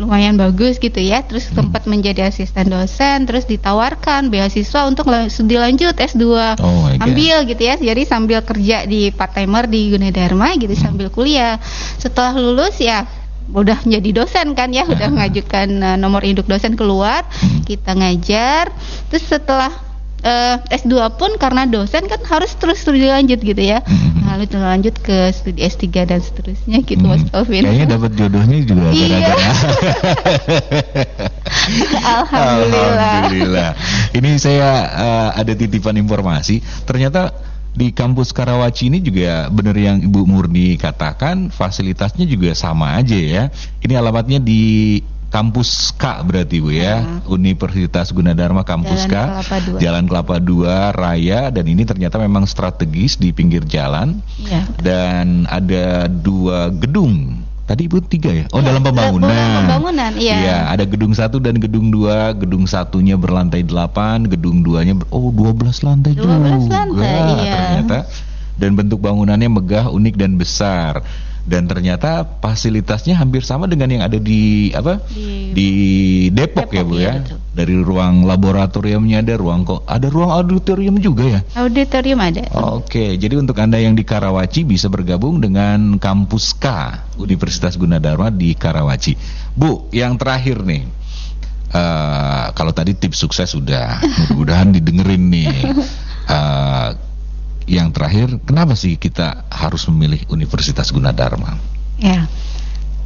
lumayan 0.00 0.40
bagus 0.40 0.80
gitu 0.80 1.04
ya. 1.04 1.20
Terus 1.20 1.52
hmm. 1.52 1.60
sempat 1.60 1.84
menjadi 1.84 2.32
asisten 2.32 2.72
dosen 2.72 3.28
terus 3.28 3.44
ditawarkan 3.44 4.32
beasiswa 4.32 4.88
untuk 4.88 5.12
dilanjut 5.44 5.92
S2. 5.92 6.24
Oh 6.56 6.88
ambil 7.04 7.44
gitu 7.44 7.60
ya. 7.60 7.76
Jadi 7.76 8.08
sambil 8.08 8.40
kerja 8.40 8.88
di 8.88 9.12
part 9.12 9.36
timer 9.36 9.68
di 9.68 9.92
Gunadarma 9.92 10.56
gitu 10.56 10.72
hmm. 10.72 10.80
sambil 10.88 11.12
kuliah. 11.12 11.60
Setelah 12.00 12.32
lulus 12.32 12.80
ya 12.80 13.04
udah 13.52 13.84
menjadi 13.84 14.24
dosen 14.24 14.56
kan 14.56 14.72
ya 14.72 14.88
udah 14.88 15.08
mengajukan 15.14 15.68
uh, 15.82 15.96
nomor 16.00 16.24
induk 16.24 16.48
dosen 16.48 16.78
keluar 16.78 17.26
hmm. 17.28 17.68
kita 17.68 17.92
ngajar. 17.92 18.72
Terus 19.12 19.24
setelah 19.28 19.72
uh, 20.24 20.56
S2 20.72 20.94
pun 21.20 21.36
karena 21.36 21.68
dosen 21.68 22.08
kan 22.08 22.20
harus 22.24 22.56
terus 22.56 22.80
studi 22.80 23.04
lanjut 23.04 23.38
gitu 23.44 23.60
ya. 23.60 23.84
Hmm. 23.84 24.12
lalu 24.34 24.50
lanjut 24.56 24.98
ke 24.98 25.30
studi 25.30 25.62
S3 25.62 26.10
dan 26.10 26.18
seterusnya 26.18 26.82
gitu 26.82 27.06
Mas 27.06 27.22
Alvin 27.30 27.62
kayaknya 27.62 27.94
dapat 27.94 28.18
jodohnya 28.18 28.58
juga 28.66 28.90
iya. 28.90 29.06
gara-gara. 29.06 29.46
Alhamdulillah. 32.18 33.14
Alhamdulillah. 33.30 33.70
Ini 34.10 34.30
saya 34.42 34.70
uh, 34.90 35.30
ada 35.38 35.52
titipan 35.54 35.94
informasi. 36.00 36.58
Ternyata 36.82 37.30
di 37.74 37.90
kampus 37.90 38.30
Karawaci 38.30 38.86
ini 38.86 39.02
juga 39.02 39.50
benar 39.50 39.74
yang 39.74 39.98
Ibu 39.98 40.30
Murni 40.30 40.78
katakan 40.78 41.50
fasilitasnya 41.50 42.24
juga 42.24 42.54
sama 42.54 42.94
aja 42.94 43.18
ya. 43.18 43.50
Ini 43.82 43.98
alamatnya 43.98 44.38
di 44.38 45.02
kampus 45.34 45.90
K 45.98 46.22
berarti 46.22 46.62
Bu 46.62 46.70
ya. 46.70 47.02
Uh. 47.26 47.34
Universitas 47.34 48.14
Gunadarma 48.14 48.62
kampus 48.62 49.10
Jalan 49.10 49.10
K. 49.10 49.14
Kelapa 49.18 49.56
Jalan 49.82 50.04
Kelapa 50.06 50.36
2 50.38 50.94
Raya 50.94 51.40
dan 51.50 51.66
ini 51.66 51.82
ternyata 51.82 52.22
memang 52.22 52.46
strategis 52.46 53.18
di 53.18 53.34
pinggir 53.34 53.66
jalan. 53.66 54.22
Ya. 54.46 54.62
Dan 54.78 55.50
ada 55.50 56.06
dua 56.06 56.70
gedung 56.70 57.42
Tadi 57.64 57.88
ibu 57.88 57.96
tiga 58.04 58.28
ya? 58.28 58.44
Oh 58.52 58.60
ya, 58.60 58.68
dalam 58.68 58.84
pembangunan. 58.84 59.32
Dalam 59.32 59.64
pembangunan, 59.64 60.12
iya. 60.20 60.36
Iya, 60.36 60.58
ada 60.68 60.84
gedung 60.84 61.16
satu 61.16 61.40
dan 61.40 61.56
gedung 61.56 61.88
dua. 61.88 62.36
Gedung 62.36 62.68
satunya 62.68 63.16
berlantai 63.16 63.64
delapan, 63.64 64.28
gedung 64.28 64.60
duanya 64.60 64.92
ber 65.00 65.08
oh 65.08 65.32
dua 65.32 65.56
belas 65.56 65.80
lantai 65.80 66.12
12 66.12 66.20
juga. 66.20 66.84
lantai, 66.84 67.20
iya. 67.40 67.54
Ternyata 67.56 67.98
dan 68.60 68.70
bentuk 68.76 69.00
bangunannya 69.00 69.48
megah, 69.48 69.88
unik 69.88 70.14
dan 70.20 70.36
besar 70.36 71.00
dan 71.44 71.68
ternyata 71.68 72.24
fasilitasnya 72.40 73.20
hampir 73.20 73.44
sama 73.44 73.68
dengan 73.68 73.92
yang 73.92 74.02
ada 74.02 74.16
di 74.16 74.72
apa 74.72 75.04
di, 75.12 75.52
di 75.52 75.68
Depok, 76.32 76.72
Depok 76.72 76.72
ya 76.72 76.82
bu 76.82 76.94
ya, 76.96 77.12
ya 77.20 77.36
dari 77.52 77.76
ruang 77.76 78.24
laboratoriumnya 78.24 79.20
ada 79.20 79.36
ruang 79.36 79.62
kok 79.68 79.84
ada 79.84 80.08
ruang 80.08 80.32
auditorium 80.32 80.96
juga 80.98 81.38
ya? 81.38 81.40
Auditorium 81.60 82.18
ada. 82.18 82.48
Oke 82.74 83.20
jadi 83.20 83.36
untuk 83.36 83.60
anda 83.60 83.76
yang 83.76 83.92
di 83.92 84.02
Karawaci 84.02 84.64
bisa 84.64 84.88
bergabung 84.88 85.38
dengan 85.38 86.00
kampus 86.00 86.56
K 86.56 86.66
Universitas 87.20 87.76
Gunadarma 87.76 88.32
di 88.32 88.56
Karawaci. 88.56 89.12
Bu 89.52 89.92
yang 89.92 90.16
terakhir 90.16 90.64
nih. 90.64 91.04
Uh, 91.74 92.54
kalau 92.54 92.70
tadi 92.70 92.94
tips 92.94 93.18
sukses 93.18 93.50
sudah. 93.50 93.98
Mudah-mudahan 94.00 94.70
didengerin 94.70 95.24
nih. 95.26 95.74
Uh, 96.30 96.94
yang 97.64 97.88
terakhir, 97.90 98.40
kenapa 98.44 98.76
sih 98.76 99.00
kita 99.00 99.48
harus 99.48 99.88
memilih 99.88 100.20
Universitas 100.28 100.92
Gunadarma? 100.92 101.56
Ya, 101.96 102.28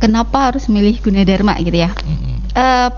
kenapa 0.02 0.50
harus 0.50 0.66
memilih 0.66 0.98
Gunadarma 0.98 1.58
gitu 1.62 1.78
ya? 1.78 1.90
Mm-hmm. 1.94 2.36
Uh, 2.54 2.90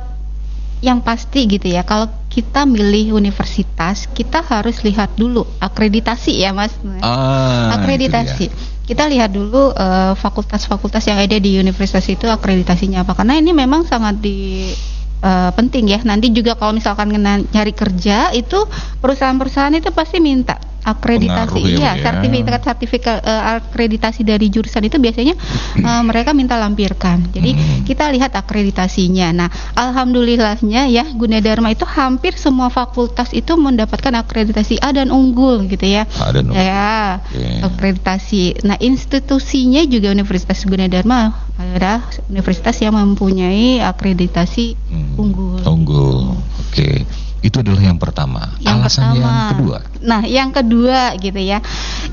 yang 0.80 1.04
pasti 1.04 1.44
gitu 1.44 1.68
ya, 1.68 1.84
kalau 1.84 2.08
kita 2.32 2.64
milih 2.64 3.12
universitas, 3.12 4.08
kita 4.16 4.40
harus 4.40 4.80
lihat 4.80 5.12
dulu 5.12 5.44
akreditasi 5.60 6.40
ya, 6.40 6.56
Mas. 6.56 6.72
Ah, 7.04 7.76
akreditasi. 7.76 8.48
Kita 8.88 9.04
lihat 9.06 9.30
dulu 9.30 9.76
eh, 9.76 10.16
fakultas-fakultas 10.16 11.04
yang 11.04 11.20
ada 11.20 11.36
di 11.36 11.60
universitas 11.60 12.08
itu 12.08 12.24
akreditasinya 12.26 13.04
apa? 13.04 13.12
Karena 13.12 13.36
ini 13.36 13.52
memang 13.52 13.84
sangat 13.84 14.24
di 14.24 14.72
uh, 15.20 15.52
penting 15.52 15.92
ya. 15.92 16.00
Nanti 16.02 16.32
juga 16.32 16.56
kalau 16.56 16.74
misalkan 16.74 17.12
nyari 17.52 17.76
kerja 17.76 18.32
itu 18.32 18.64
perusahaan-perusahaan 19.04 19.76
itu 19.76 19.92
pasti 19.92 20.18
minta 20.18 20.69
akreditasi 20.80 21.60
ya, 21.76 21.76
iya 21.76 21.90
sertifikat 22.00 22.60
sertifikat 22.64 23.16
uh, 23.20 23.60
akreditasi 23.60 24.24
dari 24.24 24.48
jurusan 24.48 24.80
itu 24.88 24.96
biasanya 24.96 25.36
uh, 25.84 26.02
mereka 26.08 26.32
minta 26.32 26.56
lampirkan 26.56 27.28
jadi 27.30 27.52
hmm. 27.52 27.84
kita 27.84 28.08
lihat 28.12 28.32
akreditasinya 28.32 29.28
nah 29.36 29.48
alhamdulillahnya 29.76 30.88
ya 30.88 31.04
Gunadarma 31.12 31.72
itu 31.72 31.84
hampir 31.84 32.36
semua 32.40 32.72
fakultas 32.72 33.32
itu 33.36 33.52
mendapatkan 33.60 34.12
akreditasi 34.24 34.80
A 34.80 34.92
dan 34.96 35.12
unggul 35.12 35.68
gitu 35.68 35.84
ya 35.84 36.08
A 36.16 36.32
dan 36.32 36.48
unggul 36.48 36.64
ya 36.64 37.20
okay. 37.28 37.60
akreditasi 37.60 38.64
nah 38.64 38.80
institusinya 38.80 39.84
juga 39.84 40.08
Universitas 40.10 40.64
Gunadarma 40.64 41.50
adalah 41.60 42.00
universitas 42.32 42.80
yang 42.80 42.96
mempunyai 42.96 43.84
akreditasi 43.84 44.74
hmm. 44.74 45.20
unggul 45.20 45.60
unggul 45.68 46.18
oke 46.40 46.72
okay. 46.72 47.04
Itu 47.40 47.64
adalah 47.64 47.80
yang 47.80 47.96
pertama. 47.96 48.52
Yang 48.60 48.76
Alasan 48.84 49.02
pertama. 49.02 49.16
yang 49.16 49.36
kedua. 49.52 49.78
Nah, 50.04 50.22
yang 50.28 50.50
kedua 50.52 51.00
gitu 51.16 51.40
ya. 51.40 51.58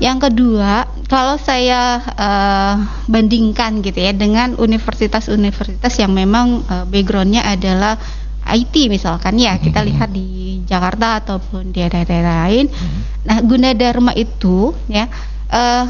Yang 0.00 0.18
kedua, 0.30 0.72
kalau 1.04 1.36
saya 1.36 2.00
uh, 2.00 2.74
bandingkan 3.08 3.84
gitu 3.84 4.00
ya 4.00 4.16
dengan 4.16 4.56
universitas-universitas 4.56 5.92
yang 6.00 6.16
memang 6.16 6.64
uh, 6.64 6.84
backgroundnya 6.88 7.44
adalah 7.44 8.00
IT 8.48 8.88
misalkan 8.88 9.36
ya, 9.36 9.60
kita 9.60 9.84
hmm. 9.84 9.88
lihat 9.92 10.08
di 10.08 10.28
Jakarta 10.64 11.20
ataupun 11.20 11.76
di 11.76 11.84
daerah-daerah 11.84 12.48
lain. 12.48 12.66
Hmm. 12.72 13.00
Nah, 13.28 13.38
Gunadarma 13.44 14.16
itu 14.16 14.72
ya 14.88 15.04
uh, 15.52 15.84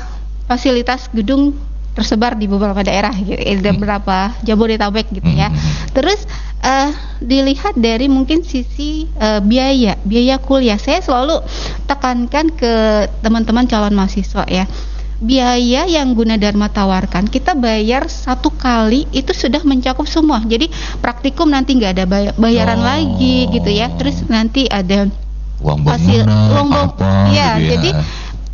fasilitas 0.50 1.06
gedung 1.14 1.54
tersebar 1.98 2.38
di 2.38 2.46
beberapa 2.46 2.78
daerah 2.86 3.10
gitu, 3.10 3.34
di 3.34 3.58
hmm. 3.58 3.74
beberapa 3.74 4.30
Jabodetabek 4.46 5.10
gitu 5.10 5.26
ya. 5.34 5.50
Hmm. 5.50 5.58
Terus 5.90 6.22
uh, 6.62 6.94
dilihat 7.18 7.74
dari 7.74 8.06
mungkin 8.06 8.46
sisi 8.46 9.10
uh, 9.18 9.42
biaya, 9.42 9.98
biaya 10.06 10.38
kuliah. 10.38 10.78
Saya 10.78 11.02
selalu 11.02 11.42
tekankan 11.90 12.54
ke 12.54 12.72
teman-teman 13.18 13.66
calon 13.66 13.98
mahasiswa 13.98 14.46
ya. 14.46 14.70
Biaya 15.18 15.82
yang 15.90 16.14
guna 16.14 16.38
Dharma 16.38 16.70
tawarkan 16.70 17.26
kita 17.26 17.58
bayar 17.58 18.06
satu 18.06 18.54
kali 18.54 19.02
itu 19.10 19.34
sudah 19.34 19.58
mencakup 19.66 20.06
semua. 20.06 20.38
Jadi 20.46 20.70
praktikum 21.02 21.50
nanti 21.50 21.74
nggak 21.74 21.92
ada 21.98 22.06
bayaran 22.38 22.78
oh. 22.78 22.86
lagi 22.86 23.50
gitu 23.50 23.66
ya. 23.66 23.90
Terus 23.98 24.22
nanti 24.30 24.70
ada 24.70 25.10
uang 25.58 25.82
bangunan, 25.82 25.98
hasil 25.98 26.22
uang 26.22 26.70
apa, 26.70 27.10
ya, 27.34 27.58
gitu 27.58 27.66
ya. 27.66 27.70
Jadi 27.74 27.90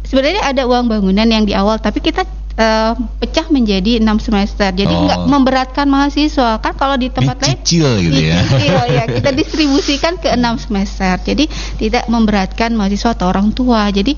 sebenarnya 0.09 0.43
ada 0.49 0.63
uang 0.65 0.89
bangunan 0.89 1.29
yang 1.29 1.45
di 1.45 1.53
awal, 1.53 1.77
tapi 1.77 2.01
kita 2.01 2.25
uh, 2.59 2.93
pecah 3.19 3.47
menjadi 3.51 4.03
enam 4.03 4.19
semester. 4.23 4.71
Jadi 4.71 4.91
oh. 4.91 5.07
nggak 5.07 5.21
memberatkan 5.27 5.87
mahasiswa. 5.87 6.59
Kan 6.63 6.75
kalau 6.79 6.97
di 6.99 7.11
tempat 7.11 7.37
lain 7.43 7.59
kecil 7.61 7.89
gitu 8.01 8.21
ya. 8.21 8.41
Ya. 8.87 9.05
Kita 9.17 9.31
distribusikan 9.35 10.19
ke 10.19 10.33
enam 10.33 10.59
semester. 10.59 11.19
Jadi 11.23 11.47
tidak 11.79 12.07
memberatkan 12.07 12.75
mahasiswa 12.75 13.15
atau 13.15 13.31
orang 13.31 13.51
tua. 13.53 13.91
Jadi 13.91 14.15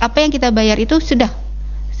apa 0.00 0.16
yang 0.24 0.32
kita 0.32 0.48
bayar 0.48 0.80
itu 0.80 0.96
sudah 0.96 1.28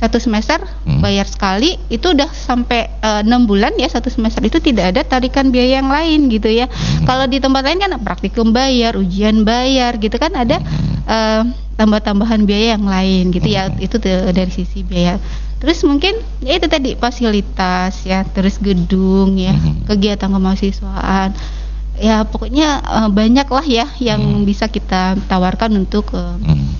satu 0.00 0.16
semester 0.16 0.56
hmm. 0.56 1.04
bayar 1.04 1.28
sekali 1.28 1.76
itu 1.92 2.16
udah 2.16 2.32
sampai 2.32 2.88
eh, 2.88 3.20
enam 3.20 3.44
bulan 3.44 3.76
ya 3.76 3.84
satu 3.92 4.08
semester 4.08 4.40
itu 4.40 4.56
tidak 4.56 4.96
ada 4.96 5.04
tarikan 5.04 5.52
biaya 5.52 5.84
yang 5.84 5.92
lain 5.92 6.32
gitu 6.32 6.48
ya 6.48 6.64
hmm. 6.72 7.04
kalau 7.04 7.28
di 7.28 7.36
tempat 7.36 7.60
lain 7.68 7.84
kan 7.84 7.92
praktikum 8.00 8.56
bayar 8.56 8.96
ujian 8.96 9.44
bayar 9.44 10.00
gitu 10.00 10.16
kan 10.16 10.32
ada 10.32 10.56
hmm. 10.56 11.04
uh, 11.04 11.44
tambah-tambahan 11.76 12.48
biaya 12.48 12.80
yang 12.80 12.88
lain 12.88 13.28
gitu 13.28 13.48
ya 13.52 13.68
hmm. 13.68 13.84
itu 13.84 13.96
dari 14.32 14.48
sisi 14.48 14.80
biaya 14.80 15.20
Terus 15.60 15.84
mungkin 15.84 16.16
ya 16.40 16.56
itu 16.56 16.66
tadi 16.72 16.96
fasilitas 16.96 18.00
ya, 18.08 18.24
terus 18.24 18.56
gedung 18.56 19.36
ya, 19.36 19.52
hmm. 19.52 19.84
kegiatan 19.84 20.32
kemahasiswaan. 20.32 21.36
Ya 22.00 22.24
pokoknya 22.24 22.80
uh, 22.80 23.10
banyak 23.12 23.44
lah 23.44 23.66
ya 23.68 23.86
yang 24.00 24.40
hmm. 24.40 24.48
bisa 24.48 24.72
kita 24.72 25.20
tawarkan 25.28 25.84
untuk 25.84 26.16
uh, 26.16 26.40
hmm. 26.40 26.72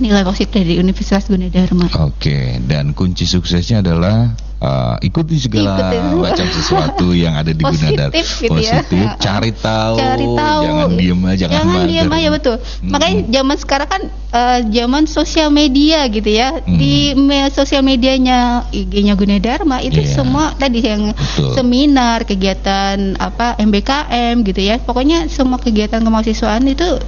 nilai 0.00 0.24
positif 0.24 0.64
dari 0.64 0.80
Universitas 0.80 1.28
Gunadarma. 1.28 1.92
Oke, 2.00 2.16
okay. 2.16 2.44
dan 2.64 2.96
kunci 2.96 3.28
suksesnya 3.28 3.84
adalah 3.84 4.32
uh, 4.62 4.96
ikuti 5.02 5.38
segala 5.38 5.90
ikuti. 5.90 6.22
macam 6.22 6.46
sesuatu 6.50 7.06
yang 7.14 7.34
ada 7.38 7.50
di 7.54 7.62
Gunadar 7.62 8.10
gitu 8.10 8.50
positif 8.50 8.98
ya. 8.98 9.14
cari 9.18 9.50
tahu 9.54 9.96
cari 9.98 10.26
tahu 10.26 10.62
jangan 10.66 10.90
diem 10.94 11.20
aja 11.24 11.44
jangan, 11.46 11.58
jangan 11.58 11.82
diem 11.86 12.10
aja 12.10 12.28
betul 12.34 12.56
hmm. 12.58 12.90
makanya 12.90 13.16
zaman 13.30 13.56
sekarang 13.58 13.88
kan 13.88 14.02
uh, 14.34 14.60
zaman 14.68 15.02
sosial 15.06 15.48
media 15.50 16.06
gitu 16.10 16.30
ya 16.30 16.48
hmm. 16.58 16.78
di 16.78 17.14
me 17.14 17.48
sosial 17.54 17.82
medianya 17.82 18.66
IG-nya 18.74 19.14
Gunadarma 19.14 19.80
itu 19.82 20.02
yeah. 20.02 20.14
semua 20.14 20.44
tadi 20.58 20.82
yang 20.82 21.14
betul. 21.14 21.54
seminar 21.54 22.26
kegiatan 22.26 23.14
apa 23.18 23.58
MBKM 23.58 24.42
gitu 24.42 24.60
ya 24.60 24.76
pokoknya 24.82 25.26
semua 25.30 25.58
kegiatan 25.62 26.02
kemahasiswaan 26.02 26.66
itu 26.68 26.98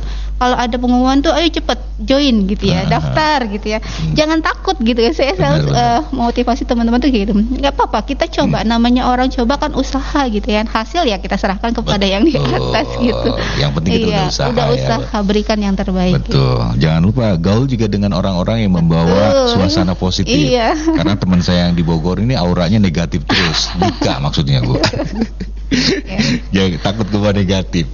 kalau 0.40 0.56
ada 0.56 0.72
pengumuman 0.80 1.20
tuh 1.20 1.36
ayo 1.36 1.52
cepet 1.52 1.76
join 2.00 2.48
gitu 2.48 2.72
ya, 2.72 2.88
uh, 2.88 2.88
daftar 2.88 3.44
gitu 3.52 3.76
ya. 3.76 3.78
Hmm. 3.84 4.16
Jangan 4.16 4.40
takut 4.40 4.72
gitu 4.80 4.96
ya. 4.96 5.12
Saya 5.12 5.36
selalu 5.36 5.68
uh, 5.68 6.00
motivasi 6.16 6.64
teman-teman 6.64 6.96
tuh 6.96 7.12
gitu. 7.12 7.36
nggak 7.36 7.76
apa-apa, 7.76 8.08
kita 8.08 8.24
coba 8.24 8.64
hmm. 8.64 8.72
namanya 8.72 9.12
orang 9.12 9.28
coba 9.28 9.60
kan 9.60 9.76
usaha 9.76 10.24
gitu 10.32 10.48
ya. 10.48 10.64
Hasil 10.64 11.04
ya 11.04 11.20
kita 11.20 11.36
serahkan 11.36 11.76
kepada 11.76 12.08
Betul. 12.08 12.14
yang 12.16 12.22
di 12.24 12.32
atas 12.40 12.88
gitu. 12.96 13.30
Yang 13.60 13.70
penting 13.76 13.92
kita 13.92 14.00
iya, 14.00 14.08
udah 14.08 14.24
usaha. 14.32 14.48
Udah 14.48 14.66
usaha 14.72 15.18
ya. 15.20 15.20
berikan 15.20 15.58
yang 15.60 15.76
terbaik. 15.76 16.24
Betul. 16.24 16.40
Gitu. 16.40 16.80
Jangan 16.88 17.02
lupa 17.04 17.26
gaul 17.36 17.68
juga 17.68 17.86
dengan 17.92 18.16
orang-orang 18.16 18.64
yang 18.64 18.72
membawa 18.72 19.44
Betul. 19.44 19.60
suasana 19.60 19.92
positif. 19.92 20.32
Iya. 20.32 20.72
Karena 20.72 21.20
teman 21.20 21.44
saya 21.44 21.68
yang 21.68 21.76
di 21.76 21.84
Bogor 21.84 22.16
ini 22.16 22.32
auranya 22.32 22.80
negatif 22.80 23.28
terus. 23.28 23.68
Dika 23.76 24.16
maksudnya 24.24 24.64
gue. 24.64 24.80
Jangan 26.54 26.82
takut 26.82 27.06
keluar 27.08 27.32
negatif. 27.34 27.86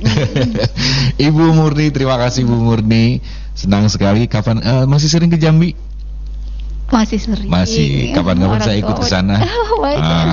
Ibu 1.28 1.44
Murni, 1.52 1.92
terima 1.92 2.16
kasih 2.16 2.48
Ibu 2.48 2.56
Murni. 2.56 3.20
Senang 3.56 3.88
sekali. 3.88 4.28
Kapan 4.28 4.60
uh, 4.60 4.84
masih 4.88 5.08
sering 5.08 5.28
ke 5.32 5.40
Jambi? 5.40 5.76
Masih 6.92 7.18
sering. 7.18 7.50
Masih. 7.50 8.14
Kapan-kapan 8.14 8.60
saya 8.62 8.76
ikut 8.78 8.96
ke 8.96 9.06
sana. 9.06 9.42
ah. 9.42 10.32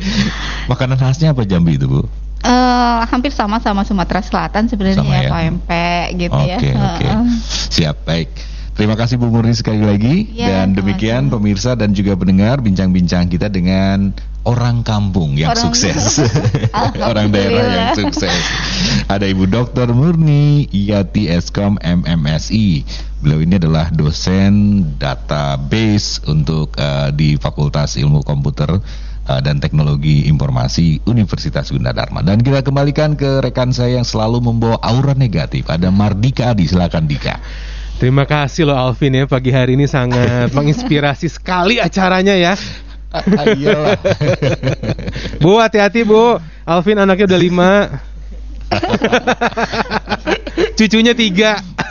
Makanan 0.70 1.00
khasnya 1.00 1.32
apa 1.32 1.48
Jambi 1.48 1.80
itu, 1.80 1.88
Bu? 1.88 2.04
Uh, 2.38 3.02
hampir 3.10 3.34
sama 3.34 3.58
sama 3.58 3.82
Sumatera 3.82 4.22
Selatan 4.22 4.70
sebenarnya 4.70 5.02
ya, 5.02 5.26
ya, 5.26 5.30
pempek 5.34 6.06
gitu 6.14 6.38
okay, 6.38 6.54
ya. 6.54 6.58
Oke, 6.62 6.70
okay. 7.02 7.10
uh. 7.10 7.26
Siap, 7.74 7.96
baik. 8.06 8.30
Terima 8.78 8.94
kasih 8.94 9.18
Bu 9.18 9.26
Murni 9.26 9.58
sekali 9.58 9.82
lagi 9.82 10.38
ya, 10.38 10.62
dan 10.62 10.70
demikian 10.70 11.34
pemirsa 11.34 11.74
dan 11.74 11.90
juga 11.98 12.14
pendengar 12.14 12.62
bincang-bincang 12.62 13.26
kita 13.26 13.50
dengan 13.50 14.14
orang 14.48 14.80
kampung 14.80 15.36
yang 15.36 15.52
orang 15.52 15.76
sukses. 15.76 16.24
orang 17.12 17.28
daerah 17.28 17.64
yang 17.68 17.88
sukses. 17.92 18.32
Ada 19.04 19.28
Ibu 19.28 19.44
Dr. 19.44 19.92
Murni 19.92 20.64
Yati 20.72 21.28
Eskom 21.28 21.76
MMSI. 21.76 22.88
Beliau 23.20 23.44
ini 23.44 23.60
adalah 23.60 23.92
dosen 23.92 24.82
database 24.96 26.24
untuk 26.24 26.72
uh, 26.80 27.12
di 27.12 27.36
Fakultas 27.36 28.00
Ilmu 28.00 28.24
Komputer 28.24 28.72
uh, 29.28 29.40
dan 29.44 29.60
Teknologi 29.60 30.24
Informasi 30.32 31.04
Universitas 31.04 31.68
Gunadarma. 31.68 32.24
Dan 32.24 32.40
kita 32.40 32.64
kembalikan 32.64 33.20
ke 33.20 33.44
rekan 33.44 33.76
saya 33.76 34.00
yang 34.00 34.08
selalu 34.08 34.40
membawa 34.40 34.80
aura 34.80 35.12
negatif. 35.12 35.68
Ada 35.68 35.92
Mardika 35.92 36.56
Adi, 36.56 36.64
silakan 36.64 37.04
Dika. 37.04 37.36
Terima 37.98 38.30
kasih 38.30 38.70
loh 38.70 38.78
Alvin 38.78 39.10
ya 39.10 39.26
pagi 39.26 39.50
hari 39.50 39.74
ini 39.74 39.90
sangat 39.90 40.48
menginspirasi 40.56 41.26
sekali 41.26 41.82
acaranya 41.82 42.38
ya. 42.38 42.54
Iyalah. 43.56 43.96
bu 45.40 45.56
hati-hati 45.56 46.04
bu, 46.04 46.36
Alvin 46.68 47.00
anaknya 47.00 47.24
udah 47.24 47.40
lima. 47.40 47.72
Cucunya 50.78 51.10
tiga. 51.10 51.58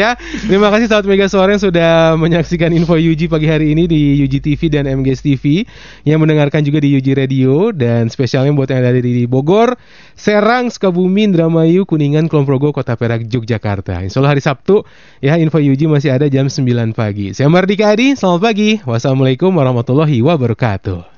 ya, 0.00 0.16
terima 0.48 0.72
kasih 0.72 0.88
sahabat 0.88 1.04
Mega 1.04 1.28
Suara 1.28 1.52
yang 1.52 1.60
sudah 1.60 2.16
menyaksikan 2.16 2.72
info 2.72 2.96
Yuji 2.96 3.28
pagi 3.28 3.44
hari 3.44 3.76
ini 3.76 3.84
di 3.84 4.16
Yuji 4.24 4.40
TV 4.40 4.72
dan 4.72 4.88
MGS 4.88 5.20
TV 5.20 5.68
yang 6.08 6.24
mendengarkan 6.24 6.64
juga 6.64 6.80
di 6.80 6.96
Yuji 6.96 7.12
Radio 7.12 7.76
dan 7.76 8.08
spesialnya 8.08 8.56
buat 8.56 8.72
yang 8.72 8.80
ada 8.80 9.04
di 9.04 9.28
Bogor, 9.28 9.76
Serang, 10.16 10.72
Sukabumi, 10.72 11.28
Indramayu, 11.28 11.84
Kuningan, 11.84 12.32
Kulonprogo, 12.32 12.72
Kota 12.72 12.96
Perak, 12.96 13.28
Yogyakarta. 13.28 14.00
Insya 14.00 14.24
Allah 14.24 14.32
hari 14.32 14.40
Sabtu 14.40 14.88
ya 15.20 15.36
info 15.36 15.60
Yuji 15.60 15.92
masih 15.92 16.16
ada 16.16 16.24
jam 16.32 16.48
9 16.48 16.96
pagi. 16.96 17.36
Saya 17.36 17.52
Mardika 17.52 17.92
Adi, 17.92 18.16
selamat 18.16 18.40
pagi. 18.40 18.80
Wassalamualaikum 18.80 19.52
warahmatullahi 19.52 20.24
wabarakatuh. 20.24 21.17